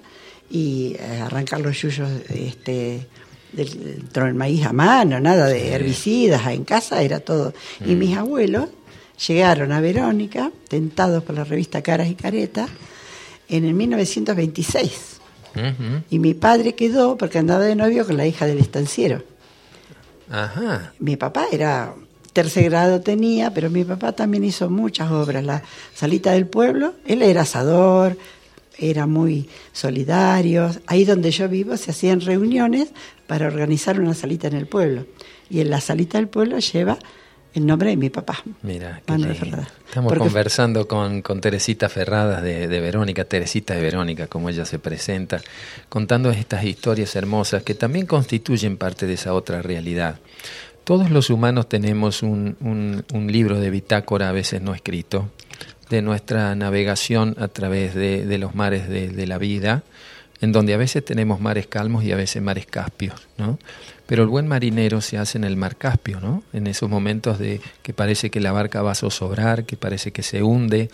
y 0.49 0.95
eh, 0.99 1.21
arrancar 1.21 1.61
los 1.61 1.79
yuyos 1.79 2.09
este, 2.29 3.07
del, 3.51 4.09
del 4.09 4.33
maíz 4.33 4.65
a 4.65 4.73
mano, 4.73 5.19
nada 5.19 5.47
de 5.47 5.73
herbicidas, 5.73 6.47
en 6.47 6.63
casa 6.63 7.01
era 7.01 7.19
todo. 7.19 7.53
Y 7.85 7.95
mis 7.95 8.15
mm. 8.15 8.19
abuelos 8.19 8.69
llegaron 9.27 9.71
a 9.71 9.81
Verónica, 9.81 10.51
tentados 10.67 11.23
por 11.23 11.35
la 11.35 11.43
revista 11.43 11.81
Caras 11.81 12.09
y 12.09 12.15
Caretas, 12.15 12.69
en 13.47 13.65
el 13.65 13.73
1926. 13.73 15.19
Y 16.09 16.19
mi 16.19 16.33
padre 16.35 16.73
quedó 16.75 17.17
porque 17.17 17.39
andaba 17.39 17.63
de 17.63 17.75
novio 17.75 18.05
con 18.05 18.15
la 18.15 18.25
hija 18.25 18.45
del 18.45 18.59
estanciero. 18.59 19.23
Ajá. 20.29 20.93
Mi 20.99 21.17
papá 21.17 21.47
era 21.51 21.93
tercer 22.31 22.65
grado 22.65 23.01
tenía, 23.01 23.53
pero 23.53 23.69
mi 23.69 23.83
papá 23.83 24.13
también 24.13 24.43
hizo 24.43 24.69
muchas 24.69 25.11
obras. 25.11 25.43
La 25.43 25.63
salita 25.93 26.31
del 26.31 26.47
pueblo, 26.47 26.93
él 27.05 27.21
era 27.21 27.41
asador, 27.41 28.17
era 28.79 29.05
muy 29.05 29.49
solidario. 29.71 30.71
Ahí 30.87 31.05
donde 31.05 31.31
yo 31.31 31.49
vivo 31.49 31.77
se 31.77 31.91
hacían 31.91 32.21
reuniones 32.21 32.89
para 33.27 33.47
organizar 33.47 33.99
una 33.99 34.13
salita 34.13 34.47
en 34.47 34.55
el 34.55 34.67
pueblo. 34.67 35.05
Y 35.49 35.61
en 35.61 35.69
la 35.69 35.81
salita 35.81 36.17
del 36.17 36.27
pueblo 36.27 36.59
lleva 36.59 36.99
el 37.53 37.65
nombre 37.65 37.89
de 37.89 37.97
mi 37.97 38.09
papá. 38.09 38.43
Mira, 38.61 39.01
estamos 39.87 40.13
conversando 40.17 40.87
con, 40.87 41.21
con, 41.21 41.41
Teresita 41.41 41.89
Ferradas 41.89 42.43
de, 42.43 42.67
de, 42.67 42.79
Verónica, 42.79 43.25
Teresita 43.25 43.73
de 43.73 43.81
Verónica, 43.81 44.27
como 44.27 44.49
ella 44.49 44.65
se 44.65 44.79
presenta, 44.79 45.41
contando 45.89 46.29
estas 46.29 46.63
historias 46.63 47.15
hermosas 47.15 47.63
que 47.63 47.73
también 47.73 48.05
constituyen 48.05 48.77
parte 48.77 49.07
de 49.07 49.13
esa 49.13 49.33
otra 49.33 49.61
realidad. 49.61 50.19
Todos 50.83 51.09
los 51.11 51.29
humanos 51.29 51.67
tenemos 51.69 52.23
un, 52.23 52.55
un, 52.61 53.03
un 53.13 53.31
libro 53.31 53.59
de 53.59 53.69
bitácora 53.69 54.29
a 54.29 54.31
veces 54.31 54.61
no 54.61 54.73
escrito, 54.73 55.29
de 55.89 56.01
nuestra 56.01 56.55
navegación 56.55 57.35
a 57.39 57.47
través 57.47 57.95
de, 57.95 58.37
los 58.37 58.55
mares 58.55 58.87
de, 58.87 59.09
de 59.09 59.27
la 59.27 59.37
vida, 59.37 59.83
en 60.41 60.51
donde 60.51 60.73
a 60.73 60.77
veces 60.77 61.03
tenemos 61.03 61.41
mares 61.41 61.67
calmos 61.67 62.03
y 62.03 62.11
a 62.11 62.15
veces 62.15 62.41
mares 62.41 62.65
caspios, 62.65 63.27
¿no? 63.37 63.59
Pero 64.09 64.23
el 64.23 64.29
buen 64.29 64.47
marinero 64.47 65.01
se 65.01 65.19
hace 65.19 65.37
en 65.37 65.43
el 65.43 65.55
mar 65.55 65.75
Caspio, 65.75 66.19
¿no? 66.19 66.41
En 66.51 66.65
esos 66.65 66.89
momentos 66.89 67.37
de 67.37 67.61
que 67.83 67.93
parece 67.93 68.31
que 68.31 68.39
la 68.39 68.51
barca 68.51 68.81
va 68.81 68.93
a 68.93 68.95
zozobrar, 68.95 69.65
que 69.65 69.77
parece 69.77 70.11
que 70.11 70.23
se 70.23 70.41
hunde, 70.41 70.89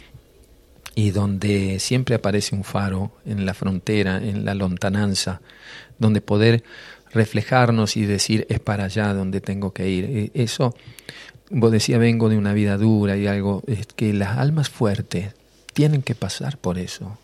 y 0.95 1.11
donde 1.11 1.79
siempre 1.79 2.15
aparece 2.15 2.55
un 2.55 2.65
faro 2.65 3.13
en 3.25 3.45
la 3.45 3.53
frontera, 3.53 4.17
en 4.17 4.43
la 4.43 4.53
lontananza, 4.53 5.39
donde 5.97 6.19
poder 6.19 6.65
reflejarnos 7.13 7.95
y 7.95 8.05
decir 8.05 8.45
es 8.49 8.59
para 8.59 8.83
allá 8.83 9.13
donde 9.13 9.39
tengo 9.39 9.71
que 9.71 9.89
ir. 9.89 10.03
E, 10.05 10.31
eso, 10.33 10.75
vos 11.49 11.71
decía, 11.71 11.97
vengo 11.97 12.29
de 12.29 12.37
una 12.37 12.53
vida 12.53 12.77
dura 12.77 13.17
y 13.17 13.27
algo, 13.27 13.63
es 13.67 13.87
que 13.87 14.13
las 14.13 14.37
almas 14.37 14.69
fuertes 14.69 15.33
tienen 15.73 16.01
que 16.01 16.15
pasar 16.15 16.57
por 16.57 16.77
eso. 16.77 17.17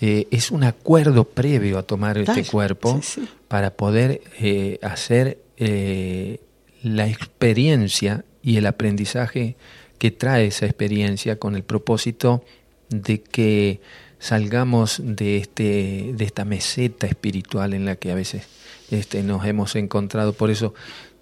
Eh, 0.00 0.26
es 0.30 0.50
un 0.50 0.64
acuerdo 0.64 1.24
previo 1.24 1.78
a 1.78 1.82
tomar 1.82 2.18
este 2.18 2.44
cuerpo 2.44 3.00
para 3.48 3.70
poder 3.70 4.20
eh, 4.40 4.78
hacer 4.82 5.38
eh, 5.56 6.40
la 6.82 7.08
experiencia 7.08 8.24
y 8.42 8.56
el 8.56 8.66
aprendizaje 8.66 9.56
que 9.98 10.10
trae 10.10 10.46
esa 10.46 10.66
experiencia 10.66 11.38
con 11.38 11.54
el 11.54 11.62
propósito 11.62 12.44
de 12.90 13.22
que 13.22 13.80
salgamos 14.18 15.00
de 15.02 15.38
este 15.38 16.12
de 16.14 16.24
esta 16.24 16.44
meseta 16.44 17.06
espiritual 17.06 17.72
en 17.72 17.84
la 17.84 17.96
que 17.96 18.10
a 18.10 18.14
veces 18.14 18.46
este, 18.90 19.22
nos 19.22 19.46
hemos 19.46 19.76
encontrado. 19.76 20.32
Por 20.32 20.50
eso 20.50 20.74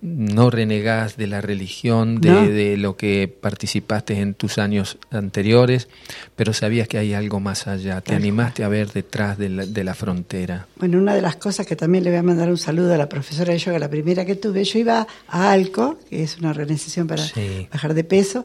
no 0.02 0.50
renegás 0.50 1.16
de 1.16 1.28
la 1.28 1.40
religión, 1.40 2.20
de, 2.20 2.76
lo 2.76 2.96
que 2.96 3.32
participaste 3.40 4.18
en 4.18 4.34
tus 4.34 4.58
años 4.58 4.98
anteriores, 5.12 5.88
pero 6.34 6.52
sabías 6.52 6.88
que 6.88 6.98
hay 6.98 7.14
algo 7.14 7.38
más 7.38 7.68
allá. 7.68 8.00
Te 8.00 8.16
animaste 8.16 8.64
a 8.64 8.68
ver 8.68 8.92
detrás 8.92 9.38
de 9.38 9.48
la, 9.48 9.94
frontera. 9.94 10.66
Bueno, 10.76 10.98
una 10.98 11.14
de 11.14 11.22
las 11.22 11.36
cosas 11.36 11.66
que 11.66 11.76
también 11.76 12.02
le 12.02 12.10
voy 12.10 12.18
a 12.18 12.22
mandar 12.24 12.50
un 12.50 12.58
saludo 12.58 12.92
a 12.92 12.96
la 12.96 13.08
profesora 13.08 13.52
de 13.52 13.58
yoga, 13.58 13.78
la 13.78 13.88
primera 13.88 14.24
que 14.24 14.34
tuve, 14.34 14.64
yo 14.64 14.80
iba 14.80 15.06
a 15.28 15.52
ALCO, 15.52 15.98
que 16.10 16.24
es 16.24 16.36
una 16.38 16.50
organización 16.50 17.06
para 17.06 17.22
bajar 17.70 17.94
de 17.94 18.02
peso, 18.02 18.44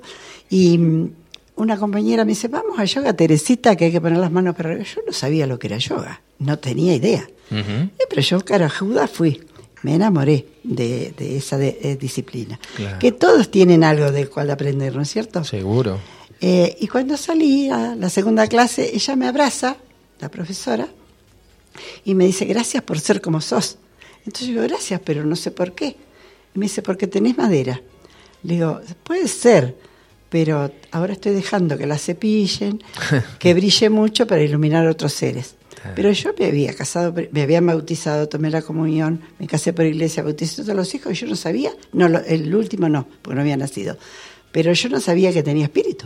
y 0.50 0.78
mm, 0.78 1.10
una 1.56 1.78
compañera 1.78 2.24
me 2.24 2.34
dice, 2.34 2.50
vamos 2.50 2.78
a 2.78 2.86
yoga, 2.86 3.14
Teresita, 3.14 3.76
que 3.76 3.86
hay 3.86 3.92
que 3.92 4.02
poner 4.02 4.20
las 4.20 4.32
manos 4.32 4.56
para 4.56 4.70
arriba. 4.70 4.86
Yo 4.86 5.02
no 5.08 5.12
sabía 5.12 5.48
lo 5.48 5.58
que 5.58 5.68
era 5.68 5.78
yoga, 5.78 6.22
no 6.38 6.60
tenía 6.60 6.94
idea. 6.94 7.28
Eh, 7.50 7.90
pero 8.10 8.22
yo, 8.22 8.42
cara, 8.42 8.70
Judas, 8.70 9.10
fui 9.10 9.42
me 9.84 9.96
enamoré 9.96 10.46
de, 10.64 11.14
de 11.18 11.38
esa 11.38 11.58
de- 11.58 11.78
eh, 11.82 11.96
disciplina. 11.98 12.60
Claro. 12.76 13.00
Que 13.00 13.12
todos 13.12 13.50
tienen 13.52 13.84
algo 13.84 14.12
del 14.12 14.30
cual 14.30 14.50
aprender, 14.52 14.96
¿no 14.96 15.02
es 15.04 15.10
cierto? 15.10 15.44
Seguro. 15.44 16.00
Eh, 16.42 16.76
y 16.80 16.88
cuando 16.88 17.18
salí 17.18 17.70
a 17.70 17.96
la 17.96 18.10
segunda 18.10 18.48
clase, 18.48 18.92
ella 18.94 19.16
me 19.16 19.28
abraza, 19.28 19.78
la 20.20 20.30
profesora, 20.30 20.88
y 22.06 22.16
me 22.16 22.26
dice, 22.26 22.46
gracias 22.46 22.84
por 22.84 23.00
ser 23.00 23.22
como 23.22 23.42
sos. 23.42 23.78
Entonces 24.26 24.48
yo 24.48 24.54
digo, 24.56 24.64
gracias, 24.64 25.00
pero 25.04 25.24
no 25.24 25.36
sé 25.36 25.52
por 25.52 25.74
qué. 25.74 25.96
Y 26.56 26.60
me 26.60 26.66
dice, 26.66 26.82
porque 26.82 27.08
tenés 27.08 27.38
madera. 27.38 27.82
Le 28.44 28.56
digo, 28.56 28.82
puede 29.04 29.28
ser, 29.28 29.76
pero 30.30 30.72
ahora 30.92 31.14
estoy 31.14 31.34
dejando 31.34 31.78
que 31.78 31.86
la 31.88 31.98
cepillen, 31.98 32.84
que 33.40 33.54
brille 33.54 33.90
mucho 33.90 34.28
para 34.28 34.42
iluminar 34.44 34.86
a 34.88 34.92
otros 34.92 35.14
seres. 35.14 35.56
Pero 35.96 36.12
yo 36.12 36.34
me 36.38 36.46
había 36.48 36.74
casado, 36.74 37.14
me 37.32 37.42
habían 37.42 37.66
bautizado, 37.66 38.28
tomé 38.28 38.50
la 38.50 38.62
comunión, 38.62 39.22
me 39.40 39.48
casé 39.48 39.74
por 39.74 39.86
iglesia, 39.86 40.24
bauticé 40.24 40.62
a 40.62 40.66
todos 40.66 40.76
los 40.78 40.94
hijos 40.96 41.12
y 41.14 41.16
yo 41.16 41.28
no 41.28 41.36
sabía, 41.36 41.72
no, 41.94 42.10
lo- 42.10 42.20
el 42.26 42.54
último 42.56 42.90
no, 42.90 43.08
porque 43.22 43.36
no 43.36 43.42
había 43.42 43.58
nacido, 43.58 43.98
pero 44.52 44.74
yo 44.74 44.90
no 44.90 45.00
sabía 45.00 45.32
que 45.32 45.44
tenía 45.44 45.66
espíritu. 45.66 46.06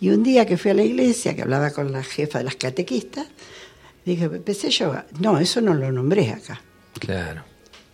Y 0.00 0.10
un 0.10 0.22
día 0.22 0.46
que 0.46 0.56
fui 0.56 0.70
a 0.70 0.74
la 0.74 0.82
iglesia, 0.84 1.34
que 1.34 1.42
hablaba 1.42 1.70
con 1.72 1.90
la 1.92 2.02
jefa 2.04 2.38
de 2.38 2.44
las 2.44 2.56
catequistas, 2.56 3.26
dije, 4.04 4.24
empecé 4.24 4.70
yoga. 4.70 5.06
No, 5.20 5.38
eso 5.38 5.60
no 5.60 5.74
lo 5.74 5.90
nombré 5.92 6.30
acá. 6.30 6.60
Claro. 6.98 7.42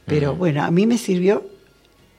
Pero 0.07 0.35
bueno, 0.35 0.63
a 0.65 0.71
mí 0.71 0.87
me 0.87 0.97
sirvió 0.99 1.47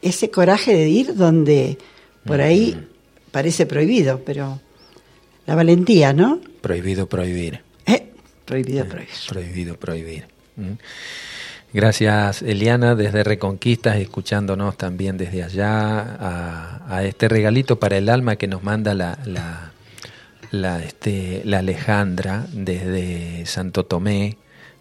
ese 0.01 0.29
coraje 0.29 0.73
de 0.73 0.89
ir 0.89 1.15
donde 1.15 1.77
por 2.25 2.41
ahí 2.41 2.87
parece 3.31 3.65
prohibido, 3.65 4.21
pero 4.25 4.59
la 5.45 5.55
valentía, 5.55 6.13
¿no? 6.13 6.39
Prohibido 6.61 7.07
prohibir. 7.09 7.61
Eh, 8.49 8.63
prohibido 8.63 8.85
prohibir. 8.85 9.15
Prohibido 9.29 9.75
prohibir. 9.79 10.25
¿Mm? 10.55 10.73
Gracias, 11.71 12.41
Eliana, 12.41 12.95
desde 12.95 13.23
Reconquistas, 13.23 13.97
escuchándonos 13.97 14.75
también 14.75 15.17
desde 15.17 15.43
allá, 15.43 15.99
a, 16.01 16.95
a 16.97 17.03
este 17.03 17.27
regalito 17.27 17.79
para 17.79 17.97
el 17.97 18.09
alma 18.09 18.37
que 18.37 18.47
nos 18.47 18.63
manda 18.63 18.95
la, 18.95 19.19
la, 19.25 19.71
la, 20.49 20.83
este, 20.83 21.43
la 21.45 21.59
Alejandra 21.59 22.47
desde 22.51 23.45
Santo 23.45 23.85
Tomé, 23.85 24.37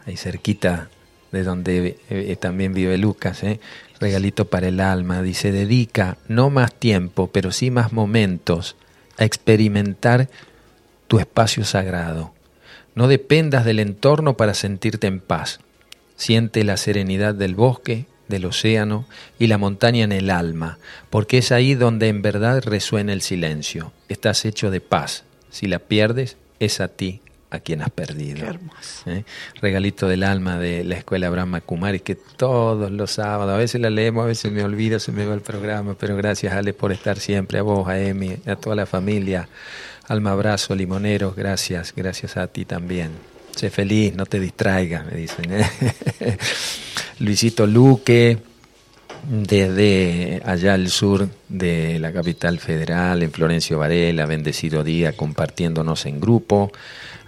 ahí 0.06 0.16
cerquita 0.16 0.88
de 1.30 1.42
donde 1.42 1.98
eh, 2.08 2.36
también 2.36 2.72
vive 2.72 2.96
Lucas. 2.96 3.42
¿eh? 3.42 3.60
Regalito 4.00 4.46
para 4.46 4.68
el 4.68 4.80
alma, 4.80 5.20
dice, 5.20 5.52
dedica 5.52 6.16
no 6.26 6.48
más 6.48 6.72
tiempo, 6.72 7.30
pero 7.30 7.52
sí 7.52 7.70
más 7.70 7.92
momentos 7.92 8.76
a 9.18 9.24
experimentar 9.24 10.30
tu 11.06 11.18
espacio 11.18 11.64
sagrado. 11.64 12.32
No 12.98 13.06
dependas 13.06 13.64
del 13.64 13.78
entorno 13.78 14.36
para 14.36 14.54
sentirte 14.54 15.06
en 15.06 15.20
paz. 15.20 15.60
Siente 16.16 16.64
la 16.64 16.76
serenidad 16.76 17.32
del 17.32 17.54
bosque, 17.54 18.06
del 18.26 18.44
océano 18.44 19.06
y 19.38 19.46
la 19.46 19.56
montaña 19.56 20.02
en 20.02 20.10
el 20.10 20.30
alma, 20.30 20.78
porque 21.08 21.38
es 21.38 21.52
ahí 21.52 21.76
donde 21.76 22.08
en 22.08 22.22
verdad 22.22 22.60
resuena 22.64 23.12
el 23.12 23.22
silencio. 23.22 23.92
Estás 24.08 24.44
hecho 24.44 24.72
de 24.72 24.80
paz. 24.80 25.22
Si 25.48 25.68
la 25.68 25.78
pierdes, 25.78 26.38
es 26.58 26.80
a 26.80 26.88
ti 26.88 27.20
a 27.50 27.60
quien 27.60 27.82
has 27.82 27.90
perdido. 27.90 28.40
Qué 28.40 28.46
hermoso. 28.46 29.08
¿Eh? 29.08 29.24
Regalito 29.62 30.08
del 30.08 30.24
alma 30.24 30.58
de 30.58 30.82
la 30.82 30.96
escuela 30.96 31.30
Brahma 31.30 31.60
Kumari, 31.60 32.00
que 32.00 32.16
todos 32.16 32.90
los 32.90 33.12
sábados, 33.12 33.54
a 33.54 33.56
veces 33.56 33.80
la 33.80 33.90
leemos, 33.90 34.24
a 34.24 34.26
veces 34.26 34.50
me 34.50 34.64
olvido, 34.64 34.98
se 34.98 35.12
me 35.12 35.24
va 35.24 35.34
el 35.34 35.40
programa, 35.40 35.94
pero 35.94 36.16
gracias 36.16 36.52
Ale 36.52 36.72
por 36.72 36.90
estar 36.90 37.20
siempre, 37.20 37.60
a 37.60 37.62
vos, 37.62 37.86
a 37.86 38.00
Emi, 38.00 38.38
a 38.44 38.56
toda 38.56 38.74
la 38.74 38.86
familia. 38.86 39.48
Alma 40.08 40.32
abrazo, 40.32 40.74
limoneros, 40.74 41.36
gracias, 41.36 41.92
gracias 41.94 42.38
a 42.38 42.46
ti 42.46 42.64
también. 42.64 43.10
Sé 43.54 43.68
feliz, 43.68 44.14
no 44.14 44.24
te 44.24 44.40
distraigas, 44.40 45.04
me 45.04 45.18
dicen. 45.18 45.52
¿eh? 45.52 45.66
Luisito 47.18 47.66
Luque, 47.66 48.38
desde 49.28 50.40
allá 50.46 50.72
al 50.72 50.88
sur 50.88 51.28
de 51.50 51.98
la 51.98 52.10
capital 52.10 52.58
federal, 52.58 53.22
en 53.22 53.32
Florencio 53.32 53.78
Varela, 53.78 54.24
bendecido 54.24 54.82
día, 54.82 55.12
compartiéndonos 55.12 56.06
en 56.06 56.20
grupo. 56.20 56.72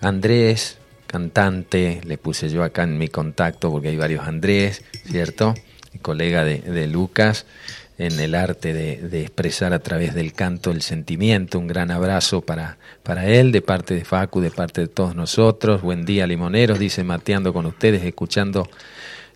Andrés, 0.00 0.78
cantante, 1.06 2.00
le 2.06 2.16
puse 2.16 2.48
yo 2.48 2.64
acá 2.64 2.84
en 2.84 2.96
mi 2.96 3.08
contacto 3.08 3.70
porque 3.70 3.88
hay 3.88 3.96
varios 3.98 4.26
Andrés, 4.26 4.82
¿cierto? 5.04 5.54
colega 6.00 6.44
de, 6.44 6.60
de 6.60 6.86
Lucas 6.86 7.44
en 8.00 8.18
el 8.18 8.34
arte 8.34 8.72
de, 8.72 8.96
de, 8.96 9.20
expresar 9.20 9.74
a 9.74 9.78
través 9.80 10.14
del 10.14 10.32
canto 10.32 10.70
el 10.70 10.80
sentimiento. 10.80 11.58
Un 11.58 11.66
gran 11.66 11.90
abrazo 11.90 12.40
para, 12.40 12.78
para 13.02 13.28
él, 13.28 13.52
de 13.52 13.60
parte 13.60 13.94
de 13.94 14.06
Facu, 14.06 14.40
de 14.40 14.50
parte 14.50 14.80
de 14.80 14.88
todos 14.88 15.14
nosotros. 15.14 15.82
Buen 15.82 16.06
día, 16.06 16.26
limoneros, 16.26 16.78
dice 16.78 17.04
Mateando 17.04 17.52
con 17.52 17.66
ustedes, 17.66 18.02
escuchando 18.02 18.66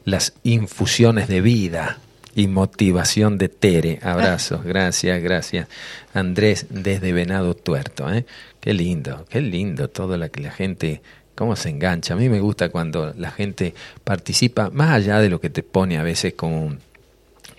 las 0.06 0.32
infusiones 0.44 1.28
de 1.28 1.42
vida 1.42 1.98
y 2.34 2.46
motivación 2.46 3.36
de 3.36 3.50
Tere. 3.50 3.98
Abrazos, 4.02 4.64
gracias, 4.64 5.22
gracias. 5.22 5.68
Andrés 6.14 6.66
desde 6.70 7.12
Venado 7.12 7.52
Tuerto. 7.54 8.10
¿eh? 8.10 8.24
Qué 8.60 8.72
lindo, 8.72 9.26
qué 9.28 9.42
lindo 9.42 9.88
todo 9.88 10.16
lo 10.16 10.30
que 10.30 10.40
la 10.40 10.52
gente 10.52 11.02
cómo 11.34 11.54
se 11.54 11.68
engancha. 11.68 12.14
A 12.14 12.16
mí 12.16 12.30
me 12.30 12.40
gusta 12.40 12.70
cuando 12.70 13.12
la 13.18 13.30
gente 13.30 13.74
participa, 14.04 14.70
más 14.70 14.92
allá 14.92 15.18
de 15.18 15.28
lo 15.28 15.38
que 15.38 15.50
te 15.50 15.62
pone 15.62 15.98
a 15.98 16.02
veces 16.02 16.32
como 16.32 16.64
un, 16.64 16.78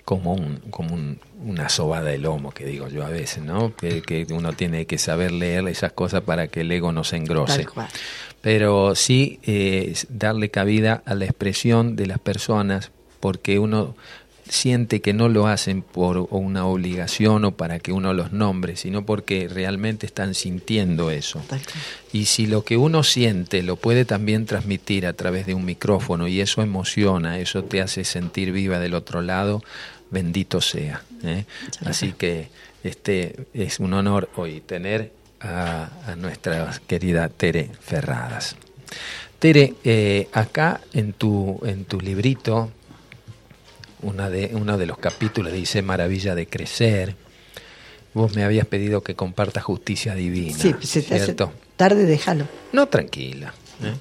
como 0.06 0.34
un, 0.34 0.58
como 0.70 0.94
un, 0.94 1.20
una 1.44 1.68
sobada 1.68 2.12
de 2.12 2.20
lomo, 2.20 2.52
que 2.52 2.64
digo 2.64 2.88
yo 2.88 3.04
a 3.04 3.10
veces, 3.10 3.44
¿no? 3.44 3.76
Que, 3.76 4.04
que, 4.04 4.28
uno 4.32 4.54
tiene 4.54 4.86
que 4.86 5.00
saber 5.00 5.32
leer 5.32 5.68
esas 5.68 5.92
cosas 5.92 6.22
para 6.22 6.48
que 6.48 6.62
el 6.62 6.72
ego 6.72 6.92
no 6.92 7.04
se 7.04 7.18
engrose. 7.18 7.66
Pero 8.42 8.94
sí 8.94 9.40
eh, 9.44 9.96
darle 10.10 10.52
cabida 10.52 11.02
a 11.08 11.16
la 11.16 11.26
expresión 11.26 11.96
de 11.96 12.06
las 12.06 12.20
personas, 12.20 12.92
porque 13.20 13.58
uno 13.58 13.96
siente 14.48 15.02
que 15.02 15.14
no 15.14 15.30
lo 15.30 15.48
hacen 15.48 15.82
por 15.82 16.28
una 16.30 16.66
obligación 16.66 17.46
o 17.46 17.52
para 17.52 17.80
que 17.80 17.92
uno 17.92 18.14
los 18.14 18.32
nombre, 18.32 18.76
sino 18.76 19.06
porque 19.06 19.48
realmente 19.48 20.06
están 20.06 20.36
sintiendo 20.36 21.10
eso. 21.10 21.42
Y 22.14 22.26
si 22.26 22.46
lo 22.46 22.64
que 22.64 22.78
uno 22.78 23.04
siente 23.04 23.64
lo 23.64 23.76
puede 23.76 24.06
también 24.06 24.46
transmitir 24.46 25.08
a 25.08 25.14
través 25.14 25.46
de 25.46 25.56
un 25.56 25.66
micrófono 25.66 26.28
y 26.28 26.42
eso 26.42 26.62
emociona, 26.62 27.40
eso 27.40 27.64
te 27.64 27.82
hace 27.82 28.04
sentir 28.04 28.52
viva 28.52 28.80
del 28.80 28.94
otro 28.94 29.22
lado, 29.22 29.64
bendito 30.16 30.62
sea. 30.62 31.04
¿eh? 31.24 31.44
Así 31.84 32.14
que 32.14 32.48
este 32.84 33.48
es 33.54 33.82
un 33.82 33.94
honor 33.94 34.30
hoy 34.38 34.62
tener 34.62 35.12
a, 35.42 35.90
a 36.08 36.16
nuestra 36.16 36.72
querida 36.88 37.28
Tere 37.28 37.70
Ferradas. 37.82 38.56
Tere, 39.40 39.74
eh, 39.84 40.30
acá 40.32 40.80
en 40.94 41.12
tu, 41.12 41.60
en 41.66 41.84
tu 41.84 42.00
librito, 42.00 42.72
una 44.02 44.30
de, 44.30 44.52
uno 44.54 44.78
de 44.78 44.86
los 44.86 44.98
capítulos 44.98 45.52
dice 45.52 45.82
Maravilla 45.82 46.34
de 46.34 46.48
Crecer. 46.48 47.16
Vos 48.14 48.34
me 48.36 48.46
habías 48.46 48.66
pedido 48.68 49.02
que 49.02 49.16
comparta 49.16 49.60
justicia 49.60 50.16
divina. 50.16 50.58
Sí, 50.58 50.74
se 50.82 51.02
te 51.02 51.20
¿cierto? 51.20 51.46
hace 51.46 51.56
tarde, 51.76 52.06
déjalo. 52.06 52.48
No, 52.72 52.88
tranquila. 52.88 53.54
¿eh? 53.84 53.94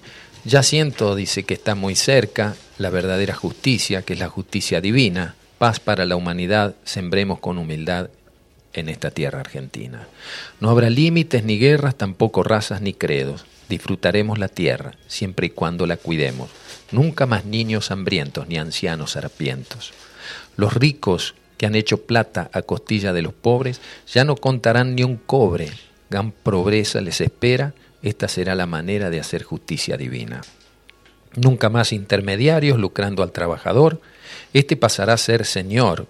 Ya 0.45 0.63
siento, 0.63 1.17
dice, 1.17 1.43
que 1.43 1.55
está 1.55 1.75
muy 1.75 1.97
cerca 1.97 2.55
la 2.79 2.91
verdadera 2.91 3.35
justicia, 3.35 4.03
que 4.03 4.13
es 4.13 4.21
la 4.21 4.29
justicia 4.29 4.81
divina. 4.81 5.35
Paz 5.65 5.81
para 5.81 6.05
la 6.05 6.17
humanidad, 6.17 6.75
sembremos 6.85 7.39
con 7.39 7.57
humildad 7.57 8.11
en 8.75 8.91
esta 8.91 9.11
tierra 9.11 9.41
argentina. 9.41 10.07
No 10.61 10.69
habrá 10.69 10.91
límites 10.91 11.43
ni 11.43 11.59
guerras, 11.59 11.95
tampoco 11.95 12.43
razas 12.43 12.83
ni 12.83 12.93
credos. 12.93 13.47
Disfrutaremos 13.71 14.39
la 14.39 14.49
tierra, 14.49 14.93
siempre 15.07 15.47
y 15.47 15.51
cuando 15.51 15.87
la 15.87 15.97
cuidemos. 15.97 16.51
Nunca 16.93 17.25
más 17.25 17.47
niños 17.47 17.91
hambrientos 17.91 18.47
ni 18.47 18.59
ancianos 18.59 19.17
harapientos. 19.17 19.95
Los 20.59 20.75
ricos 20.75 21.35
que 21.57 21.65
han 21.65 21.77
hecho 21.77 22.03
plata 22.03 22.51
a 22.53 22.61
costilla 22.61 23.15
de 23.15 23.23
los 23.23 23.33
pobres 23.33 23.81
ya 24.07 24.27
no 24.27 24.37
contarán 24.37 24.95
ni 24.95 25.03
un 25.03 25.17
cobre. 25.17 25.71
Gran 26.11 26.33
pobreza 26.33 27.01
les 27.01 27.23
espera, 27.23 27.73
esta 28.03 28.29
será 28.29 28.55
la 28.55 28.67
manera 28.67 29.09
de 29.09 29.19
hacer 29.19 29.43
justicia 29.43 29.97
divina. 29.97 30.43
Nunca 31.37 31.71
más 31.71 31.95
intermediarios 31.95 32.79
lucrando 32.79 33.23
al 33.23 33.33
trabajador, 33.33 34.03
este 34.53 34.77
pasará 34.77 35.15
a 35.15 35.19
ser 35.19 35.45
señor. 35.45 36.07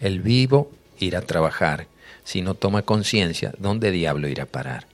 El 0.00 0.20
vivo 0.20 0.70
irá 0.98 1.20
a 1.20 1.22
trabajar. 1.22 1.86
Si 2.24 2.42
no 2.42 2.54
toma 2.54 2.82
conciencia, 2.82 3.52
¿dónde 3.58 3.90
diablo 3.90 4.28
irá 4.28 4.44
a 4.44 4.46
parar? 4.46 4.86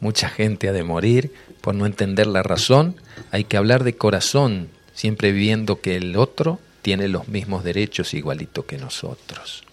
Mucha 0.00 0.28
gente 0.28 0.68
ha 0.68 0.72
de 0.72 0.84
morir 0.84 1.32
por 1.60 1.74
no 1.74 1.86
entender 1.86 2.26
la 2.26 2.42
razón. 2.42 2.96
Hay 3.30 3.44
que 3.44 3.56
hablar 3.56 3.84
de 3.84 3.96
corazón, 3.96 4.68
siempre 4.94 5.32
viendo 5.32 5.80
que 5.80 5.96
el 5.96 6.16
otro 6.16 6.60
tiene 6.82 7.08
los 7.08 7.28
mismos 7.28 7.64
derechos 7.64 8.14
igualito 8.14 8.66
que 8.66 8.78
nosotros. 8.78 9.64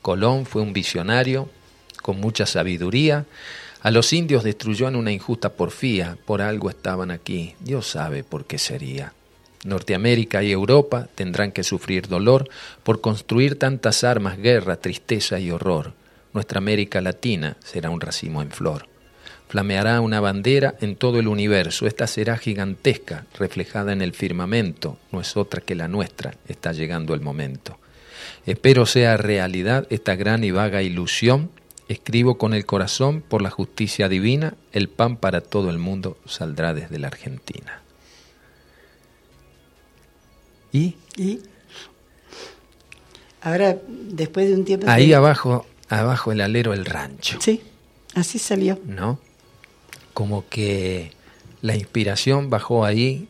Colón 0.00 0.46
fue 0.46 0.62
un 0.62 0.72
visionario 0.72 1.48
con 2.02 2.20
mucha 2.20 2.46
sabiduría. 2.46 3.26
A 3.82 3.90
los 3.90 4.12
indios 4.12 4.42
destruyó 4.42 4.88
en 4.88 4.96
una 4.96 5.12
injusta 5.12 5.50
porfía. 5.50 6.16
Por 6.24 6.42
algo 6.42 6.70
estaban 6.70 7.10
aquí. 7.10 7.54
Dios 7.60 7.86
sabe 7.86 8.24
por 8.24 8.44
qué 8.46 8.58
sería. 8.58 9.12
Norteamérica 9.64 10.42
y 10.42 10.50
Europa 10.50 11.08
tendrán 11.14 11.52
que 11.52 11.62
sufrir 11.62 12.08
dolor 12.08 12.48
por 12.82 13.00
construir 13.00 13.58
tantas 13.58 14.02
armas, 14.02 14.38
guerra, 14.38 14.76
tristeza 14.76 15.38
y 15.38 15.50
horror. 15.50 15.94
Nuestra 16.32 16.58
América 16.58 17.00
Latina 17.00 17.56
será 17.62 17.90
un 17.90 18.00
racimo 18.00 18.42
en 18.42 18.50
flor. 18.50 18.88
flameará 19.48 20.00
una 20.00 20.18
bandera 20.18 20.76
en 20.80 20.96
todo 20.96 21.20
el 21.20 21.28
universo. 21.28 21.86
Esta 21.86 22.06
será 22.06 22.38
gigantesca, 22.38 23.26
reflejada 23.38 23.92
en 23.92 24.00
el 24.00 24.14
firmamento. 24.14 24.96
No 25.12 25.20
es 25.20 25.36
otra 25.36 25.60
que 25.60 25.74
la 25.74 25.88
nuestra. 25.88 26.34
Está 26.48 26.72
llegando 26.72 27.12
el 27.12 27.20
momento. 27.20 27.78
Espero 28.46 28.86
sea 28.86 29.18
realidad 29.18 29.86
esta 29.90 30.16
gran 30.16 30.42
y 30.42 30.52
vaga 30.52 30.82
ilusión. 30.82 31.50
Escribo 31.88 32.38
con 32.38 32.54
el 32.54 32.64
corazón 32.64 33.20
por 33.20 33.42
la 33.42 33.50
justicia 33.50 34.08
divina. 34.08 34.54
El 34.72 34.88
pan 34.88 35.18
para 35.18 35.42
todo 35.42 35.68
el 35.68 35.76
mundo 35.76 36.16
saldrá 36.24 36.72
desde 36.72 36.98
la 36.98 37.08
Argentina. 37.08 37.81
¿Y? 40.72 40.96
¿Y? 41.16 41.40
Ahora, 43.42 43.76
después 43.88 44.48
de 44.48 44.54
un 44.54 44.64
tiempo... 44.64 44.86
Ahí 44.88 45.12
abajo, 45.12 45.66
abajo 45.88 46.32
el 46.32 46.40
alero, 46.40 46.72
el 46.72 46.84
rancho. 46.84 47.38
Sí, 47.40 47.62
así 48.14 48.38
salió. 48.38 48.78
¿No? 48.86 49.18
Como 50.14 50.48
que 50.48 51.12
la 51.60 51.76
inspiración 51.76 52.50
bajó 52.50 52.84
ahí 52.84 53.28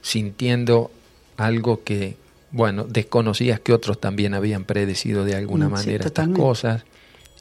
sintiendo 0.00 0.90
algo 1.36 1.82
que, 1.82 2.16
bueno, 2.52 2.84
desconocías 2.84 3.60
que 3.60 3.72
otros 3.72 4.00
también 4.00 4.34
habían 4.34 4.64
predecido 4.64 5.24
de 5.24 5.34
alguna 5.34 5.68
mm, 5.68 5.72
manera 5.72 6.06
estas 6.06 6.28
cosas. 6.28 6.84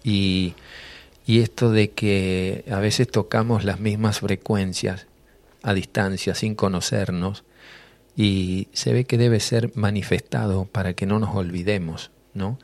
Y, 0.03 0.55
y 1.27 1.41
esto 1.41 1.71
de 1.71 1.91
que 1.91 2.65
a 2.71 2.79
veces 2.79 3.07
tocamos 3.07 3.63
las 3.63 3.79
mismas 3.79 4.19
frecuencias 4.19 5.05
a 5.61 5.73
distancia, 5.73 6.35
sin 6.35 6.55
conocernos, 6.55 7.43
y 8.15 8.67
se 8.73 8.93
ve 8.93 9.05
que 9.05 9.17
debe 9.17 9.39
ser 9.39 9.71
manifestado 9.75 10.65
para 10.65 10.93
que 10.93 11.05
no 11.05 11.19
nos 11.19 11.35
olvidemos, 11.35 12.11
¿no? 12.33 12.57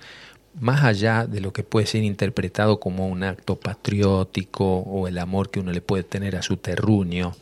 Más 0.59 0.83
allá 0.83 1.27
de 1.27 1.41
lo 1.41 1.53
que 1.53 1.63
puede 1.63 1.85
ser 1.85 2.03
interpretado 2.03 2.79
como 2.79 3.07
un 3.07 3.23
acto 3.23 3.57
patriótico 3.57 4.79
o 4.79 5.07
el 5.07 5.17
amor 5.17 5.49
que 5.49 5.59
uno 5.59 5.71
le 5.71 5.81
puede 5.81 6.03
tener 6.03 6.35
a 6.35 6.41
su 6.41 6.57
terruño, 6.57 7.33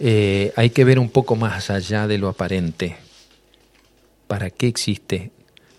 eh, 0.00 0.52
hay 0.56 0.70
que 0.70 0.84
ver 0.84 0.98
un 0.98 1.10
poco 1.10 1.36
más 1.36 1.70
allá 1.70 2.06
de 2.06 2.18
lo 2.18 2.28
aparente. 2.28 2.96
¿Para 4.26 4.50
qué 4.50 4.66
existe 4.68 5.30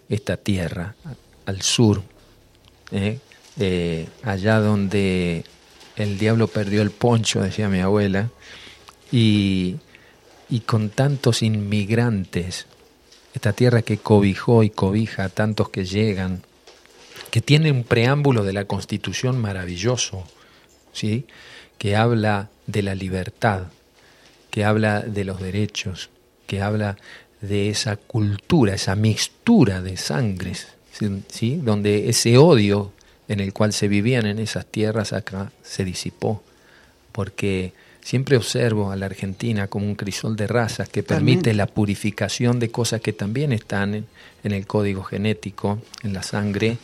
esta 0.08 0.38
tierra 0.38 0.96
al 1.46 1.62
sur? 1.62 2.04
¿eh? 2.92 3.20
Eh, 3.60 4.08
allá 4.24 4.60
donde 4.60 5.44
el 5.96 6.18
diablo 6.18 6.48
perdió 6.48 6.82
el 6.82 6.92
poncho, 6.92 7.42
decía 7.42 7.70
mi 7.70 7.80
abuela, 7.80 8.30
y 9.12 9.78
y 10.50 10.62
con 10.62 10.90
tantos 10.90 11.42
inmigrantes, 11.42 12.68
esta 13.34 13.54
tierra 13.54 13.82
que 13.82 13.98
cobijó 13.98 14.64
y 14.64 14.70
cobija 14.70 15.26
a 15.26 15.30
tantos 15.30 15.70
que 15.70 15.86
llegan, 15.86 16.44
que 17.32 17.42
tiene 17.42 17.72
un 17.72 17.84
preámbulo 17.84 18.44
de 18.44 18.54
la 18.54 18.66
Constitución 18.66 19.40
maravilloso, 19.40 20.24
¿sí? 20.92 21.26
que 21.78 21.96
habla 21.96 22.50
de 22.68 22.84
la 22.84 22.96
libertad, 22.96 23.64
que 24.52 24.64
habla 24.64 25.02
de 25.02 25.24
los 25.24 25.42
derechos, 25.42 26.10
que 26.46 26.62
habla 26.62 26.98
de 27.42 27.70
esa 27.70 27.98
cultura, 27.98 28.76
esa 28.76 28.96
mixtura 28.96 29.82
de 29.82 29.98
sangres, 29.98 30.68
¿sí? 31.28 31.60
donde 31.62 32.10
ese 32.10 32.38
odio 32.38 32.94
en 33.28 33.40
el 33.40 33.54
cual 33.54 33.74
se 33.74 33.88
vivían 33.88 34.26
en 34.26 34.40
esas 34.40 34.66
tierras 34.66 35.14
acá 35.14 35.52
se 35.64 35.84
disipó, 35.84 36.44
porque 37.12 37.74
Siempre 38.04 38.36
observo 38.36 38.92
a 38.92 38.98
la 38.98 39.06
Argentina 39.06 39.68
como 39.68 39.86
un 39.86 39.96
crisol 39.96 40.36
de 40.36 40.46
razas 40.46 40.90
que 40.90 41.04
permite 41.04 41.54
la 41.54 41.68
purificación 41.68 42.60
de 42.60 42.70
cosas 42.70 43.00
que 43.00 43.14
también 43.14 43.54
están 43.54 43.96
en, 43.96 44.52
el 44.52 44.68
código 44.68 45.04
genético, 45.04 45.80
en 46.04 46.12
la 46.12 46.22
sangre, 46.22 46.78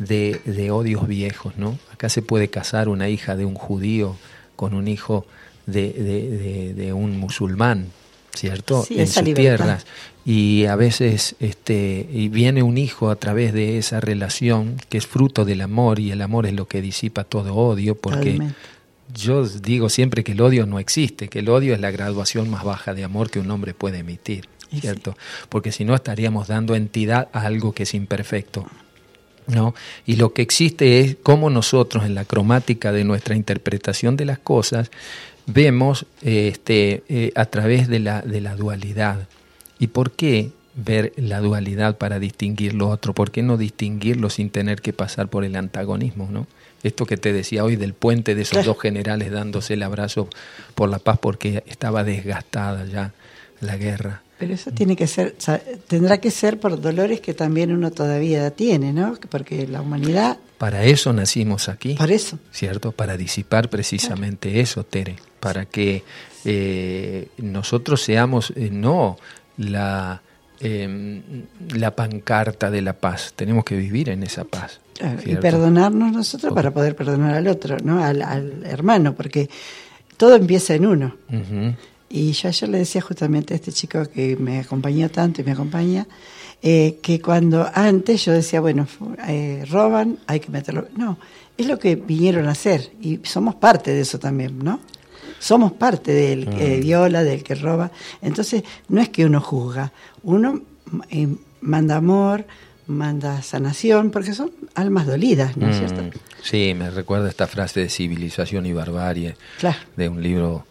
de, 0.00 0.70
odios 0.72 1.06
viejos. 1.06 1.56
¿no? 1.56 1.78
Acá 1.92 2.08
se 2.08 2.20
puede 2.20 2.48
casar 2.48 2.88
una 2.88 3.08
hija 3.08 3.36
de 3.36 3.44
un 3.44 3.54
judío 3.54 4.16
con 4.56 4.74
un 4.74 4.88
hijo 4.88 5.24
de, 5.66 6.92
un 6.92 7.16
musulmán, 7.16 7.86
¿cierto? 8.34 8.84
en 8.90 9.06
sus 9.06 9.34
tierras. 9.34 9.86
Y 10.24 10.66
a 10.66 10.74
veces 10.74 11.36
este, 11.38 12.08
y 12.12 12.28
viene 12.28 12.64
un 12.64 12.76
hijo 12.76 13.10
a 13.10 13.16
través 13.16 13.52
de 13.52 13.78
esa 13.78 14.00
relación 14.00 14.74
que 14.88 14.98
es 14.98 15.06
fruto 15.06 15.44
del 15.44 15.60
amor 15.60 16.00
y 16.00 16.10
el 16.10 16.20
amor 16.22 16.46
es 16.46 16.54
lo 16.54 16.66
que 16.66 16.82
disipa 16.82 17.22
todo 17.22 17.54
odio 17.54 17.94
porque 17.94 18.40
yo 19.14 19.46
digo 19.46 19.88
siempre 19.88 20.24
que 20.24 20.32
el 20.32 20.40
odio 20.40 20.66
no 20.66 20.78
existe, 20.78 21.28
que 21.28 21.40
el 21.40 21.48
odio 21.48 21.74
es 21.74 21.80
la 21.80 21.90
graduación 21.90 22.50
más 22.50 22.64
baja 22.64 22.94
de 22.94 23.04
amor 23.04 23.30
que 23.30 23.38
un 23.38 23.50
hombre 23.50 23.74
puede 23.74 23.98
emitir, 23.98 24.48
¿cierto? 24.80 25.16
Porque 25.48 25.72
si 25.72 25.84
no 25.84 25.94
estaríamos 25.94 26.48
dando 26.48 26.74
entidad 26.74 27.28
a 27.32 27.42
algo 27.42 27.72
que 27.72 27.84
es 27.84 27.94
imperfecto. 27.94 28.66
¿No? 29.48 29.76
Y 30.04 30.16
lo 30.16 30.32
que 30.32 30.42
existe 30.42 30.98
es 30.98 31.16
cómo 31.22 31.50
nosotros 31.50 32.04
en 32.04 32.16
la 32.16 32.24
cromática 32.24 32.90
de 32.90 33.04
nuestra 33.04 33.36
interpretación 33.36 34.16
de 34.16 34.24
las 34.24 34.40
cosas 34.40 34.90
vemos 35.46 36.04
este, 36.22 37.04
eh, 37.08 37.30
a 37.36 37.44
través 37.46 37.86
de 37.86 38.00
la, 38.00 38.22
de 38.22 38.40
la 38.40 38.56
dualidad. 38.56 39.28
¿Y 39.78 39.86
por 39.86 40.10
qué 40.10 40.50
ver 40.74 41.12
la 41.16 41.40
dualidad 41.40 41.96
para 41.96 42.18
distinguir 42.18 42.74
lo 42.74 42.88
otro? 42.88 43.14
¿Por 43.14 43.30
qué 43.30 43.44
no 43.44 43.56
distinguirlo 43.56 44.30
sin 44.30 44.50
tener 44.50 44.82
que 44.82 44.92
pasar 44.92 45.28
por 45.28 45.44
el 45.44 45.54
antagonismo? 45.54 46.28
¿no? 46.28 46.48
Esto 46.86 47.06
que 47.06 47.16
te 47.16 47.32
decía 47.32 47.64
hoy 47.64 47.76
del 47.76 47.94
puente 47.94 48.34
de 48.34 48.42
esos 48.42 48.64
dos 48.64 48.78
generales 48.80 49.30
dándose 49.30 49.74
el 49.74 49.82
abrazo 49.82 50.28
por 50.74 50.88
la 50.88 50.98
paz 50.98 51.18
porque 51.20 51.62
estaba 51.66 52.04
desgastada 52.04 52.84
ya 52.86 53.12
la 53.60 53.76
guerra. 53.76 54.22
Pero 54.38 54.52
eso 54.52 54.70
tiene 54.70 54.96
que 54.96 55.06
ser, 55.06 55.34
tendrá 55.88 56.18
que 56.18 56.30
ser 56.30 56.60
por 56.60 56.78
dolores 56.80 57.20
que 57.20 57.32
también 57.32 57.72
uno 57.72 57.90
todavía 57.90 58.50
tiene, 58.50 58.92
¿no? 58.92 59.16
Porque 59.30 59.66
la 59.66 59.80
humanidad... 59.80 60.38
Para 60.58 60.84
eso 60.84 61.12
nacimos 61.12 61.68
aquí. 61.68 61.94
Para 61.94 62.12
eso. 62.12 62.38
¿Cierto? 62.52 62.92
Para 62.92 63.16
disipar 63.16 63.70
precisamente 63.70 64.60
eso, 64.60 64.84
Tere. 64.84 65.16
Para 65.40 65.64
que 65.64 66.02
eh, 66.44 67.28
nosotros 67.38 68.02
seamos 68.02 68.52
eh, 68.56 68.68
no 68.70 69.16
la, 69.56 70.20
eh, 70.60 71.22
la 71.74 71.94
pancarta 71.94 72.70
de 72.70 72.82
la 72.82 72.94
paz. 72.94 73.32
Tenemos 73.36 73.64
que 73.64 73.76
vivir 73.76 74.08
en 74.08 74.22
esa 74.22 74.44
paz 74.44 74.80
y 75.24 75.36
perdonarnos 75.36 76.12
nosotros 76.12 76.52
para 76.54 76.70
poder 76.70 76.96
perdonar 76.96 77.34
al 77.34 77.48
otro, 77.48 77.76
¿no? 77.82 78.02
Al, 78.02 78.64
hermano, 78.64 79.14
porque 79.14 79.48
todo 80.16 80.36
empieza 80.36 80.74
en 80.74 80.86
uno. 80.86 81.16
Y 82.08 82.32
yo 82.32 82.48
ayer 82.48 82.68
le 82.68 82.78
decía 82.78 83.00
justamente 83.00 83.54
a 83.54 83.56
este 83.56 83.72
chico 83.72 84.04
que 84.06 84.36
me 84.36 84.60
acompañó 84.60 85.10
tanto 85.10 85.40
y 85.40 85.44
me 85.44 85.52
acompaña, 85.52 86.06
eh, 86.62 86.98
que 87.02 87.20
cuando 87.20 87.68
antes 87.74 88.24
yo 88.24 88.32
decía, 88.32 88.60
bueno, 88.60 88.86
eh, 89.28 89.64
roban, 89.68 90.18
hay 90.26 90.40
que 90.40 90.50
meterlo. 90.50 90.88
No, 90.96 91.18
es 91.56 91.66
lo 91.66 91.78
que 91.78 91.96
vinieron 91.96 92.46
a 92.46 92.52
hacer 92.52 92.92
y 93.00 93.20
somos 93.24 93.56
parte 93.56 93.92
de 93.92 94.00
eso 94.00 94.18
también, 94.18 94.58
¿no? 94.58 94.80
Somos 95.38 95.72
parte 95.72 96.12
del 96.12 96.48
que 96.48 96.78
mm. 96.78 96.80
viola, 96.80 97.22
del 97.22 97.42
que 97.42 97.54
roba. 97.54 97.90
Entonces, 98.22 98.62
no 98.88 99.02
es 99.02 99.10
que 99.10 99.26
uno 99.26 99.40
juzga, 99.40 99.92
uno 100.26 100.60
eh, 101.10 101.28
manda 101.60 101.96
amor, 101.96 102.46
manda 102.88 103.42
sanación, 103.42 104.10
porque 104.10 104.34
son 104.34 104.50
almas 104.74 105.06
dolidas, 105.06 105.56
¿no 105.56 105.68
es 105.68 105.78
cierto? 105.78 106.02
Mm, 106.02 106.10
sí, 106.42 106.74
me 106.76 106.90
recuerda 106.90 107.28
esta 107.28 107.46
frase 107.46 107.80
de 107.80 107.88
civilización 107.88 108.66
y 108.66 108.72
barbarie 108.72 109.36
de 109.96 110.08
un 110.08 110.20
libro 110.20 110.66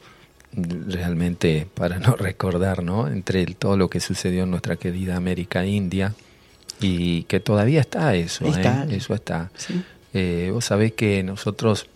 realmente 0.51 1.67
para 1.73 1.99
no 1.99 2.15
recordar, 2.17 2.83
¿no? 2.83 3.07
Entre 3.07 3.45
todo 3.45 3.77
lo 3.77 3.89
que 3.89 4.01
sucedió 4.01 4.43
en 4.43 4.51
nuestra 4.51 4.75
querida 4.75 5.15
América 5.15 5.65
India 5.65 6.13
y 6.81 7.23
que 7.23 7.39
todavía 7.39 7.79
está 7.79 8.13
eso, 8.13 8.45
¿eh? 8.45 8.87
eso 8.91 9.13
está. 9.13 9.51
Eh, 10.13 10.49
vos 10.51 10.65
sabés 10.65 10.91
que 10.93 11.23
nosotros 11.23 11.87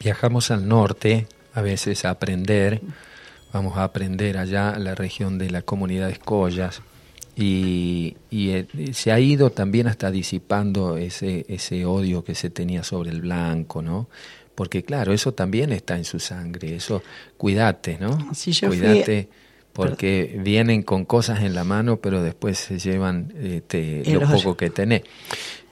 viajamos 0.00 0.50
al 0.50 0.66
norte 0.66 1.28
a 1.54 1.62
veces 1.62 2.04
a 2.04 2.10
aprender, 2.10 2.80
vamos 3.54 3.78
a 3.78 3.84
aprender 3.84 4.36
allá 4.36 4.76
la 4.78 4.96
región 4.96 5.38
de 5.38 5.48
la 5.48 5.62
comunidad 5.62 6.08
de 6.08 6.14
Escollas, 6.14 6.82
y, 7.36 8.16
eh, 8.30 8.66
se 8.92 9.12
ha 9.12 9.18
ido 9.18 9.50
también 9.50 9.86
hasta 9.86 10.10
disipando 10.10 10.96
ese, 10.96 11.46
ese 11.48 11.84
odio 11.84 12.22
que 12.22 12.34
se 12.34 12.50
tenía 12.50 12.84
sobre 12.84 13.10
el 13.10 13.22
blanco, 13.22 13.80
¿no? 13.82 14.08
Porque 14.54 14.84
claro, 14.84 15.12
eso 15.12 15.34
también 15.34 15.72
está 15.72 15.96
en 15.96 16.04
su 16.04 16.20
sangre, 16.20 16.76
eso, 16.76 17.02
cuídate, 17.36 17.98
¿no? 17.98 18.18
cuídate 18.68 19.28
porque 19.72 20.38
vienen 20.40 20.84
con 20.84 21.04
cosas 21.04 21.42
en 21.42 21.54
la 21.54 21.64
mano, 21.64 21.96
pero 21.96 22.22
después 22.22 22.58
se 22.58 22.78
llevan 22.78 23.34
este, 23.42 24.04
lo 24.12 24.20
poco 24.20 24.56
que 24.56 24.70
tenés. 24.70 25.02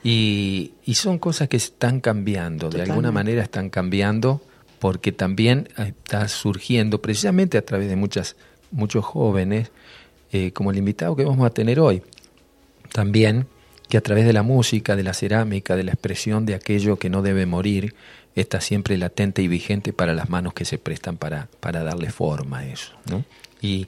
Y, 0.03 0.73
y, 0.85 0.95
son 0.95 1.17
cosas 1.17 1.47
que 1.47 1.55
están 1.55 2.01
cambiando, 2.01 2.69
de 2.69 2.81
alguna 2.81 3.13
manera 3.13 3.41
están 3.41 3.69
cambiando, 3.69 4.41
porque 4.83 5.13
también 5.13 5.69
está 5.77 6.27
surgiendo, 6.27 7.01
precisamente 7.01 7.57
a 7.57 7.61
través 7.61 7.87
de 7.87 7.95
muchas, 7.95 8.35
muchos 8.69 9.05
jóvenes, 9.05 9.71
eh, 10.33 10.51
como 10.51 10.71
el 10.71 10.77
invitado 10.77 11.15
que 11.15 11.23
vamos 11.23 11.45
a 11.45 11.51
tener 11.51 11.79
hoy. 11.79 12.01
También 12.91 13.47
que 13.87 13.95
a 13.95 14.01
través 14.01 14.25
de 14.25 14.33
la 14.33 14.43
música, 14.43 14.97
de 14.97 15.03
la 15.03 15.13
cerámica, 15.13 15.77
de 15.77 15.83
la 15.85 15.93
expresión 15.93 16.45
de 16.45 16.55
aquello 16.55 16.99
que 16.99 17.09
no 17.09 17.21
debe 17.21 17.45
morir, 17.45 17.95
está 18.35 18.59
siempre 18.59 18.97
latente 18.97 19.41
y 19.41 19.47
vigente 19.47 19.93
para 19.93 20.13
las 20.13 20.29
manos 20.29 20.53
que 20.53 20.65
se 20.65 20.77
prestan 20.77 21.15
para, 21.15 21.47
para 21.61 21.85
darle 21.85 22.11
forma 22.11 22.57
a 22.57 22.67
eso. 22.67 22.91
Y, 23.61 23.87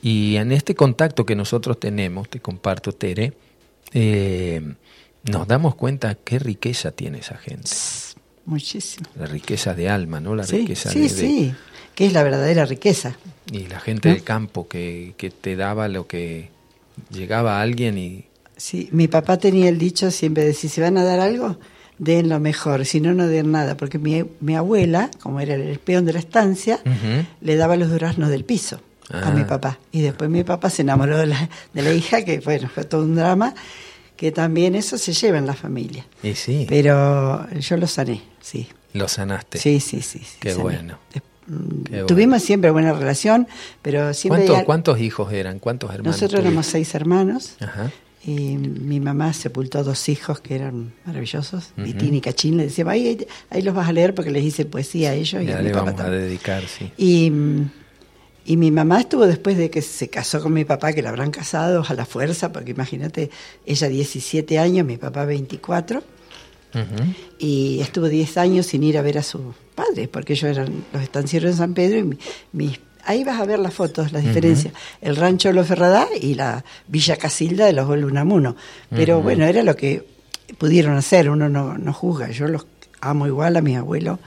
y, 0.00 0.36
en 0.36 0.52
este 0.52 0.74
contacto 0.74 1.26
que 1.26 1.36
nosotros 1.36 1.78
tenemos, 1.78 2.30
te 2.30 2.40
comparto, 2.40 2.92
Tere, 2.92 3.34
eh, 3.92 4.62
nos 5.24 5.46
damos 5.46 5.74
cuenta 5.74 6.14
qué 6.14 6.38
riqueza 6.38 6.92
tiene 6.92 7.18
esa 7.18 7.36
gente. 7.36 7.68
Muchísimo. 8.50 9.06
La 9.18 9.26
riqueza 9.26 9.74
de 9.74 9.88
alma, 9.88 10.20
¿no? 10.20 10.34
La 10.34 10.44
sí, 10.44 10.58
riqueza 10.58 10.90
sí, 10.90 11.00
de, 11.02 11.08
sí, 11.08 11.54
que 11.94 12.06
es 12.06 12.12
la 12.12 12.22
verdadera 12.22 12.66
riqueza. 12.66 13.16
Y 13.50 13.66
la 13.68 13.80
gente 13.80 14.08
¿No? 14.08 14.14
del 14.14 14.24
campo 14.24 14.68
que, 14.68 15.14
que 15.16 15.30
te 15.30 15.56
daba 15.56 15.88
lo 15.88 16.06
que 16.06 16.50
llegaba 17.10 17.58
a 17.58 17.62
alguien 17.62 17.96
y 17.98 18.24
Sí, 18.56 18.88
mi 18.92 19.08
papá 19.08 19.38
tenía 19.38 19.70
el 19.70 19.78
dicho 19.78 20.10
siempre 20.10 20.44
de 20.44 20.52
si 20.52 20.68
se 20.68 20.82
van 20.82 20.98
a 20.98 21.04
dar 21.04 21.18
algo, 21.18 21.56
den 21.96 22.28
lo 22.28 22.38
mejor, 22.40 22.84
si 22.84 23.00
no, 23.00 23.14
no 23.14 23.26
den 23.26 23.50
nada, 23.50 23.74
porque 23.78 23.98
mi, 23.98 24.22
mi 24.40 24.54
abuela, 24.54 25.10
como 25.22 25.40
era 25.40 25.54
el 25.54 25.78
peón 25.78 26.04
de 26.04 26.12
la 26.12 26.18
estancia, 26.18 26.78
le 27.40 27.56
daba 27.56 27.76
los 27.76 27.88
duraznos 27.90 28.28
del 28.28 28.44
piso 28.44 28.82
a 29.10 29.28
Ah. 29.28 29.30
mi 29.32 29.44
papá. 29.44 29.78
Y 29.92 30.02
después 30.02 30.28
mi 30.30 30.44
papá 30.44 30.68
se 30.70 30.82
enamoró 30.82 31.16
de 31.16 31.26
la, 31.26 31.48
de 31.72 31.82
la 31.82 31.92
hija, 31.92 32.22
que 32.24 32.38
bueno, 32.40 32.68
fue 32.72 32.84
todo 32.84 33.02
un 33.02 33.16
drama, 33.16 33.54
que 34.20 34.32
también 34.32 34.74
eso 34.74 34.98
se 34.98 35.14
lleva 35.14 35.38
en 35.38 35.46
la 35.46 35.54
familia. 35.54 36.04
Y 36.22 36.34
sí, 36.34 36.66
Pero 36.68 37.48
yo 37.58 37.76
lo 37.78 37.86
sané, 37.86 38.20
sí. 38.42 38.68
lo 38.92 39.08
sanaste. 39.08 39.56
Sí, 39.56 39.80
sí, 39.80 40.02
sí. 40.02 40.18
sí, 40.18 40.36
Qué 40.40 40.52
bueno. 40.52 40.98
Mm, 41.46 41.84
Qué 41.84 41.90
bueno. 41.92 42.06
Tuvimos 42.06 42.42
siempre 42.42 42.70
buena 42.70 42.92
relación, 42.92 43.48
pero 43.80 44.12
siempre... 44.12 44.40
¿Cuántos, 44.42 44.58
hay- 44.58 44.64
¿Cuántos 44.66 45.00
hijos 45.00 45.32
eran? 45.32 45.58
¿Cuántos 45.58 45.88
hermanos? 45.94 46.20
nosotros 46.20 46.38
éramos 46.42 46.66
seis 46.66 46.94
hermanos. 46.94 47.56
Ajá. 47.60 47.90
Y 48.22 48.58
mi 48.58 49.00
mamá 49.00 49.32
sepultó 49.32 49.82
dos 49.84 50.06
hijos 50.10 50.40
que 50.40 50.54
eran 50.54 50.92
maravillosos, 51.06 51.70
Ujú. 51.78 51.86
Vitín 51.86 52.14
y 52.14 52.20
Cachín. 52.20 52.58
Le 52.58 52.64
decíamos, 52.64 52.92
ahí, 52.92 53.26
ahí- 53.48 53.62
los 53.62 53.74
vas 53.74 53.88
a 53.88 53.92
leer 53.92 54.14
porque 54.14 54.30
les 54.30 54.44
hice 54.44 54.66
poesía 54.66 55.12
a 55.12 55.14
ellos 55.14 55.42
y 55.42 55.46
Ya 55.46 55.54
a 55.54 55.62
mi 55.62 55.68
le 55.68 55.70
papá 55.70 55.84
vamos 55.92 56.00
a 56.02 56.10
dedicar, 56.10 56.62
sí. 56.68 56.92
Y, 56.98 57.30
mm, 57.30 57.70
y 58.44 58.56
mi 58.56 58.70
mamá 58.70 59.00
estuvo 59.00 59.26
después 59.26 59.56
de 59.58 59.70
que 59.70 59.82
se 59.82 60.08
casó 60.08 60.42
con 60.42 60.52
mi 60.52 60.64
papá, 60.64 60.92
que 60.92 61.02
la 61.02 61.10
habrán 61.10 61.30
casado 61.30 61.84
a 61.88 61.94
la 61.94 62.06
fuerza, 62.06 62.52
porque 62.52 62.70
imagínate, 62.72 63.30
ella 63.66 63.88
17 63.88 64.58
años, 64.58 64.86
mi 64.86 64.96
papá 64.96 65.24
24, 65.24 65.98
Ujú. 66.74 66.84
y 67.38 67.80
estuvo 67.80 68.08
10 68.08 68.36
años 68.38 68.66
sin 68.66 68.82
ir 68.84 68.96
a 68.96 69.02
ver 69.02 69.18
a 69.18 69.22
sus 69.22 69.40
padres, 69.74 70.08
porque 70.08 70.34
ellos 70.34 70.50
eran 70.56 70.84
los 70.92 71.02
estancieros 71.02 71.50
en 71.52 71.56
San 71.56 71.74
Pedro 71.74 71.98
y 71.98 72.02
mi- 72.04 72.18
mis... 72.52 72.80
Ahí 73.06 73.24
vas 73.24 73.40
a 73.40 73.46
ver 73.46 73.58
las 73.58 73.72
fotos, 73.72 74.12
las 74.12 74.22
diferencias. 74.22 74.74
El 75.00 75.16
rancho 75.16 75.50
Los 75.52 75.66
Ferradá 75.66 76.06
y 76.20 76.34
la 76.34 76.62
Villa 76.86 77.16
Casilda 77.16 77.64
de 77.64 77.72
los 77.72 77.88
Unamuno. 77.88 78.56
Pero 78.90 79.22
bueno, 79.22 79.46
era 79.46 79.62
lo 79.62 79.74
que 79.74 80.06
pudieron 80.58 80.94
hacer, 80.98 81.30
uno 81.30 81.48
no, 81.48 81.78
no 81.78 81.92
juzga. 81.94 82.30
Yo 82.30 82.46
los 82.46 82.66
amo 83.00 83.26
igual 83.26 83.56
a 83.56 83.62
mis 83.62 83.78
abuelos 83.78 84.18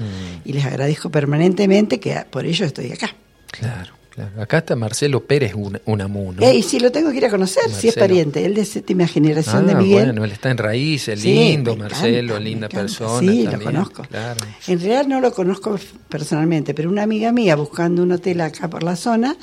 y 0.43 0.53
les 0.53 0.66
agradezco 0.66 1.11
permanentemente 1.11 1.99
que 1.99 2.16
por 2.32 2.47
ello 2.47 2.66
estoy 2.66 2.91
acá. 2.91 3.16
Claro, 3.51 3.93
claro. 4.14 4.41
Acá 4.41 4.59
está 4.59 4.76
Marcelo 4.76 5.24
Pérez 5.26 5.53
un, 5.55 5.80
Unamuno. 5.86 6.41
Eh, 6.41 6.55
y 6.55 6.64
si 6.64 6.80
lo 6.80 6.91
tengo 6.91 7.11
que 7.11 7.18
ir 7.18 7.26
a 7.26 7.30
conocer, 7.30 7.64
si 7.70 7.88
es 7.89 7.95
pariente, 7.95 8.45
él 8.45 8.53
de 8.53 8.66
séptima 8.66 9.07
generación 9.07 9.66
de 9.68 9.74
Ah, 9.74 9.78
Miguel. 9.78 10.05
bueno, 10.05 10.24
él 10.26 10.32
está 10.32 10.51
en 10.51 10.57
raíces, 10.57 11.20
Sí, 11.22 11.34
lindo, 11.34 11.76
Marcelo, 11.76 12.34
encanta, 12.34 12.39
linda 12.39 12.70
persona. 12.70 13.20
Sí, 13.32 13.43
también, 13.43 13.59
lo 13.59 13.66
conozco. 13.66 14.03
Claro. 14.09 14.39
En 14.68 14.80
realidad 14.80 15.07
no 15.07 15.20
lo 15.22 15.34
conozco 15.34 15.80
personalmente, 16.09 16.74
pero 16.74 16.89
una 16.89 17.03
amiga 17.03 17.32
mía 17.32 17.55
buscando 17.55 18.03
un 18.03 18.11
hotel 18.11 18.41
acá 18.41 18.70
por 18.70 18.84
la 18.84 18.95
zona 18.95 19.36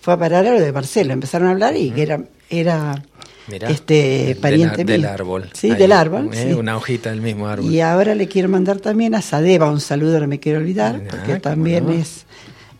fue 0.00 0.14
a 0.14 0.18
parar 0.18 0.46
a 0.46 0.52
lo 0.52 0.60
de 0.60 0.72
Marcelo. 0.72 1.12
Empezaron 1.12 1.48
a 1.48 1.52
hablar 1.52 1.76
y 1.76 1.90
que 1.90 2.02
era, 2.02 2.22
era 2.50 3.02
Mirá, 3.48 3.70
este 3.70 3.94
del- 4.28 4.36
pariente 4.36 4.84
del, 4.84 5.00
mío. 5.02 5.10
árbol. 5.10 5.50
Sí, 5.54 5.70
Ahí, 5.70 5.76
del 5.78 5.92
árbol. 5.92 6.30
eh, 6.34 6.48
sí. 6.48 6.52
Una 6.54 6.76
hojita 6.76 7.10
del 7.10 7.20
mismo 7.22 7.48
árbol. 7.48 7.72
Y 7.72 7.80
ahora 7.80 8.14
le 8.14 8.28
quiero 8.28 8.48
mandar 8.48 8.78
también 8.78 9.14
a 9.14 9.22
Sadeva 9.22 9.70
un 9.70 9.80
saludo, 9.80 10.20
no 10.20 10.26
me 10.28 10.38
quiero 10.38 10.58
olvidar, 10.58 11.00
Ah, 11.02 11.08
porque 11.10 11.40
también 11.40 11.86
no. 11.86 11.92
es. 11.92 12.26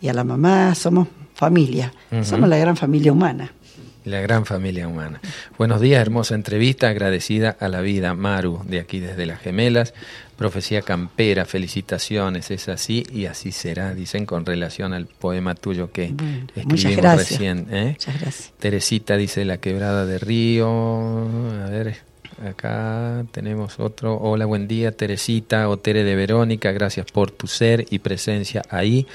Y 0.00 0.08
a 0.08 0.12
la 0.12 0.22
mamá, 0.22 0.74
somos 0.76 1.08
familia. 1.38 1.92
Somos 2.24 2.48
la 2.48 2.56
gran 2.56 2.76
familia 2.76 3.12
humana. 3.12 3.52
La 4.04 4.20
gran 4.20 4.44
familia 4.44 4.88
humana. 4.88 5.20
Buenos 5.56 5.80
días, 5.80 6.00
hermosa 6.00 6.34
entrevista, 6.34 6.88
agradecida 6.88 7.56
a 7.60 7.68
la 7.68 7.80
vida, 7.80 8.12
Maru, 8.14 8.62
de 8.66 8.80
aquí 8.80 8.98
desde 8.98 9.24
las 9.24 9.38
gemelas. 9.38 9.94
Profecía 10.36 10.82
campera, 10.82 11.44
felicitaciones, 11.44 12.50
es 12.50 12.68
así 12.68 13.04
y 13.12 13.26
así 13.26 13.52
será, 13.52 13.94
dicen 13.94 14.26
con 14.26 14.46
relación 14.46 14.92
al 14.92 15.06
poema 15.06 15.54
tuyo 15.54 15.92
que 15.92 16.08
Bueno, 16.08 16.46
escribimos 16.56 17.16
recién. 17.16 17.66
¿eh? 17.70 17.90
Muchas 17.90 18.20
gracias. 18.20 18.52
Teresita 18.58 19.16
dice 19.16 19.44
la 19.44 19.58
quebrada 19.58 20.06
de 20.06 20.18
río. 20.18 20.68
A 21.64 21.70
ver, 21.70 21.98
acá 22.44 23.24
tenemos 23.30 23.80
otro. 23.80 24.16
Hola, 24.16 24.46
buen 24.46 24.68
día, 24.68 24.92
Teresita 24.92 25.68
o 25.68 25.76
Tere 25.78 26.04
de 26.04 26.16
Verónica. 26.16 26.72
Gracias 26.72 27.10
por 27.10 27.30
tu 27.30 27.46
ser 27.46 27.86
y 27.90 27.98
presencia 27.98 28.62
ahí. 28.70 29.06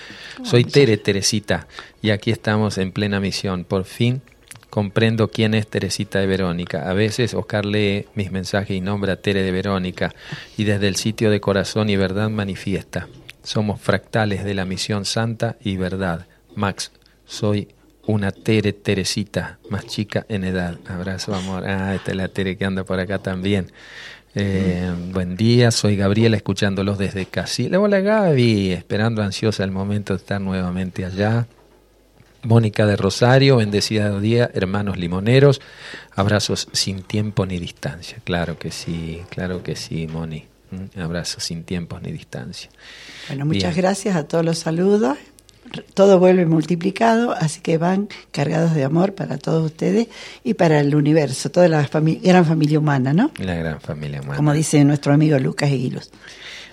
Soy 0.43 0.63
Tere, 0.63 0.97
Teresita, 0.97 1.67
y 2.01 2.09
aquí 2.09 2.31
estamos 2.31 2.77
en 2.77 2.91
plena 2.91 3.19
misión. 3.19 3.63
Por 3.63 3.85
fin 3.85 4.21
comprendo 4.69 5.27
quién 5.27 5.53
es 5.53 5.67
Teresita 5.67 6.19
de 6.19 6.25
Verónica. 6.25 6.89
A 6.89 6.93
veces 6.93 7.35
Oscar 7.35 7.63
lee 7.63 8.07
mis 8.15 8.31
mensajes 8.31 8.75
y 8.75 8.81
nombra 8.81 9.13
a 9.13 9.17
Tere 9.17 9.43
de 9.43 9.51
Verónica, 9.51 10.15
y 10.57 10.63
desde 10.63 10.87
el 10.87 10.95
sitio 10.95 11.29
de 11.29 11.39
corazón 11.39 11.91
y 11.91 11.95
verdad 11.95 12.29
manifiesta. 12.29 13.07
Somos 13.43 13.79
fractales 13.79 14.43
de 14.43 14.55
la 14.55 14.65
misión 14.65 15.05
santa 15.05 15.57
y 15.61 15.77
verdad. 15.77 16.25
Max, 16.55 16.91
soy 17.25 17.67
una 18.05 18.31
Tere 18.31 18.73
Teresita, 18.73 19.59
más 19.69 19.85
chica 19.85 20.25
en 20.29 20.43
edad. 20.43 20.77
Abrazo, 20.87 21.33
amor. 21.33 21.65
Ah, 21.65 21.95
esta 21.95 22.11
es 22.11 22.17
la 22.17 22.27
Tere 22.27 22.57
que 22.57 22.65
anda 22.65 22.83
por 22.83 22.99
acá 22.99 23.19
también. 23.19 23.71
Eh, 24.35 24.91
Buen 25.11 25.37
día, 25.37 25.71
soy 25.71 25.95
Gabriela, 25.95 26.35
escuchándolos 26.35 26.97
desde 26.97 27.25
Casilla. 27.25 27.79
Hola 27.79 27.99
Gaby, 27.99 28.71
esperando 28.71 29.21
ansiosa 29.21 29.63
el 29.63 29.71
momento 29.71 30.13
de 30.13 30.17
estar 30.17 30.41
nuevamente 30.41 31.05
allá. 31.05 31.47
Mónica 32.41 32.85
de 32.85 32.97
Rosario, 32.97 33.57
bendecida 33.57 34.19
día, 34.19 34.49
hermanos 34.53 34.97
limoneros, 34.97 35.61
abrazos 36.13 36.67
sin 36.73 37.03
tiempo 37.03 37.45
ni 37.45 37.57
distancia. 37.57 38.17
Claro 38.25 38.59
que 38.59 38.69
sí, 38.69 39.21
claro 39.29 39.63
que 39.63 39.77
sí, 39.77 40.07
Moni. 40.07 40.45
Mm, 40.71 40.99
Abrazos 40.99 41.43
sin 41.43 41.63
tiempos 41.63 42.01
ni 42.01 42.11
distancia. 42.11 42.69
Bueno, 43.27 43.45
muchas 43.45 43.73
Bien. 43.73 43.85
gracias 43.85 44.15
a 44.15 44.27
todos 44.27 44.43
los 44.43 44.57
saludos. 44.57 45.17
Todo 45.93 46.19
vuelve 46.19 46.45
multiplicado, 46.45 47.31
así 47.31 47.59
que 47.61 47.77
van 47.77 48.07
cargados 48.31 48.75
de 48.75 48.83
amor 48.83 49.15
para 49.15 49.37
todos 49.37 49.65
ustedes 49.65 50.07
y 50.43 50.53
para 50.53 50.79
el 50.79 50.95
universo, 50.95 51.49
toda 51.49 51.67
la 51.67 51.87
fami- 51.89 52.21
gran 52.21 52.45
familia 52.45 52.77
humana, 52.79 53.11
¿no? 53.13 53.31
La 53.39 53.55
gran 53.55 53.81
familia 53.81 54.21
humana. 54.21 54.35
Como 54.37 54.53
dice 54.53 54.83
nuestro 54.85 55.13
amigo 55.13 55.39
Lucas 55.39 55.71
Eguilos. 55.71 56.11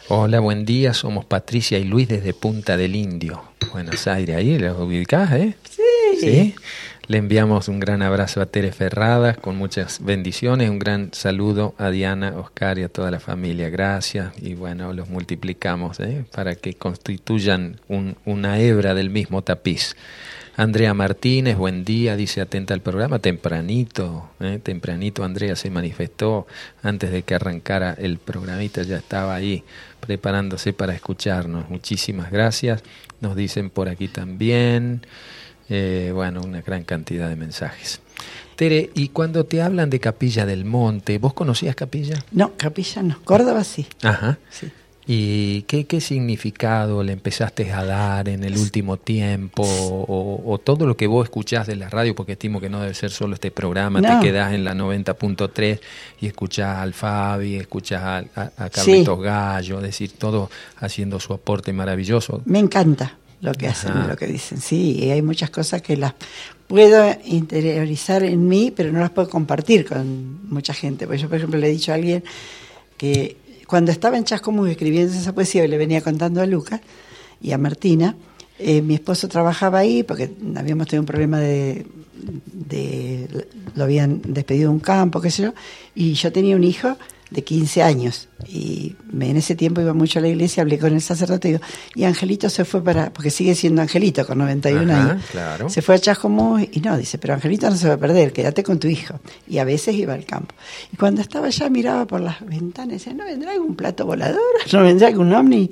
Hola, 0.09 0.41
buen 0.41 0.65
día. 0.65 0.93
Somos 0.93 1.25
Patricia 1.25 1.79
y 1.79 1.85
Luis 1.85 2.09
desde 2.09 2.35
Punta 2.35 2.77
del 2.77 2.95
Indio, 2.97 3.43
Buenos 3.73 4.07
Aires. 4.07 4.37
Ahí 4.37 4.59
los 4.59 4.79
ubicás, 4.79 5.33
¿eh? 5.33 5.55
Sí. 6.21 6.55
Le 7.11 7.19
enviamos 7.19 7.67
un 7.67 7.81
gran 7.81 8.03
abrazo 8.03 8.41
a 8.41 8.47
Tere 8.47 8.71
Ferradas 8.71 9.37
con 9.37 9.57
muchas 9.57 9.99
bendiciones. 10.05 10.71
Un 10.71 10.79
gran 10.79 11.13
saludo 11.13 11.75
a 11.77 11.91
Diana, 11.91 12.35
Oscar 12.39 12.79
y 12.79 12.85
a 12.85 12.89
toda 12.89 13.11
la 13.11 13.19
familia. 13.19 13.69
Gracias. 13.69 14.33
Y 14.41 14.55
bueno, 14.55 14.93
los 14.93 15.09
multiplicamos 15.09 15.99
¿eh? 15.99 16.25
para 16.33 16.55
que 16.55 16.75
constituyan 16.75 17.81
un- 17.89 18.17
una 18.25 18.61
hebra 18.61 18.95
del 18.95 19.11
mismo 19.11 19.43
tapiz. 19.43 19.97
Andrea 20.57 20.95
Martínez, 20.95 21.57
buen 21.57 21.85
día, 21.85 22.15
dice 22.15 22.43
atenta 22.43 22.75
al 22.75 22.81
programa, 22.81 23.19
tempranito, 23.19 24.31
¿eh? 24.39 24.61
tempranito 24.63 25.25
Andrea 25.25 25.57
se 25.57 25.69
manifestó 25.71 26.47
antes 26.81 27.11
de 27.11 27.23
que 27.23 27.35
arrancara 27.35 27.93
el 27.99 28.19
programita, 28.19 28.83
ya 28.85 28.99
estaba 28.99 29.35
ahí 29.35 29.65
preparándose 29.99 30.73
para 30.73 30.95
escucharnos. 30.95 31.69
Muchísimas 31.71 32.31
gracias, 32.31 32.83
nos 33.21 33.35
dicen 33.37 33.71
por 33.71 33.89
aquí 33.89 34.07
también, 34.09 35.07
eh, 35.71 36.11
bueno, 36.15 36.43
una 36.43 36.61
gran 36.61 36.85
cantidad 36.85 37.29
de 37.29 37.37
mensajes. 37.37 38.01
Tere, 38.57 38.91
y 38.95 39.09
cuando 39.09 39.45
te 39.45 39.63
hablan 39.63 39.89
de 39.89 40.01
Capilla 40.01 40.45
del 40.45 40.67
Monte, 40.67 41.17
¿vos 41.17 41.33
conocías 41.33 41.75
Capilla? 41.75 42.23
No, 42.33 42.53
Capilla 42.59 43.03
no. 43.03 43.19
Córdoba 43.25 43.65
sí. 43.65 43.87
Ajá. 44.03 44.39
sí. 44.51 44.69
¿Y 45.13 45.63
qué, 45.63 45.87
qué 45.87 46.01
significado 46.01 47.03
le 47.03 47.13
empezaste 47.13 47.73
a 47.73 47.85
dar 47.85 48.29
en 48.29 48.45
el 48.45 48.57
último 48.59 48.97
tiempo? 48.99 49.63
O, 49.65 50.43
o 50.47 50.59
todo 50.59 50.87
lo 50.87 50.97
que 50.97 51.09
vos 51.09 51.25
escuchás 51.25 51.67
de 51.67 51.75
la 51.75 51.89
radio, 51.89 52.15
porque 52.15 52.33
estimo 52.33 52.61
que 52.61 52.69
no 52.69 52.81
debe 52.81 52.95
ser 52.95 53.11
solo 53.11 53.35
este 53.35 53.51
programa, 53.51 54.01
No. 54.01 54.21
te 54.21 54.27
quedás 54.27 54.53
en 54.53 54.63
la 54.63 54.73
90.3 54.75 55.81
y 56.21 56.27
escuchás 56.27 56.79
al 56.79 56.93
Fabi, 56.93 57.57
escuchás 57.57 58.03
a, 58.03 58.19
a, 58.41 58.53
a 58.67 58.71
Carlitos 58.71 59.21
Gallo, 59.21 59.79
es 59.79 59.83
decir, 59.85 60.13
todo 60.17 60.49
haciendo 60.77 61.19
su 61.19 61.33
aporte 61.33 61.73
maravilloso. 61.73 62.43
Me 62.45 62.61
encanta 62.61 63.17
lo 63.41 63.53
que 63.55 63.69
hacen, 63.69 63.93
Ajá. 63.93 64.07
lo 64.09 64.17
que 64.17 64.27
dicen. 64.27 64.61
Sí, 64.61 64.99
y 65.01 65.11
hay 65.11 65.23
muchas 65.23 65.51
cosas 65.51 65.81
que 65.83 65.97
las 65.97 66.15
puedo 66.67 67.17
interiorizar 67.25 68.23
en 68.23 68.47
mí, 68.47 68.73
pero 68.75 68.93
no 68.93 69.01
las 69.01 69.11
puedo 69.11 69.29
compartir 69.29 69.87
con 69.87 70.49
mucha 70.49 70.73
gente. 70.75 71.07
Porque 71.07 71.23
yo, 71.23 71.29
por 71.29 71.39
ejemplo, 71.39 71.59
le 71.59 71.69
he 71.69 71.71
dicho 71.71 71.91
a 71.93 71.95
alguien 71.97 72.23
que 72.97 73.37
cuando 73.67 73.93
estaba 73.93 74.19
en 74.19 74.25
Chascomús 74.25 74.69
escribiendo 74.69 75.13
esa 75.13 75.35
poesía, 75.35 75.65
y 75.65 75.69
le 75.69 75.79
venía 75.79 76.01
contando 76.01 76.41
a 76.43 76.47
Lucas 76.47 76.81
y 77.41 77.53
a 77.53 77.59
Martina, 77.59 78.15
eh, 78.59 78.83
mi 78.83 78.95
esposo 78.95 79.27
trabajaba 79.29 79.79
ahí 79.79 80.03
porque 80.03 80.31
habíamos 80.57 80.87
tenido 80.87 81.03
un 81.03 81.07
problema 81.07 81.39
de, 81.41 81.87
de- 82.53 83.47
lo 83.75 83.85
habían 83.85 84.21
despedido 84.23 84.69
de 84.71 84.75
un 84.75 84.81
campo, 84.81 85.21
qué 85.21 85.31
sé 85.31 85.45
yo, 85.45 85.55
y 85.95 86.13
yo 86.13 86.31
tenía 86.31 86.57
un 86.57 86.65
hijo 86.65 86.97
de 87.31 87.45
15 87.45 87.83
años. 87.83 88.29
Y 88.49 88.97
en 89.21 89.37
ese 89.37 89.55
tiempo 89.55 89.81
iba 89.81 89.93
mucho 89.95 90.19
a 90.19 90.23
la 90.23 90.29
iglesia, 90.29 90.63
hablé 90.63 90.79
con 90.79 90.93
el 90.93 91.01
sacerdote 91.01 91.49
y 91.49 91.53
digo, 91.53 91.65
y 91.95 92.05
Angelito 92.05 92.51
se 92.51 92.65
fue 92.65 92.83
para, 92.83 93.13
porque 93.13 93.31
sigue 93.31 93.55
siendo 93.55 93.83
Angelito 93.83 94.27
con 94.27 94.39
91 94.39 94.93
Ajá, 94.93 95.11
años. 95.13 95.25
claro. 95.31 95.69
Se 95.69 95.81
fue 95.83 95.95
a 95.95 95.99
Chascomús 95.99 96.63
y 96.73 96.81
no, 96.81 96.97
dice, 96.99 97.19
pero 97.19 97.35
Angelito 97.35 97.71
no 97.71 97.77
se 97.77 97.87
va 97.89 97.95
a 97.95 97.99
perder, 97.99 98.33
quédate 98.33 98.63
con 98.65 98.79
tu 98.81 98.89
hijo. 98.89 99.21
Y 99.49 99.59
a 99.59 99.65
veces 99.65 99.95
iba 99.95 100.15
al 100.15 100.25
campo. 100.25 100.55
Y 100.93 100.97
cuando 100.97 101.21
estaba 101.21 101.47
allá 101.47 101.69
miraba 101.71 102.07
por 102.07 102.21
las 102.21 102.45
ventanas 102.45 102.89
y 102.91 102.93
decía, 102.99 103.15
¿no 103.15 103.25
vendrá 103.25 103.53
algún 103.53 103.77
plato 103.77 104.07
volador? 104.07 104.41
¿No 104.73 104.83
vendrá 104.83 105.09
algún 105.09 105.33
ovni? 105.33 105.71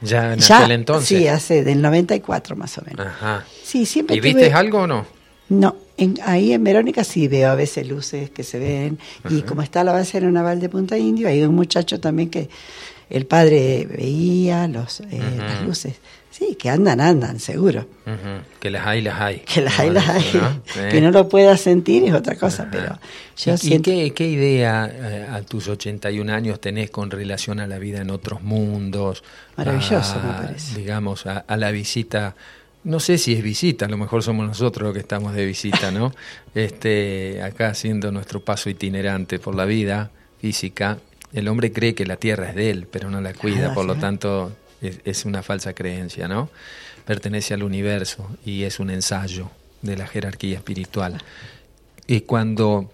Ya 0.00 0.34
en 0.34 0.38
Ya, 0.40 0.58
aquel 0.58 0.72
entonces. 0.72 1.08
Sí, 1.08 1.26
hace 1.26 1.64
del 1.64 1.82
94 1.82 2.54
más 2.54 2.78
o 2.78 2.82
menos. 2.86 3.06
Ajá. 3.06 3.44
Sí, 3.64 3.84
siempre 3.86 4.14
¿Y 4.16 4.20
tuve- 4.20 4.34
viste 4.34 4.52
algo 4.52 4.80
o 4.82 4.86
no? 4.86 5.06
No, 5.48 5.76
en- 5.96 6.18
ahí 6.24 6.52
en 6.52 6.62
Verónica 6.62 7.04
sí 7.04 7.26
veo 7.28 7.50
a 7.50 7.54
veces 7.54 7.88
luces 7.88 8.30
que 8.30 8.42
se 8.44 8.58
ven. 8.58 8.98
Y 9.30 9.42
como 9.42 9.62
está 9.62 9.82
la 9.84 9.92
base 9.92 10.18
aeronaval 10.18 10.60
de 10.60 10.68
Punta 10.68 10.98
Indio, 10.98 11.28
hay 11.28 11.42
un 11.42 11.54
muchacho 11.54 11.98
también 12.00 12.28
que 12.30 12.48
el 13.10 13.24
padre 13.26 13.86
veía 13.90 14.68
los, 14.68 15.00
eh, 15.00 15.18
las 15.38 15.62
luces. 15.62 15.94
Sí, 16.30 16.54
que 16.56 16.68
andan, 16.70 17.00
andan, 17.00 17.40
seguro. 17.40 17.80
Ujú, 18.06 18.42
Que 18.60 18.70
las 18.70 18.86
hay, 18.86 19.00
las 19.00 19.18
hay. 19.20 19.38
Que 19.52 19.60
las 19.62 19.76
hay, 19.80 19.90
las 19.90 20.08
hay. 20.08 20.24
¿no? 20.34 20.62
Que 20.90 21.00
no 21.00 21.10
lo 21.10 21.28
pueda 21.28 21.56
sentir 21.56 22.04
es 22.04 22.12
otra 22.12 22.36
cosa, 22.36 22.64
Ajá. 22.64 22.70
pero 22.70 22.98
yo 23.38 23.52
¿Y- 23.52 23.54
¿Y, 23.54 23.58
siento... 23.58 23.90
qué, 23.90 24.12
qué 24.14 24.28
idea 24.28 24.88
eh, 24.92 25.26
a 25.28 25.40
tus 25.42 25.66
81 25.66 26.30
años 26.32 26.60
tenés 26.60 26.90
con 26.90 27.10
relación 27.10 27.58
a 27.58 27.66
la 27.66 27.78
vida 27.78 28.02
en 28.02 28.10
otros 28.10 28.42
mundos? 28.42 29.24
Maravilloso, 29.56 30.16
a, 30.20 30.22
me 30.22 30.46
parece. 30.46 30.78
Digamos, 30.78 31.26
a, 31.26 31.38
a 31.38 31.56
la 31.56 31.70
visita. 31.72 32.36
No 32.88 33.00
sé 33.00 33.18
si 33.18 33.34
es 33.34 33.42
visita, 33.42 33.84
a 33.84 33.88
lo 33.90 33.98
mejor 33.98 34.22
somos 34.22 34.46
nosotros 34.46 34.86
los 34.86 34.94
que 34.94 35.00
estamos 35.00 35.34
de 35.34 35.44
visita, 35.44 35.90
¿no? 35.90 36.10
este, 36.54 37.42
acá 37.42 37.68
haciendo 37.68 38.10
nuestro 38.10 38.40
paso 38.40 38.70
itinerante 38.70 39.38
por 39.38 39.54
la 39.54 39.66
vida 39.66 40.10
física. 40.40 40.96
El 41.34 41.48
hombre 41.48 41.70
cree 41.70 41.94
que 41.94 42.06
la 42.06 42.16
tierra 42.16 42.48
es 42.48 42.54
de 42.54 42.70
él, 42.70 42.88
pero 42.90 43.10
no 43.10 43.20
la 43.20 43.34
cuida, 43.34 43.72
Ah, 43.72 43.74
por 43.74 43.84
lo 43.84 43.96
tanto 43.96 44.56
es, 44.80 45.00
es 45.04 45.26
una 45.26 45.42
falsa 45.42 45.74
creencia, 45.74 46.28
¿no? 46.28 46.48
Pertenece 47.04 47.52
al 47.52 47.62
universo 47.62 48.26
y 48.42 48.62
es 48.62 48.80
un 48.80 48.88
ensayo 48.88 49.50
de 49.82 49.98
la 49.98 50.06
jerarquía 50.06 50.56
espiritual. 50.56 51.18
Y 52.06 52.22
cuando, 52.22 52.90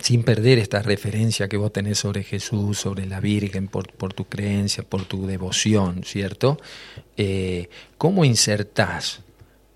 sin 0.00 0.22
perder 0.22 0.58
esta 0.58 0.82
referencia 0.82 1.48
que 1.48 1.56
vos 1.56 1.72
tenés 1.72 1.98
sobre 1.98 2.22
Jesús, 2.22 2.78
sobre 2.78 3.06
la 3.06 3.20
Virgen, 3.20 3.68
por, 3.68 3.86
tu 4.12 4.24
creencia, 4.24 4.82
por 4.82 5.04
tu 5.04 5.26
devoción, 5.26 6.02
¿cierto? 6.04 6.58
Eh, 7.16 7.68
¿Cómo 7.98 8.24
insertás 8.24 9.20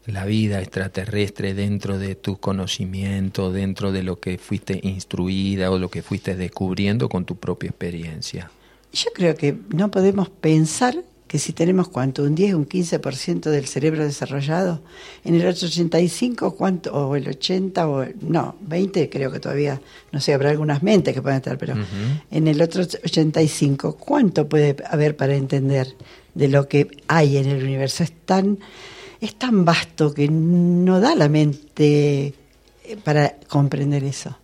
la 0.07 0.25
vida 0.25 0.61
extraterrestre 0.61 1.55
dentro 1.55 1.99
de 1.99 2.15
tu 2.15 2.39
conocimiento, 2.39 3.53
dentro 3.53 3.93
de 3.93 4.03
lo 4.03 4.19
que 4.19 4.39
fuiste 4.39 4.81
instruida 4.83 5.71
o 5.71 5.79
lo 5.79 5.91
que 5.91 6.03
fuiste 6.03 6.35
descubriendo 6.35 7.09
con 7.09 7.25
tu 7.25 7.37
propia 7.37 7.69
experiencia? 7.69 8.51
Yo 8.93 9.11
creo 9.15 9.35
que 9.35 9.57
no 9.69 9.91
podemos 9.91 10.31
pensar 10.31 10.97
que 11.29 11.39
si 11.39 11.53
tenemos 11.53 11.89
cuánto, 11.89 12.23
un 12.23 12.35
10, 12.35 12.55
un 12.55 12.67
15% 12.67 13.51
del 13.51 13.67
cerebro 13.67 14.03
desarrollado, 14.03 14.81
en 15.25 15.35
el 15.35 15.47
otro 15.47 15.69
85, 15.69 16.57
cuánto, 16.57 16.93
o 16.93 17.15
el 17.15 17.29
80, 17.29 17.89
o 17.89 18.07
no, 18.23 18.57
20 18.63 19.11
creo 19.11 19.31
que 19.31 19.39
todavía, 19.39 19.81
no 20.11 20.21
sé, 20.21 20.33
habrá 20.33 20.51
algunas 20.51 20.83
mentes 20.83 21.15
que 21.15 21.21
pueden 21.21 21.37
estar, 21.37 21.59
pero 21.59 21.75
en 22.31 22.49
el 22.49 22.63
otro 22.63 22.83
85, 22.83 23.97
¿cuánto 23.97 24.49
puede 24.49 24.77
haber 24.91 25.17
para 25.17 25.35
entender 25.35 25.95
de 26.35 26.49
lo 26.49 26.67
que 26.67 26.89
hay 27.09 27.37
en 27.37 27.47
el 27.47 27.63
universo? 27.63 28.03
Es 28.03 28.13
tan, 28.25 28.59
es 29.21 29.35
tan 29.35 29.67
vasto 29.67 30.15
que 30.15 30.29
no 30.29 30.99
da 30.99 31.15
la 31.15 31.29
mente 31.29 32.35
eh, 32.85 32.97
para 33.05 33.37
comprender 33.49 34.03
eso. 34.03 34.39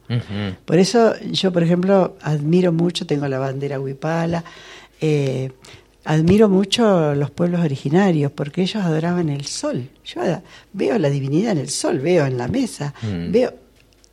Por 0.66 0.78
eso 0.78 1.18
yo, 1.32 1.50
por 1.50 1.62
ejemplo, 1.62 2.18
admiro 2.20 2.72
mucho, 2.72 3.06
tengo 3.06 3.26
la 3.26 3.38
bandera 3.38 3.80
huipala, 3.80 4.44
eh, 5.00 5.50
admiro 6.04 6.48
mucho 6.48 7.14
los 7.14 7.30
pueblos 7.30 7.60
originarios 7.64 8.30
porque 8.32 8.62
ellos 8.62 8.82
adoraban 8.84 9.28
el 9.28 9.44
sol. 9.46 9.88
Yo 10.04 10.20
veo 10.72 10.98
la 10.98 11.08
divinidad 11.10 11.52
en 11.52 11.58
el 11.58 11.70
sol, 11.70 11.98
veo 12.00 12.26
en 12.26 12.36
la 12.38 12.48
mesa, 12.48 12.92
Mm. 13.02 13.32
veo 13.32 13.54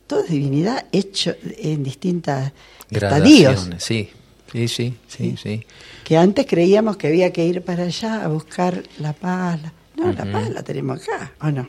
toda 0.06 0.22
divinidad 0.24 0.86
hecho 0.92 1.34
en 1.58 1.82
distintas 1.82 2.52
estadios. 2.90 3.68
Sí, 3.78 4.10
sí, 4.52 4.68
sí, 4.68 4.94
sí, 5.08 5.36
sí. 5.42 5.62
Que 6.04 6.16
antes 6.16 6.46
creíamos 6.46 6.96
que 6.96 7.06
había 7.08 7.32
que 7.32 7.44
ir 7.46 7.62
para 7.62 7.84
allá 7.84 8.24
a 8.24 8.28
buscar 8.28 8.82
la 8.98 9.12
paz. 9.12 9.60
la- 9.62 9.72
No, 9.94 10.12
la 10.12 10.24
paz 10.32 10.50
la 10.50 10.62
tenemos 10.62 11.00
acá, 11.02 11.32
¿o 11.42 11.50
no? 11.50 11.68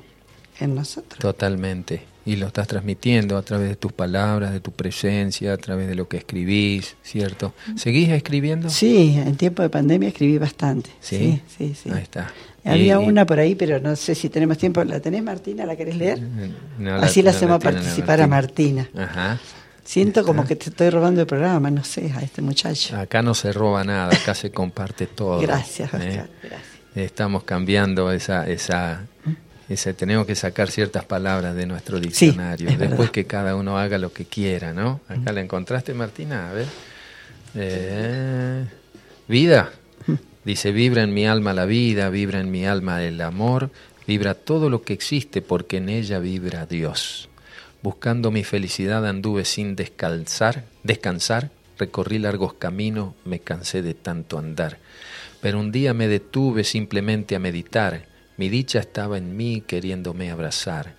En 0.60 0.74
nosotros. 0.76 1.20
Totalmente. 1.20 2.02
Y 2.26 2.38
lo 2.38 2.48
estás 2.48 2.68
transmitiendo 2.68 3.36
a 3.38 3.42
través 3.42 3.68
de 3.70 3.76
tus 3.76 3.92
palabras, 3.92 4.54
de 4.54 4.62
tu 4.62 4.72
presencia, 4.72 5.52
a 5.54 5.58
través 5.58 5.88
de 5.90 5.96
lo 5.96 6.08
que 6.08 6.18
escribís, 6.18 6.96
¿cierto? 7.04 7.54
¿Seguís 7.76 8.10
escribiendo? 8.10 8.70
Sí, 8.70 9.16
en 9.18 9.36
tiempo 9.36 9.62
de 9.62 9.70
pandemia 9.70 10.08
escribí 10.10 10.38
bastante. 10.38 10.90
Sí. 11.02 11.42
Sí, 11.58 11.74
sí, 11.74 11.76
sí. 11.84 11.90
Ahí 11.92 12.04
está. 12.04 12.32
Había 12.66 12.94
Y- 13.02 13.06
una 13.06 13.26
por 13.26 13.40
ahí, 13.40 13.56
pero 13.56 13.80
no 13.82 13.94
sé 13.98 14.16
si 14.16 14.30
tenemos 14.30 14.58
tiempo. 14.58 14.82
¿La 14.86 15.02
tenés, 15.02 15.22
Martina? 15.22 15.66
¿La 15.66 15.76
querés 15.76 15.98
leer? 15.98 16.22
No 16.80 16.96
Así 16.96 17.22
la 17.22 17.32
no 17.32 17.38
hacemos 17.38 17.62
participar 17.62 18.22
a 18.22 18.28
Martina. 18.28 18.90
Ajá. 18.98 19.40
Siento 19.84 20.24
como 20.24 20.46
que 20.46 20.56
te 20.56 20.70
estoy 20.70 20.90
robando 20.90 21.20
el 21.20 21.28
programa, 21.28 21.70
no 21.70 21.84
sé, 21.84 22.10
a 22.16 22.22
este 22.22 22.42
muchacho. 22.42 22.96
Acá 22.98 23.22
no 23.22 23.34
se 23.34 23.52
roba 23.52 23.84
nada, 23.84 24.16
acá 24.16 24.34
se 24.34 24.50
comparte 24.50 25.08
todo. 25.08 25.42
Gracias, 25.42 25.94
¿eh? 25.96 25.98
Oscar, 25.98 26.30
gracias. 26.42 26.64
Estamos 26.96 27.44
cambiando 27.44 28.12
esa, 28.14 28.48
esa, 28.48 29.02
ese, 29.70 29.94
tenemos 29.94 30.28
que 30.28 30.36
sacar 30.36 30.70
ciertas 30.70 31.06
palabras 31.06 31.56
de 31.56 31.66
nuestro 31.66 32.00
diccionario. 32.00 32.70
es 32.70 32.78
Después 32.78 33.00
verdad. 33.00 33.12
que 33.14 33.26
cada 33.26 33.56
uno 33.56 33.78
haga 33.78 33.98
lo 33.98 34.12
que 34.12 34.26
quiera, 34.26 34.74
¿no? 34.74 35.02
Acá 35.08 35.32
la 35.32 35.42
encontraste, 35.42 35.94
Martina, 35.94 36.50
a 36.50 36.54
ver. 36.54 36.68
Eh, 37.56 38.66
vida. 39.28 39.72
Dice, 40.44 40.72
vibra 40.74 41.04
en 41.04 41.14
mi 41.14 41.26
alma 41.26 41.54
la 41.54 41.66
vida, 41.66 42.10
vibra 42.10 42.42
en 42.42 42.52
mi 42.52 42.66
alma 42.66 43.02
el 43.02 43.22
amor, 43.22 43.72
vibra 44.06 44.34
todo 44.34 44.70
lo 44.70 44.82
que 44.82 44.92
existe 44.92 45.42
porque 45.42 45.78
en 45.78 45.88
ella 45.88 46.20
vibra 46.20 46.66
Dios. 46.66 47.30
Buscando 47.82 48.32
mi 48.32 48.44
felicidad 48.44 49.06
anduve 49.08 49.46
sin 49.46 49.76
descansar, 49.76 50.66
descansar, 50.84 51.52
recorrí 51.78 52.20
largos 52.20 52.54
caminos, 52.54 53.14
me 53.24 53.40
cansé 53.40 53.82
de 53.82 53.94
tanto 53.94 54.38
andar. 54.38 54.80
Pero 55.42 55.60
un 55.60 55.72
día 55.72 55.94
me 55.94 56.08
detuve 56.08 56.64
simplemente 56.64 57.36
a 57.36 57.40
meditar, 57.40 58.06
mi 58.38 58.50
dicha 58.50 58.80
estaba 58.80 59.18
en 59.18 59.36
mí 59.38 59.62
queriéndome 59.66 60.32
abrazar. 60.32 60.96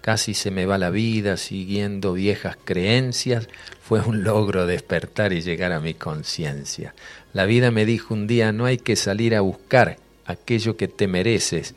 Casi 0.00 0.34
se 0.34 0.52
me 0.52 0.66
va 0.66 0.78
la 0.78 0.90
vida 0.90 1.36
siguiendo 1.36 2.12
viejas 2.12 2.56
creencias, 2.64 3.48
fue 3.82 4.00
un 4.00 4.22
logro 4.22 4.66
despertar 4.66 5.32
y 5.32 5.40
llegar 5.40 5.72
a 5.72 5.80
mi 5.80 5.94
conciencia. 5.94 6.94
La 7.32 7.44
vida 7.44 7.70
me 7.72 7.84
dijo 7.86 8.14
un 8.14 8.26
día, 8.28 8.52
no 8.52 8.66
hay 8.66 8.78
que 8.78 8.94
salir 8.94 9.34
a 9.34 9.40
buscar 9.40 9.96
aquello 10.24 10.76
que 10.76 10.86
te 10.86 11.08
mereces, 11.08 11.74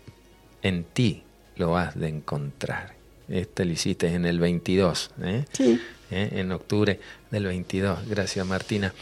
en 0.61 0.83
ti 0.83 1.23
lo 1.55 1.75
has 1.77 1.97
de 1.99 2.07
encontrar. 2.09 2.93
Este 3.29 3.65
lo 3.65 3.71
hiciste 3.71 4.13
en 4.13 4.25
el 4.25 4.39
22, 4.39 5.11
¿eh? 5.23 5.45
Sí. 5.51 5.79
¿Eh? 6.11 6.29
en 6.33 6.51
octubre 6.51 6.99
del 7.29 7.45
22. 7.45 8.07
Gracias, 8.07 8.45
Martina. 8.45 8.93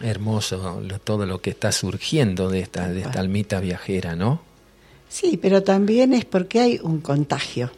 Hermoso 0.00 0.80
lo- 0.82 0.98
todo 0.98 1.24
lo 1.26 1.40
que 1.40 1.50
está 1.50 1.72
surgiendo 1.72 2.50
de 2.50 2.60
esta, 2.60 2.88
de 2.90 3.00
esta 3.00 3.20
almita 3.20 3.60
viajera, 3.60 4.14
¿no? 4.16 4.42
Sí, 5.08 5.38
pero 5.40 5.62
también 5.62 6.12
es 6.14 6.24
porque 6.24 6.60
hay 6.60 6.80
un 6.82 7.00
contagio 7.00 7.70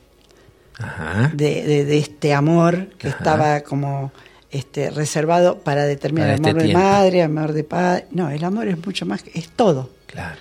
Ajá. 0.79 1.31
de, 1.35 1.63
de- 1.65 1.85
de 1.85 1.99
este 1.99 2.33
amor 2.35 2.89
que 2.99 3.09
Ajá. 3.09 3.19
estaba 3.19 3.61
como 3.61 4.13
este, 4.51 4.91
reservado 4.91 5.59
para 5.59 5.85
determinar 5.85 6.29
Para 6.31 6.37
amor 6.39 6.49
este 6.49 6.59
de 6.61 6.65
tiempo. 6.75 6.83
madre, 6.83 7.23
amor 7.23 7.53
de 7.53 7.65
padre. 7.65 8.07
No, 8.11 8.31
el 8.31 8.43
amor 8.43 8.67
es 8.69 8.85
mucho 8.85 9.07
más, 9.07 9.23
es 9.33 9.49
todo. 9.51 9.91
Claro. 10.07 10.37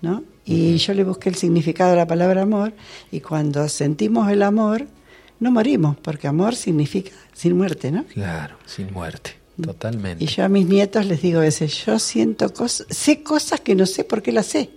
¿no? 0.00 0.24
Y 0.44 0.76
yo 0.78 0.94
le 0.94 1.04
busqué 1.04 1.28
el 1.28 1.36
significado 1.36 1.90
de 1.92 1.96
la 1.98 2.06
palabra 2.08 2.42
amor 2.42 2.72
y 3.12 3.20
cuando 3.20 3.68
sentimos 3.68 4.28
el 4.32 4.42
amor 4.42 4.86
no 5.38 5.52
morimos, 5.52 5.96
porque 5.96 6.26
amor 6.26 6.56
significa 6.56 7.12
sin 7.32 7.56
muerte, 7.56 7.92
¿no? 7.92 8.02
Claro, 8.06 8.56
sin 8.66 8.92
muerte, 8.92 9.34
totalmente. 9.62 10.24
Y 10.24 10.26
yo 10.26 10.44
a 10.44 10.48
mis 10.48 10.66
nietos 10.66 11.06
les 11.06 11.22
digo 11.22 11.38
a 11.38 11.42
veces, 11.42 11.84
yo 11.86 12.00
siento 12.00 12.52
cosas, 12.52 12.88
sé 12.90 13.22
cosas 13.22 13.60
que 13.60 13.76
no 13.76 13.86
sé 13.86 14.02
por 14.02 14.22
qué 14.22 14.32
las 14.32 14.46
sé. 14.46 14.70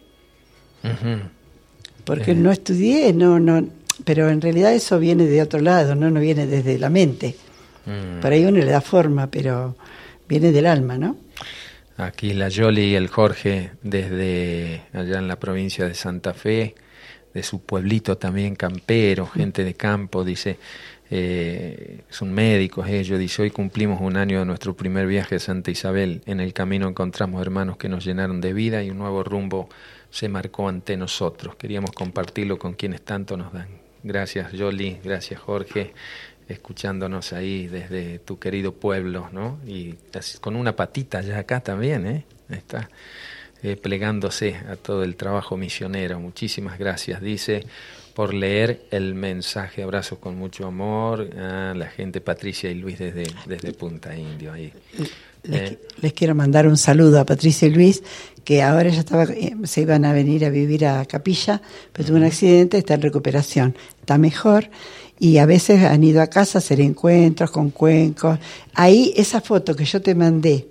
Porque 2.06 2.32
Eh. 2.32 2.36
no 2.36 2.52
estudié, 2.52 3.12
no, 3.14 3.40
no, 3.40 3.68
pero 4.04 4.30
en 4.30 4.42
realidad 4.42 4.74
eso 4.74 5.00
viene 5.00 5.26
de 5.26 5.42
otro 5.42 5.60
lado, 5.60 5.96
no, 5.96 6.10
no 6.10 6.20
viene 6.20 6.48
desde 6.48 6.80
la 6.80 6.90
mente. 6.90 7.36
Mm. 7.86 8.22
Por 8.22 8.32
ahí 8.32 8.46
uno 8.46 8.60
le 8.60 8.66
da 8.66 8.82
forma, 8.82 9.28
pero 9.28 9.76
viene 10.28 10.52
del 10.52 10.66
alma, 10.66 10.98
¿no? 10.98 11.18
Aquí 11.98 12.34
la 12.34 12.50
Yoli 12.50 12.92
y 12.92 12.96
el 12.96 13.08
Jorge 13.08 13.72
desde 13.82 14.82
allá 14.94 15.20
en 15.20 15.28
la 15.28 15.40
provincia 15.40 15.88
de 15.88 15.94
Santa 15.94 16.34
Fe, 16.34 16.76
de 17.34 17.44
su 17.44 17.62
pueblito 17.62 18.18
también 18.18 18.56
campero, 18.56 19.28
gente 19.28 19.64
de 19.64 19.76
campo, 19.76 20.26
dice, 20.26 20.58
eh, 21.10 22.02
son 22.10 22.34
médicos 22.34 22.88
ellos, 22.90 23.20
dice, 23.20 23.44
hoy 23.44 23.52
cumplimos 23.52 24.02
un 24.02 24.18
año 24.18 24.40
de 24.40 24.46
nuestro 24.46 24.76
primer 24.76 25.08
viaje 25.08 25.36
a 25.36 25.40
Santa 25.40 25.72
Isabel, 25.72 26.22
en 26.26 26.40
el 26.40 26.54
camino 26.54 26.88
encontramos 26.90 27.42
hermanos 27.42 27.78
que 27.78 27.88
nos 27.88 28.04
llenaron 28.04 28.42
de 28.42 28.54
vida 28.54 28.84
y 28.84 28.90
un 28.90 28.98
nuevo 28.98 29.24
rumbo 29.24 29.70
se 30.16 30.30
marcó 30.30 30.70
ante 30.70 30.96
nosotros, 30.96 31.58
queríamos 31.58 31.92
compartirlo 31.92 32.58
con 32.58 32.72
quienes 32.72 33.02
tanto 33.02 33.36
nos 33.36 33.52
dan. 33.52 33.68
Gracias 34.02 34.54
Yoli, 34.54 34.98
gracias 35.04 35.42
Jorge. 35.42 35.94
escuchándonos 36.48 37.34
ahí 37.34 37.68
desde 37.68 38.20
tu 38.20 38.40
querido 38.40 38.72
pueblo, 38.72 39.28
¿no? 39.34 39.60
Y 39.68 39.96
con 40.40 40.56
una 40.56 40.74
patita 40.74 41.20
ya 41.20 41.40
acá 41.40 41.60
también, 41.60 42.08
¿eh? 42.08 42.24
Está 42.50 42.90
eh, 43.62 43.76
plegándose 43.76 44.56
a 44.56 44.78
todo 44.78 45.04
el 45.04 45.18
trabajo 45.18 45.58
misionero. 45.58 46.18
Muchísimas 46.18 46.80
gracias, 46.80 47.20
dice, 47.20 47.66
por 48.14 48.34
leer 48.34 48.86
el 48.92 49.16
mensaje. 49.16 49.84
Abrazos 49.84 50.20
con 50.20 50.38
mucho 50.38 50.66
amor 50.66 51.30
a 51.38 51.74
la 51.74 51.88
gente, 51.88 52.22
Patricia 52.22 52.72
y 52.72 52.76
Luis 52.76 53.00
desde, 53.00 53.26
desde 53.48 53.74
Punta 53.74 54.16
Indio. 54.16 54.54
Ahí. 54.54 54.72
Les, 55.44 55.72
eh, 55.72 55.80
les, 56.02 56.14
quiero 56.14 56.36
mandar 56.36 56.68
un 56.68 56.78
saludo 56.78 57.20
a 57.20 57.26
Patricia 57.26 57.68
y 57.68 57.72
Luis, 57.72 58.02
que 58.46 58.62
ahora 58.62 58.90
ya 58.90 59.00
estaba, 59.00 59.24
eh, 59.24 59.56
se 59.64 59.82
iban 59.82 60.06
a 60.06 60.14
venir 60.14 60.46
a 60.46 60.50
vivir 60.50 60.86
a 60.86 61.04
Capilla, 61.06 61.62
pero 61.92 62.08
tuvo 62.08 62.18
un 62.18 62.24
accidente, 62.24 62.78
está 62.78 62.94
en 62.94 63.02
recuperación, 63.02 63.76
está 64.00 64.18
mejor 64.18 64.70
y 65.20 65.38
a 65.38 65.46
veces 65.46 65.84
han 65.84 66.04
ido 66.04 66.22
a 66.22 66.28
casa 66.28 66.58
a 66.58 66.60
hacer 66.60 66.80
encuentros 66.82 67.50
con 67.50 67.72
cuencos. 67.72 68.38
Ahí 68.74 69.14
esa 69.16 69.42
foto 69.42 69.76
que 69.76 69.86
yo 69.86 70.02
te 70.02 70.14
mandé 70.14 70.68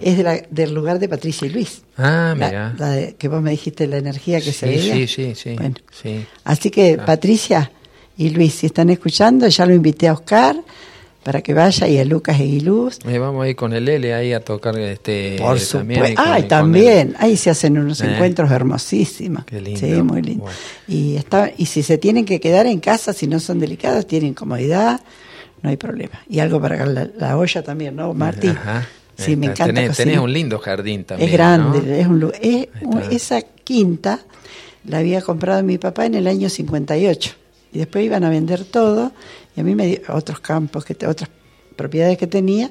es 0.00 0.16
de 0.16 0.22
la, 0.22 0.42
del 0.50 0.72
lugar 0.74 0.98
de 0.98 1.08
Patricia 1.08 1.46
y 1.46 1.50
Luis. 1.50 1.82
Ah, 1.96 2.34
mira. 2.34 2.74
La, 2.78 3.12
que 3.12 3.28
vos 3.28 3.42
me 3.42 3.50
dijiste 3.50 3.86
la 3.86 3.96
energía 3.96 4.40
que 4.40 4.52
se 4.52 4.66
veía. 4.66 4.94
Sí, 4.94 5.06
sí, 5.06 5.34
sí. 5.34 5.54
Bueno, 5.56 5.76
así 6.44 6.70
que 6.70 6.98
Patricia 6.98 7.72
y 8.16 8.30
Luis, 8.30 8.54
si 8.54 8.66
están 8.66 8.90
escuchando, 8.90 9.48
ya 9.48 9.66
lo 9.66 9.74
invité 9.74 10.08
a 10.08 10.12
Oscar 10.12 10.56
para 11.28 11.42
que 11.42 11.52
vaya 11.52 11.86
y 11.86 11.98
a 11.98 12.06
Lucas 12.06 12.40
y 12.40 12.58
Luz. 12.60 13.00
Eh, 13.06 13.18
vamos 13.18 13.44
a 13.44 13.48
ir 13.50 13.54
con 13.54 13.74
el 13.74 13.86
L 13.86 14.14
ahí 14.14 14.32
a 14.32 14.40
tocar 14.40 14.78
este 14.78 15.36
Por 15.38 15.60
supuesto. 15.60 16.14
Ah, 16.16 16.40
también. 16.48 17.16
Ahí 17.18 17.36
se 17.36 17.50
hacen 17.50 17.76
unos 17.76 18.00
eh. 18.00 18.10
encuentros 18.10 18.50
hermosísimos. 18.50 19.44
Qué 19.44 19.60
lindo. 19.60 19.78
Sí, 19.78 19.92
muy 20.00 20.22
lindo. 20.22 20.46
Y 20.86 21.16
está 21.16 21.52
y 21.54 21.66
si 21.66 21.82
se 21.82 21.98
tienen 21.98 22.24
que 22.24 22.40
quedar 22.40 22.64
en 22.64 22.80
casa, 22.80 23.12
si 23.12 23.26
no 23.26 23.40
son 23.40 23.60
delicados, 23.60 24.06
tienen 24.06 24.32
comodidad, 24.32 25.02
no 25.60 25.68
hay 25.68 25.76
problema. 25.76 26.18
Y 26.30 26.38
algo 26.38 26.62
para 26.62 26.86
la, 26.86 27.36
olla 27.36 27.62
también, 27.62 27.94
¿no, 27.94 28.14
Martín? 28.14 28.52
Ajá. 28.52 28.88
Sí, 29.14 29.36
me 29.36 29.48
encanta. 29.48 29.92
Tenés, 29.92 30.18
un 30.18 30.32
lindo 30.32 30.58
jardín 30.58 31.04
también. 31.04 31.28
Es 31.28 31.34
grande, 31.34 32.00
es 32.00 32.06
un 32.06 32.32
es, 32.40 32.68
esa 33.10 33.42
quinta 33.42 34.20
la 34.86 34.96
había 34.96 35.20
comprado 35.20 35.62
mi 35.62 35.76
papá 35.76 36.06
en 36.06 36.14
el 36.14 36.26
año 36.26 36.48
58 36.48 37.34
y 37.74 37.78
después 37.80 38.02
iban 38.02 38.24
a 38.24 38.30
vender 38.30 38.64
todo 38.64 39.12
y 39.58 39.60
a 39.60 39.64
mí 39.64 39.74
me 39.74 39.88
dio 39.88 40.00
otros 40.10 40.38
campos, 40.38 40.84
que 40.84 40.94
otras 41.04 41.28
propiedades 41.74 42.16
que 42.16 42.28
tenía, 42.28 42.70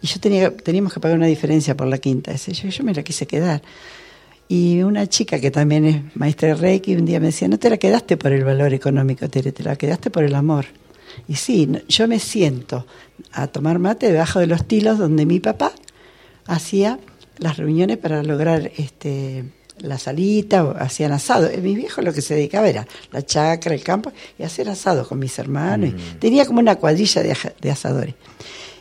y 0.00 0.06
yo 0.06 0.20
tenía, 0.20 0.56
teníamos 0.56 0.94
que 0.94 1.00
pagar 1.00 1.18
una 1.18 1.26
diferencia 1.26 1.76
por 1.76 1.88
la 1.88 1.98
quinta. 1.98 2.30
Ese, 2.30 2.52
yo, 2.52 2.68
yo 2.68 2.84
me 2.84 2.94
la 2.94 3.02
quise 3.02 3.26
quedar. 3.26 3.62
Y 4.46 4.82
una 4.82 5.08
chica 5.08 5.40
que 5.40 5.50
también 5.50 5.84
es 5.84 6.16
maestra 6.16 6.50
de 6.50 6.54
Reiki 6.54 6.94
un 6.94 7.04
día 7.04 7.18
me 7.18 7.26
decía, 7.26 7.48
no 7.48 7.58
te 7.58 7.68
la 7.68 7.78
quedaste 7.78 8.16
por 8.16 8.30
el 8.30 8.44
valor 8.44 8.72
económico, 8.72 9.28
Tere, 9.28 9.50
te 9.50 9.64
la 9.64 9.74
quedaste 9.74 10.10
por 10.10 10.22
el 10.22 10.36
amor. 10.36 10.66
Y 11.26 11.34
sí, 11.34 11.68
yo 11.88 12.06
me 12.06 12.20
siento 12.20 12.86
a 13.32 13.48
tomar 13.48 13.80
mate 13.80 14.12
debajo 14.12 14.38
de 14.38 14.46
los 14.46 14.64
tilos 14.68 14.98
donde 14.98 15.26
mi 15.26 15.40
papá 15.40 15.72
hacía 16.46 17.00
las 17.38 17.56
reuniones 17.56 17.98
para 17.98 18.22
lograr 18.22 18.70
este 18.76 19.46
la 19.82 19.98
salita, 19.98 20.74
hacían 20.78 21.12
asado. 21.12 21.48
Eh, 21.48 21.58
mi 21.58 21.74
viejo 21.74 22.02
lo 22.02 22.12
que 22.12 22.22
se 22.22 22.34
dedicaba 22.34 22.68
era 22.68 22.86
la 23.12 23.22
chacra, 23.22 23.74
el 23.74 23.82
campo, 23.82 24.12
y 24.38 24.42
hacer 24.42 24.68
asado 24.68 25.06
con 25.06 25.18
mis 25.18 25.38
hermanos. 25.38 25.92
Mm. 25.92 26.18
tenía 26.18 26.46
como 26.46 26.60
una 26.60 26.76
cuadrilla 26.76 27.22
de, 27.22 27.70
asadores. 27.70 28.14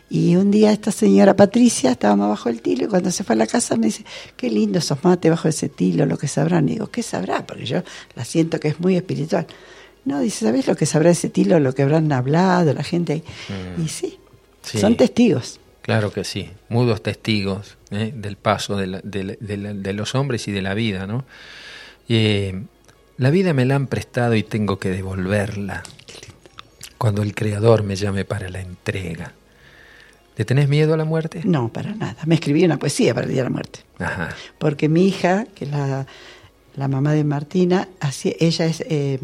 Y 0.09 0.35
un 0.35 0.49
día 0.49 0.71
esta 0.71 0.91
señora 0.91 1.35
Patricia, 1.35 1.91
estábamos 1.91 2.29
bajo 2.29 2.49
el 2.49 2.61
tilo, 2.61 2.85
y 2.85 2.87
cuando 2.87 3.11
se 3.11 3.23
fue 3.23 3.35
a 3.35 3.37
la 3.37 3.47
casa 3.47 3.75
me 3.75 3.87
dice, 3.87 4.03
qué 4.35 4.49
lindo 4.49 4.79
esos 4.79 5.03
mates 5.03 5.29
bajo 5.29 5.47
ese 5.47 5.69
tilo, 5.69 6.05
lo 6.05 6.17
que 6.17 6.27
sabrán. 6.27 6.67
Y 6.67 6.73
digo, 6.73 6.87
¿qué 6.87 7.03
sabrá? 7.03 7.45
Porque 7.45 7.65
yo 7.65 7.83
la 8.15 8.25
siento 8.25 8.59
que 8.59 8.69
es 8.69 8.79
muy 8.79 8.95
espiritual. 8.95 9.45
No, 10.05 10.19
dice, 10.19 10.45
¿sabes 10.45 10.67
lo 10.67 10.75
que 10.75 10.85
sabrá 10.85 11.11
ese 11.11 11.29
tilo, 11.29 11.59
lo 11.59 11.73
que 11.75 11.83
habrán 11.83 12.11
hablado 12.11 12.73
la 12.73 12.83
gente 12.83 13.13
ahí? 13.13 13.23
Mm. 13.77 13.85
Y 13.85 13.87
sí, 13.89 14.17
son 14.63 14.97
testigos. 14.97 15.59
Claro 15.89 16.13
que 16.13 16.23
sí, 16.23 16.51
mudos 16.69 17.01
testigos 17.01 17.75
¿eh? 17.89 18.13
del 18.15 18.35
paso 18.37 18.77
de, 18.77 19.01
de, 19.01 19.93
los 19.93 20.13
hombres 20.13 20.47
y 20.47 20.51
de 20.51 20.61
la 20.61 20.75
vida, 20.75 21.07
¿no? 21.07 21.25
Eh, 22.07 22.61
la 23.17 23.31
vida 23.31 23.55
me 23.55 23.65
la 23.65 23.73
han 23.73 23.87
prestado 23.87 24.35
y 24.35 24.43
tengo 24.43 24.77
que 24.77 24.91
devolverla 24.91 25.81
cuando 26.99 27.23
el 27.23 27.33
Creador 27.33 27.81
me 27.81 27.95
llame 27.95 28.23
para 28.23 28.49
la 28.49 28.61
entrega. 28.61 29.33
¿Le 30.37 30.45
tenés 30.45 30.69
miedo 30.69 30.93
a 30.93 30.97
la 30.97 31.05
muerte? 31.05 31.41
No, 31.43 31.73
para 31.73 31.95
nada. 31.95 32.17
Me 32.27 32.35
escribí 32.35 32.63
una 32.63 32.77
poesía 32.77 33.15
para 33.15 33.25
el 33.25 33.33
Día 33.33 33.41
de 33.41 33.49
la 33.49 33.53
Muerte. 33.55 33.79
Ajá. 33.97 34.29
Porque 34.59 34.89
mi 34.89 35.07
hija, 35.07 35.47
que 35.55 35.65
es 35.65 35.71
la, 35.71 36.05
la 36.75 36.87
mamá 36.87 37.13
de 37.13 37.23
Martina, 37.23 37.89
ella 38.23 38.65
es, 38.67 38.83
eh, 38.87 39.17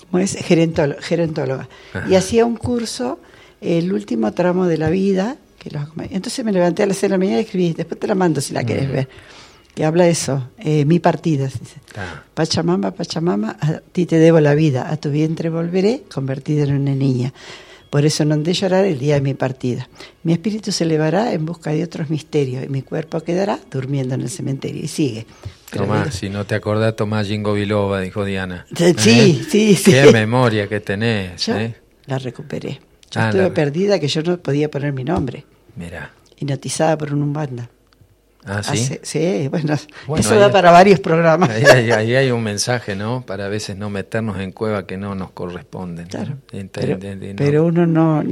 ¿cómo 0.00 0.22
es? 0.22 0.36
gerontóloga. 0.36 1.66
Y 2.10 2.14
hacía 2.14 2.44
un 2.44 2.56
curso, 2.56 3.20
el 3.62 3.90
último 3.94 4.32
tramo 4.32 4.66
de 4.66 4.76
la 4.76 4.90
vida, 4.90 5.38
entonces 6.10 6.44
me 6.44 6.52
levanté 6.52 6.82
a 6.82 6.86
las 6.86 6.96
6 6.96 7.02
de 7.02 7.08
la 7.08 7.18
mañana 7.18 7.38
y 7.38 7.44
escribí, 7.44 7.72
después 7.72 7.98
te 8.00 8.06
la 8.06 8.14
mando 8.14 8.40
si 8.40 8.52
la 8.52 8.64
quieres 8.64 8.90
ver, 8.90 9.08
que 9.74 9.84
habla 9.84 10.08
eso, 10.08 10.50
eh, 10.58 10.84
mi 10.84 10.98
partida. 10.98 11.48
Ah. 11.96 12.22
Pachamama, 12.34 12.90
Pachamama, 12.92 13.56
a 13.60 13.80
ti 13.92 14.06
te 14.06 14.18
debo 14.18 14.40
la 14.40 14.54
vida, 14.54 14.90
a 14.90 14.96
tu 14.96 15.10
vientre 15.10 15.50
volveré, 15.50 16.02
convertida 16.12 16.64
en 16.64 16.74
una 16.74 16.94
niña. 16.94 17.32
Por 17.90 18.04
eso 18.04 18.24
no 18.24 18.34
han 18.34 18.42
de 18.42 18.52
llorar 18.52 18.84
el 18.84 18.98
día 18.98 19.14
de 19.14 19.22
mi 19.22 19.34
partida. 19.34 19.88
Mi 20.22 20.34
espíritu 20.34 20.72
se 20.72 20.84
elevará 20.84 21.32
en 21.32 21.46
busca 21.46 21.70
de 21.70 21.82
otros 21.82 22.10
misterios 22.10 22.64
y 22.64 22.68
mi 22.68 22.82
cuerpo 22.82 23.20
quedará 23.20 23.58
durmiendo 23.70 24.14
en 24.14 24.20
el 24.20 24.28
cementerio. 24.28 24.82
Y 24.84 24.88
sigue. 24.88 25.26
Tomás, 25.70 26.14
si 26.14 26.28
no 26.28 26.44
te 26.44 26.54
acordás, 26.54 26.96
Tomás 26.96 27.26
Jingo 27.26 27.54
Biloba, 27.54 28.00
dijo 28.00 28.24
Diana. 28.24 28.66
Sí, 28.76 28.84
¿Eh? 28.84 29.46
sí, 29.48 29.74
sí. 29.74 29.92
Qué 29.92 30.12
memoria 30.12 30.68
que 30.68 30.80
tenés. 30.80 31.48
¿eh? 31.48 31.74
La 32.06 32.18
recuperé. 32.18 32.80
Yo 33.10 33.20
ah, 33.20 33.28
estuve 33.30 33.50
perdida 33.50 33.98
que 33.98 34.08
yo 34.08 34.22
no 34.22 34.38
podía 34.38 34.70
poner 34.70 34.92
mi 34.92 35.04
nombre. 35.04 35.44
Mira. 35.78 36.10
Hipnotizada 36.36 36.98
por 36.98 37.12
un 37.12 37.22
umbanda. 37.22 37.70
Ah, 38.44 38.62
sí. 38.62 38.98
sí, 39.02 39.48
bueno, 39.48 39.74
eso 40.16 40.34
da 40.36 40.50
para 40.50 40.70
varios 40.70 41.00
programas. 41.00 41.50
Ahí, 41.50 42.14
hay 42.14 42.30
un 42.30 42.42
mensaje, 42.42 42.96
¿no? 42.96 43.22
Para 43.26 43.46
a 43.46 43.48
veces 43.48 43.76
no 43.76 43.90
meternos 43.90 44.38
en 44.40 44.52
cueva 44.52 44.86
que 44.86 44.96
no 44.96 45.14
nos 45.14 45.32
corresponden. 45.32 46.06
Claro. 46.06 46.36
pero, 47.36 47.66
uno 47.66 47.86
no, 47.86 48.24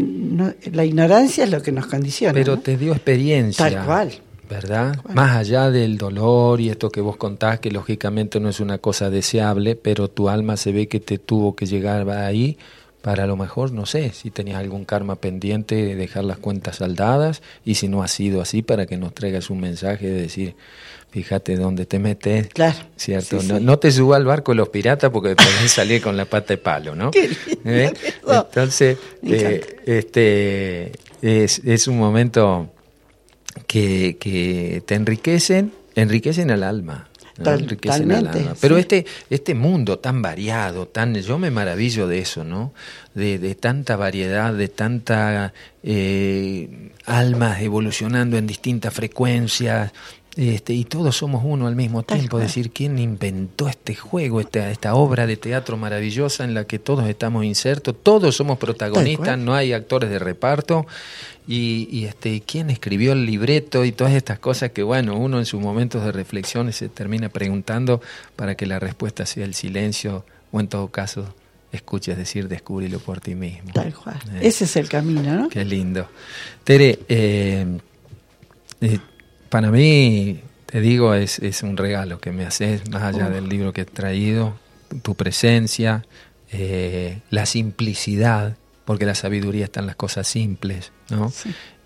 La 0.72 0.84
ignorancia 0.84 1.44
es 1.44 1.50
lo 1.50 1.60
que 1.60 1.70
nos 1.70 1.86
condiciona. 1.86 2.32
Pero 2.32 2.58
te 2.58 2.78
dio 2.78 2.92
experiencia. 2.92 3.68
Tal 3.68 3.84
cual. 3.84 4.12
¿Verdad? 4.48 4.96
Más 5.12 5.36
allá 5.36 5.70
del 5.70 5.98
dolor 5.98 6.60
y 6.60 6.70
esto 6.70 6.90
que 6.90 7.00
vos 7.00 7.16
contás, 7.16 7.58
que 7.58 7.70
lógicamente 7.70 8.38
no 8.38 8.48
es 8.48 8.60
una 8.60 8.78
cosa 8.78 9.10
deseable, 9.10 9.74
pero 9.74 10.08
tu 10.08 10.28
alma 10.28 10.56
se 10.56 10.72
ve 10.72 10.86
que 10.86 11.00
te 11.00 11.18
tuvo 11.18 11.56
que 11.56 11.66
llegar 11.66 12.08
ahí 12.08 12.56
para 13.06 13.22
a 13.22 13.26
lo 13.28 13.36
mejor, 13.36 13.70
no 13.70 13.86
sé, 13.86 14.10
si 14.10 14.32
tenías 14.32 14.58
algún 14.58 14.84
karma 14.84 15.14
pendiente, 15.14 15.94
dejar 15.94 16.24
las 16.24 16.38
cuentas 16.38 16.78
saldadas 16.78 17.40
y 17.64 17.76
si 17.76 17.86
no 17.86 18.02
ha 18.02 18.08
sido 18.08 18.40
así, 18.40 18.62
para 18.62 18.86
que 18.86 18.96
nos 18.96 19.14
traigas 19.14 19.48
un 19.48 19.60
mensaje 19.60 20.08
de 20.08 20.22
decir, 20.22 20.56
fíjate 21.12 21.54
dónde 21.54 21.86
te 21.86 22.00
metes, 22.00 22.48
claro, 22.48 22.78
¿cierto? 22.96 23.38
no, 23.60 23.78
te 23.78 23.92
suba 23.92 24.16
al 24.16 24.24
barco 24.24 24.50
de 24.50 24.56
los 24.56 24.70
piratas 24.70 25.12
porque 25.12 25.36
pueden 25.36 25.68
salir 25.68 26.02
con 26.02 26.16
la 26.16 26.24
pata 26.24 26.54
de 26.54 26.58
palo, 26.58 26.96
¿no? 26.96 27.12
¿Eh? 27.64 27.92
Entonces, 28.26 28.98
eh, 29.22 29.76
este 29.86 30.90
es, 31.22 31.60
es 31.64 31.86
un 31.86 31.98
momento 31.98 32.72
que, 33.68 34.16
que 34.18 34.82
te 34.84 34.96
enriquecen, 34.96 35.72
enriquecen 35.94 36.50
al 36.50 36.64
alma, 36.64 37.08
pero 38.60 38.78
este, 38.78 39.04
este 39.30 39.54
mundo 39.54 39.98
tan 39.98 40.22
variado, 40.22 40.86
tan, 40.86 41.14
yo 41.14 41.38
me 41.38 41.50
maravillo 41.50 42.06
de 42.08 42.20
eso, 42.20 42.44
¿no? 42.44 42.72
De, 43.14 43.38
de 43.38 43.54
tanta 43.54 43.96
variedad, 43.96 44.52
de 44.52 44.68
tanta 44.68 45.52
eh, 45.82 46.90
almas 47.04 47.60
evolucionando 47.60 48.36
en 48.36 48.46
distintas 48.46 48.92
frecuencias, 48.92 49.92
este, 50.36 50.74
y 50.74 50.84
todos 50.84 51.16
somos 51.16 51.42
uno 51.46 51.66
al 51.66 51.76
mismo 51.76 52.02
tiempo, 52.02 52.38
decir, 52.38 52.70
¿quién 52.70 52.98
inventó 52.98 53.68
este 53.68 53.94
juego, 53.94 54.40
esta, 54.40 54.70
esta 54.70 54.94
obra 54.94 55.26
de 55.26 55.38
teatro 55.38 55.78
maravillosa 55.78 56.44
en 56.44 56.52
la 56.52 56.64
que 56.64 56.78
todos 56.78 57.08
estamos 57.08 57.46
insertos? 57.46 57.94
Todos 58.02 58.36
somos 58.36 58.58
protagonistas, 58.58 59.38
no 59.38 59.54
hay 59.54 59.72
actores 59.72 60.10
de 60.10 60.18
reparto. 60.18 60.86
Y, 61.48 61.88
y, 61.90 62.04
este, 62.04 62.42
quién 62.42 62.70
escribió 62.70 63.12
el 63.12 63.24
libreto 63.24 63.84
y 63.84 63.92
todas 63.92 64.12
estas 64.12 64.38
cosas 64.38 64.72
que, 64.72 64.82
bueno, 64.82 65.16
uno 65.16 65.38
en 65.38 65.46
sus 65.46 65.60
momentos 65.60 66.04
de 66.04 66.12
reflexión 66.12 66.70
se 66.72 66.88
termina 66.88 67.28
preguntando 67.28 68.02
para 68.34 68.56
que 68.56 68.66
la 68.66 68.78
respuesta 68.78 69.24
sea 69.24 69.44
el 69.44 69.54
silencio 69.54 70.26
o 70.50 70.60
en 70.60 70.68
todo 70.68 70.88
caso 70.88 71.34
escuches 71.72 72.16
decir, 72.16 72.48
descúbrelo 72.48 72.98
por 72.98 73.20
ti 73.20 73.34
mismo. 73.34 73.70
Tal 73.72 73.94
cual. 73.94 74.18
Eh, 74.34 74.40
Ese 74.42 74.64
es 74.64 74.76
el 74.76 74.88
camino, 74.88 75.34
¿no? 75.34 75.48
Qué 75.48 75.64
lindo. 75.64 76.08
Tere, 76.64 76.98
eh, 77.08 77.78
eh 78.80 78.98
para 79.56 79.70
mí, 79.70 80.42
te 80.66 80.82
digo, 80.82 81.14
es, 81.14 81.38
es 81.38 81.62
un 81.62 81.78
regalo 81.78 82.20
que 82.20 82.30
me 82.30 82.44
haces, 82.44 82.90
más 82.90 83.02
allá 83.04 83.30
del 83.30 83.48
libro 83.48 83.72
que 83.72 83.80
he 83.80 83.84
traído, 83.86 84.54
tu 85.02 85.14
presencia, 85.14 86.04
eh, 86.52 87.20
la 87.30 87.46
simplicidad, 87.46 88.58
porque 88.84 89.06
la 89.06 89.14
sabiduría 89.14 89.64
está 89.64 89.80
en 89.80 89.86
las 89.86 89.96
cosas 89.96 90.28
simples, 90.28 90.92
¿no? 91.08 91.32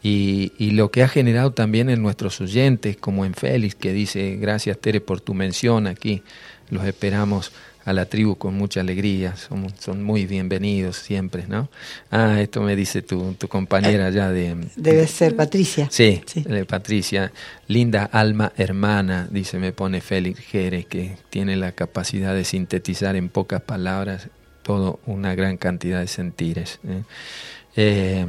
Y, 0.03 0.53
y, 0.59 0.73
lo 0.73 0.91
que 0.91 1.05
ha 1.05 1.09
generado 1.09 1.53
también 1.53 1.91
en 1.91 2.03
nuestros 2.03 2.41
oyentes, 2.41 2.97
como 2.97 3.25
en 3.25 3.35
Félix, 3.35 3.77
que 3.77 3.93
dice, 3.93 4.35
gracias 4.35 4.77
Tere 4.81 5.01
por 5.01 5.21
tu 5.21 5.33
mención 5.33 5.87
aquí, 5.87 6.25
los 6.71 6.85
esperamos 6.85 7.53
a 7.85 7.93
la 7.93 8.07
tribu 8.07 8.37
con 8.37 8.55
mucha 8.55 8.81
alegría, 8.81 9.37
son, 9.37 9.73
son 9.79 10.03
muy 10.03 10.27
bienvenidos 10.27 10.97
siempre, 10.97 11.45
¿no? 11.49 11.69
Ah, 12.11 12.41
esto 12.41 12.61
me 12.63 12.77
dice 12.77 13.03
tu, 13.03 13.35
tu 13.35 13.49
compañera 13.49 14.11
ya 14.11 14.31
de... 14.31 14.57
Debe 14.77 15.07
ser 15.07 15.37
Patricia. 15.37 15.89
Sí, 15.91 16.23
Patricia, 16.69 17.33
linda 17.69 18.05
alma 18.05 18.53
hermana, 18.57 19.29
dice, 19.31 19.59
me 19.59 19.73
pone 19.73 20.01
Félix 20.01 20.41
Jerez, 20.41 20.87
que 20.87 21.17
tiene 21.31 21.57
la 21.57 21.73
capacidad 21.73 22.35
de 22.35 22.45
sintetizar 22.45 23.17
en 23.17 23.29
pocas 23.29 23.63
palabras 23.63 24.29
todo 24.63 25.01
una 25.07 25.35
gran 25.35 25.57
cantidad 25.57 26.01
de 26.01 26.07
sentires. 26.07 26.81
¿eh? 26.87 27.03
Eh, 27.77 28.27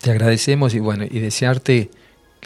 te 0.00 0.10
agradecemos 0.10 0.74
y 0.74 0.80
bueno, 0.80 1.04
y 1.08 1.20
desearte 1.20 1.90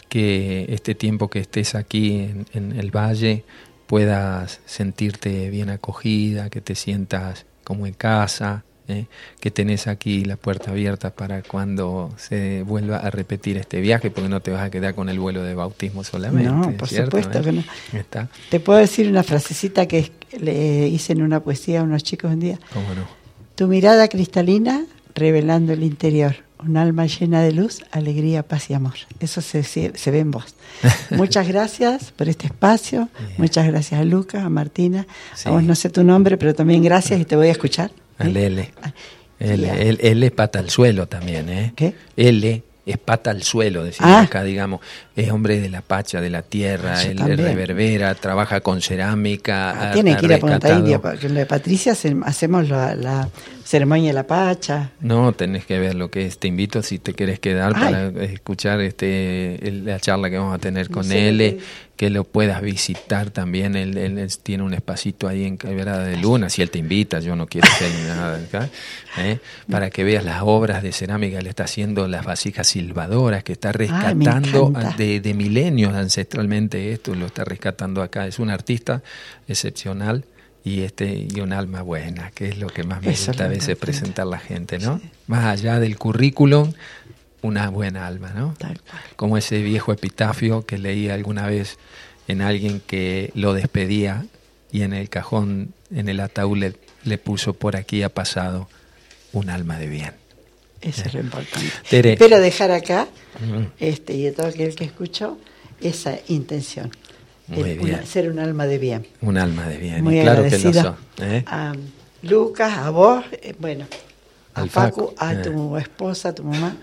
que 0.09 0.67
este 0.69 0.95
tiempo 0.95 1.29
que 1.29 1.39
estés 1.39 1.75
aquí 1.75 2.29
en, 2.53 2.71
el 2.79 2.91
valle 2.95 3.43
puedas 3.87 4.59
sentirte 4.65 5.49
bien 5.49 5.69
acogida, 5.69 6.49
que 6.49 6.61
te 6.61 6.75
sientas 6.75 7.45
como 7.63 7.87
en 7.87 7.93
casa, 7.93 8.63
¿eh? 8.87 9.05
que 9.39 9.51
tenés 9.51 9.87
aquí 9.87 10.25
la 10.25 10.35
puerta 10.35 10.71
abierta 10.71 11.11
para 11.11 11.41
cuando 11.41 12.13
se 12.17 12.63
vuelva 12.63 12.97
a 12.97 13.09
repetir 13.09 13.57
este 13.57 13.81
viaje, 13.81 14.11
porque 14.11 14.29
no 14.29 14.41
te 14.41 14.51
vas 14.51 14.63
a 14.63 14.69
quedar 14.69 14.95
con 14.95 15.09
el 15.09 15.19
vuelo 15.19 15.43
de 15.43 15.55
bautismo 15.55 16.03
solamente. 16.03 16.49
No, 16.49 16.71
por 16.77 16.87
supuesto 16.87 17.41
que 17.41 17.51
no. 17.51 17.63
Te 18.49 18.59
puedo 18.59 18.79
decir 18.79 19.07
una 19.07 19.23
frasecita 19.23 19.87
que 19.87 20.11
le 20.39 20.87
hice 20.87 21.13
en 21.13 21.21
una 21.21 21.39
poesía 21.39 21.81
a 21.81 21.83
unos 21.83 22.03
chicos 22.03 22.31
un 22.31 22.39
día. 22.39 22.59
¿Cómo 22.73 22.93
no? 22.93 23.07
Tu 23.55 23.67
mirada 23.67 24.07
cristalina 24.07 24.85
revelando 25.15 25.73
el 25.73 25.83
interior 25.83 26.46
un 26.59 26.77
alma 26.77 27.05
llena 27.05 27.41
de 27.41 27.51
luz, 27.51 27.83
alegría, 27.91 28.43
paz 28.43 28.69
y 28.69 28.73
amor. 28.73 28.95
Eso 29.19 29.41
se, 29.41 29.63
se, 29.63 30.11
ve 30.11 30.19
en 30.19 30.31
vos. 30.31 30.55
Muchas 31.11 31.47
gracias 31.47 32.11
por 32.11 32.29
este 32.29 32.47
espacio. 32.47 33.09
Muchas 33.37 33.67
gracias 33.67 34.01
a 34.01 34.03
Lucas, 34.03 34.43
a 34.43 34.49
Martina. 34.49 35.07
A 35.45 35.51
vos 35.51 35.63
no 35.63 35.75
sé 35.75 35.89
tu 35.89 36.03
nombre, 36.03 36.37
pero 36.37 36.53
también 36.55 36.83
gracias 36.83 37.19
y 37.19 37.25
te 37.25 37.35
voy 37.35 37.47
a 37.47 37.51
escuchar. 37.51 37.91
Al 38.17 38.35
L. 38.35 38.71
L, 39.39 39.97
L, 39.99 40.31
pata 40.31 40.59
al 40.59 40.69
suelo 40.69 41.07
también, 41.07 41.49
¿eh? 41.49 41.73
¿Qué? 41.75 41.93
L 42.15 42.63
es 42.87 42.97
pata 42.97 43.31
al 43.31 43.43
suelo, 43.43 43.83
decimos 43.83 44.11
ah. 44.11 44.21
acá, 44.21 44.43
digamos. 44.43 44.79
Es 45.15 45.31
hombre 45.31 45.59
de 45.59 45.69
la 45.69 45.81
pacha, 45.81 46.21
de 46.21 46.29
la 46.29 46.41
tierra, 46.41 47.03
él, 47.03 47.17
reverbera, 47.17 48.15
trabaja 48.15 48.61
con 48.61 48.81
cerámica. 48.81 49.89
Ah, 49.89 49.91
tiene 49.91 50.15
que 50.15 50.25
ir 50.25 50.33
a 50.33 50.39
Punta 50.39 50.73
India, 50.73 51.01
porque 51.01 51.27
en 51.27 51.35
de 51.35 51.45
Patricia 51.45 51.93
hacemos 51.93 52.69
la, 52.69 53.27
ceremonia 53.63 54.09
de 54.09 54.13
la 54.13 54.25
pacha. 54.25 54.91
No, 55.01 55.33
tenés 55.33 55.65
que 55.65 55.79
ver 55.79 55.95
lo 55.95 56.09
que 56.09 56.25
es. 56.25 56.39
Te 56.39 56.47
invito 56.47 56.81
si 56.81 56.99
te 56.99 57.13
quieres 57.13 57.39
quedar 57.39 57.73
para 57.73 58.07
escuchar 58.23 58.79
este 58.79 59.59
la 59.83 59.99
charla 59.99 60.29
que 60.29 60.37
vamos 60.37 60.55
a 60.55 60.59
tener 60.59 60.89
con 60.89 61.11
él 61.11 61.59
que 61.97 62.11
lo 62.11 62.23
puedas 62.23 62.61
visitar 62.61 63.31
también. 63.31 63.75
Él, 63.75 64.31
tiene 64.43 64.63
un 64.63 64.73
espacito 64.73 65.27
ahí 65.27 65.43
en 65.43 65.57
Quebrada 65.57 66.05
de 66.05 66.15
Luna, 66.17 66.49
si 66.49 66.61
él 66.61 66.69
te 66.69 66.79
invita, 66.79 67.19
yo 67.19 67.35
no 67.35 67.47
quiero 67.47 67.67
hacer 67.67 67.91
nada 68.07 68.37
acá, 68.37 68.69
¿eh? 69.17 69.39
para 69.69 69.89
que 69.89 70.03
veas 70.03 70.23
las 70.23 70.43
obras 70.43 70.83
de 70.83 70.91
cerámica, 70.91 71.39
él 71.39 71.47
está 71.47 71.63
haciendo 71.63 72.07
las 72.07 72.23
vasijas 72.23 72.67
silbadoras, 72.67 73.43
que 73.43 73.53
está 73.53 73.71
rescatando 73.71 74.71
de, 74.95 75.19
de, 75.19 75.33
milenios 75.33 75.93
ancestralmente 75.95 76.93
esto, 76.93 77.15
lo 77.15 77.25
está 77.25 77.43
rescatando 77.43 78.01
acá. 78.01 78.27
Es 78.27 78.39
un 78.39 78.51
artista 78.51 79.01
excepcional 79.47 80.23
y 80.63 80.81
este 80.81 81.27
y 81.33 81.39
un 81.39 81.53
alma 81.53 81.81
buena, 81.81 82.31
que 82.31 82.49
es 82.49 82.57
lo 82.59 82.67
que 82.67 82.83
más 82.83 83.01
me 83.01 83.11
gusta 83.11 83.45
a 83.45 83.47
veces 83.47 83.77
presentar 83.77 84.27
la 84.27 84.37
gente, 84.37 84.77
¿no? 84.79 85.01
Más 85.25 85.45
allá 85.45 85.79
del 85.79 85.97
currículum, 85.97 86.73
una 87.41 87.69
buena 87.69 88.07
alma, 88.07 88.31
¿no? 88.35 88.55
Como 89.15 89.37
ese 89.37 89.61
viejo 89.61 89.91
epitafio 89.91 90.65
que 90.65 90.77
leí 90.77 91.09
alguna 91.09 91.47
vez 91.47 91.77
en 92.27 92.41
alguien 92.41 92.81
que 92.85 93.31
lo 93.35 93.53
despedía 93.53 94.25
y 94.71 94.81
en 94.81 94.93
el 94.93 95.09
cajón, 95.09 95.73
en 95.93 96.09
el 96.09 96.19
ataúd 96.19 96.73
le, 97.03 97.17
puso 97.17 97.53
por 97.53 97.75
aquí 97.75 98.03
ha 98.03 98.09
pasado 98.09 98.67
un 99.33 99.49
alma 99.49 99.77
de 99.79 99.87
bien. 99.87 100.11
Eso 100.81 101.03
es 101.05 101.13
lo 101.13 101.21
importante. 101.21 101.71
Espero 101.89 102.39
dejar 102.39 102.71
acá, 102.71 103.07
este, 103.79 104.13
y 104.13 104.27
a 104.27 104.33
todo 104.33 104.47
aquel 104.47 104.75
que 104.75 104.83
escuchó, 104.83 105.37
esa 105.81 106.17
intención. 106.27 106.91
ser 108.05 108.29
un 108.29 108.39
alma 108.39 108.65
de 108.65 108.77
bien. 108.77 109.07
Un 109.21 109.37
alma 109.37 109.67
de 109.67 109.77
bien, 109.77 110.03
Muy 110.03 110.21
claro 110.21 110.43
que 110.43 110.59
lo 110.59 110.97
¿eh? 111.19 111.43
A 111.47 111.73
Lucas, 112.23 112.77
a 112.77 112.89
vos, 112.89 113.23
eh, 113.31 113.55
bueno, 113.57 113.85
a 114.53 114.65
Facu, 114.65 115.13
a 115.17 115.33
eh. 115.33 115.37
tu 115.37 115.77
esposa, 115.77 116.29
a 116.29 116.35
tu 116.35 116.43
mamá 116.43 116.75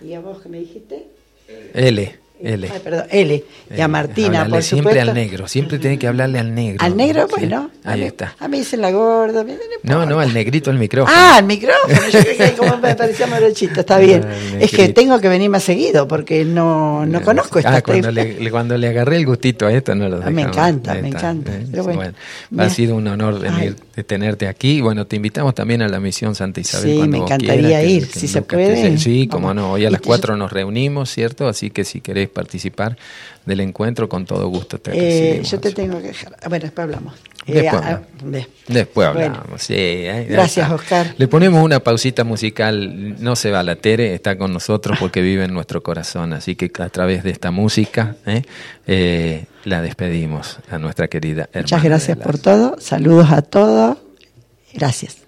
¿Y 0.00 0.14
a 0.14 0.20
vos 0.20 0.42
qué 0.42 0.48
me 0.48 0.58
dijiste? 0.58 1.06
L. 1.48 1.88
L. 1.88 2.25
Ay, 2.44 2.70
perdón, 2.82 3.04
L. 3.10 3.44
Y 3.74 3.80
a 3.80 3.88
Martina, 3.88 4.46
por 4.46 4.62
siempre 4.62 5.00
al 5.00 5.14
negro, 5.14 5.48
siempre 5.48 5.78
tiene 5.78 5.98
que 5.98 6.06
hablarle 6.06 6.38
al 6.38 6.54
negro. 6.54 6.84
¿Al 6.84 6.96
negro? 6.96 7.26
Bueno. 7.28 7.70
Ahí 7.84 8.02
está. 8.02 8.34
A 8.38 8.48
mí 8.48 8.58
dicen 8.58 8.80
la 8.82 8.90
gorda. 8.90 9.44
No, 9.82 10.04
no, 10.04 10.20
al 10.20 10.34
negrito 10.34 10.70
el 10.70 10.78
micrófono. 10.78 11.16
Ah, 11.16 11.36
al 11.38 11.44
micrófono. 11.44 11.94
Yo 12.10 12.20
que 12.22 12.54
como 12.58 12.76
me 12.78 12.94
parecía 12.94 13.26
morochito, 13.26 13.80
está 13.80 13.98
bien. 14.00 14.24
es 14.60 14.70
que 14.70 14.88
tengo 14.90 15.20
que 15.20 15.28
venir 15.28 15.48
más 15.48 15.62
seguido 15.62 16.06
porque 16.06 16.44
no, 16.44 17.06
no 17.06 17.22
conozco 17.22 17.58
esta 17.58 17.76
Ah, 17.76 17.82
cuando 17.82 18.10
le, 18.10 18.50
cuando 18.50 18.76
le 18.76 18.88
agarré 18.88 19.16
el 19.16 19.26
gustito 19.26 19.66
a 19.66 19.72
esto, 19.72 19.94
no 19.94 20.08
lo 20.08 20.16
dejaba. 20.16 20.30
Me 20.30 20.42
encanta, 20.42 20.94
me 20.94 21.08
encanta. 21.08 21.52
¿eh? 21.52 21.66
Pero 21.70 21.84
bueno, 21.84 22.12
ha 22.58 22.70
sido 22.70 22.96
un 22.96 23.06
honor 23.08 23.40
venir, 23.40 23.76
de 23.94 24.04
tenerte 24.04 24.46
aquí. 24.46 24.80
Bueno, 24.80 25.06
te 25.06 25.16
invitamos 25.16 25.54
también 25.54 25.82
a 25.82 25.88
la 25.88 26.00
misión 26.00 26.34
Santa 26.34 26.60
Isabel. 26.60 27.02
Sí, 27.02 27.08
me 27.08 27.18
encantaría 27.18 27.82
ir, 27.82 28.06
si 28.06 28.28
se 28.28 28.42
puede. 28.42 28.98
Sí, 28.98 29.26
como 29.26 29.54
no. 29.54 29.72
Hoy 29.72 29.84
a 29.86 29.90
las 29.90 30.00
cuatro 30.00 30.36
nos 30.36 30.52
reunimos, 30.52 31.10
¿cierto? 31.10 31.48
Así 31.48 31.70
que 31.70 31.84
si 31.84 32.00
querés 32.00 32.25
participar 32.28 32.96
del 33.44 33.60
encuentro, 33.60 34.08
con 34.08 34.24
todo 34.24 34.48
gusto 34.48 34.78
te 34.78 35.38
eh, 35.38 35.42
Yo 35.42 35.60
te 35.60 35.72
tengo 35.72 36.00
que 36.00 36.08
dejar. 36.08 36.36
Bueno, 36.48 36.64
después 36.64 36.84
hablamos. 36.84 37.14
Después, 38.66 39.06
hablamos. 39.06 39.62
sí, 39.62 40.04
gracias, 40.28 40.70
Oscar. 40.70 41.14
Le 41.16 41.28
ponemos 41.28 41.62
una 41.62 41.78
pausita 41.80 42.24
musical. 42.24 43.22
No 43.22 43.36
se 43.36 43.52
va 43.52 43.62
la 43.62 43.76
Tere, 43.76 44.14
está 44.14 44.36
con 44.36 44.52
nosotros 44.52 44.98
porque 44.98 45.22
vive 45.22 45.44
en 45.44 45.54
nuestro 45.54 45.82
corazón. 45.82 46.32
Así 46.32 46.56
que 46.56 46.70
a 46.82 46.88
través 46.88 47.22
de 47.22 47.30
esta 47.30 47.52
música 47.52 48.16
eh, 48.86 49.44
la 49.64 49.80
despedimos 49.80 50.58
a 50.70 50.78
nuestra 50.78 51.06
querida 51.06 51.42
hermana. 51.52 51.62
Muchas 51.62 51.82
gracias 51.84 52.18
por 52.18 52.38
todo. 52.38 52.76
Saludos 52.80 53.30
a 53.30 53.42
todos. 53.42 53.98
Gracias. 54.74 55.18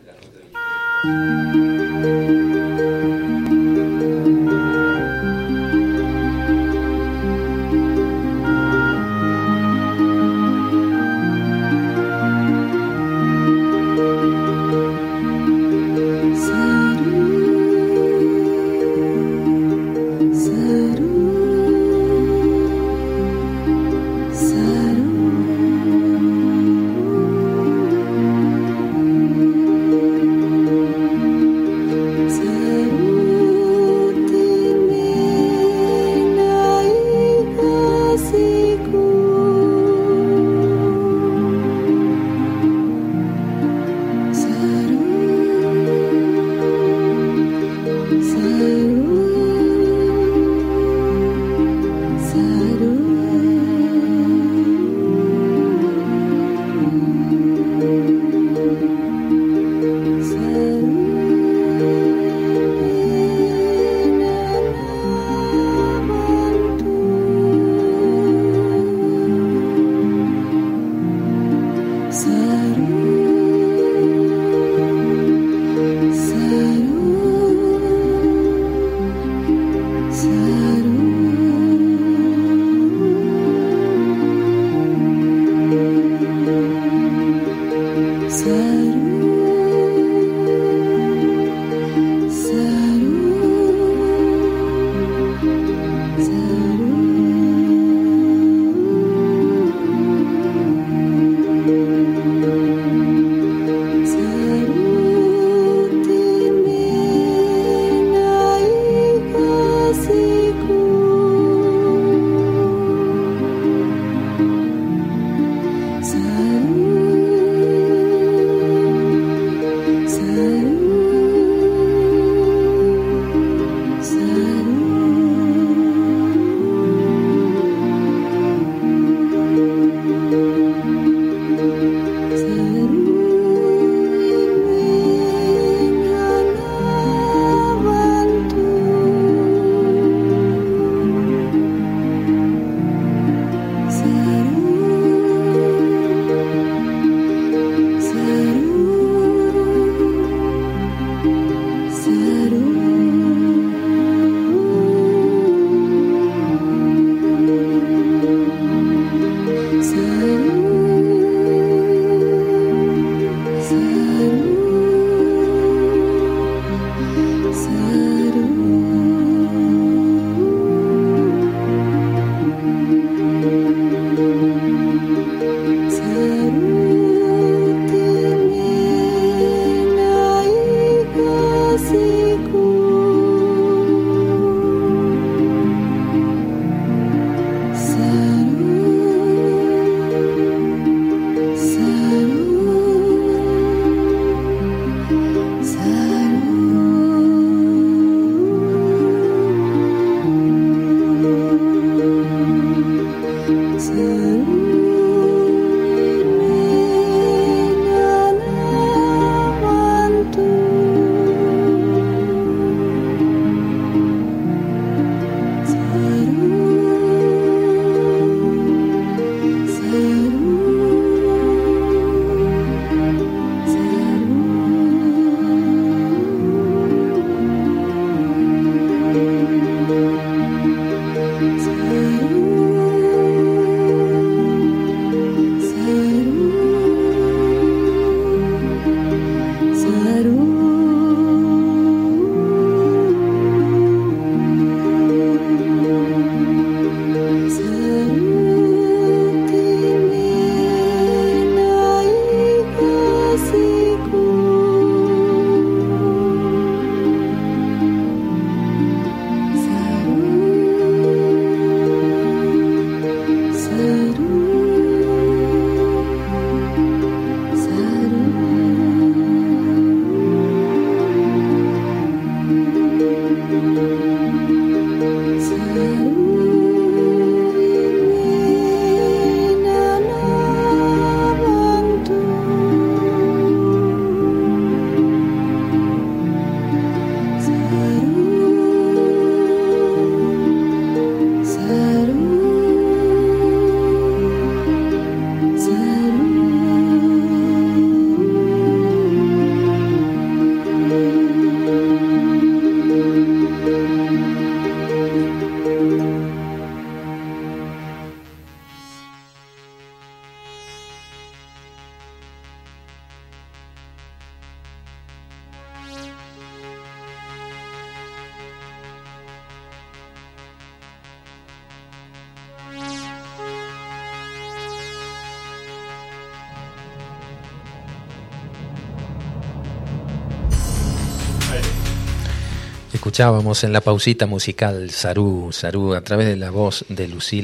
Escuchábamos 333.18 333.64
en 333.64 333.72
la 333.72 333.80
pausita 333.80 334.26
musical 334.26 334.90
Sarú, 334.90 335.48
Sarú, 335.50 335.94
a 335.94 336.02
través 336.02 336.28
de 336.28 336.36
la 336.36 336.50
voz 336.50 336.84
de 336.88 337.08
Lucila. 337.08 337.36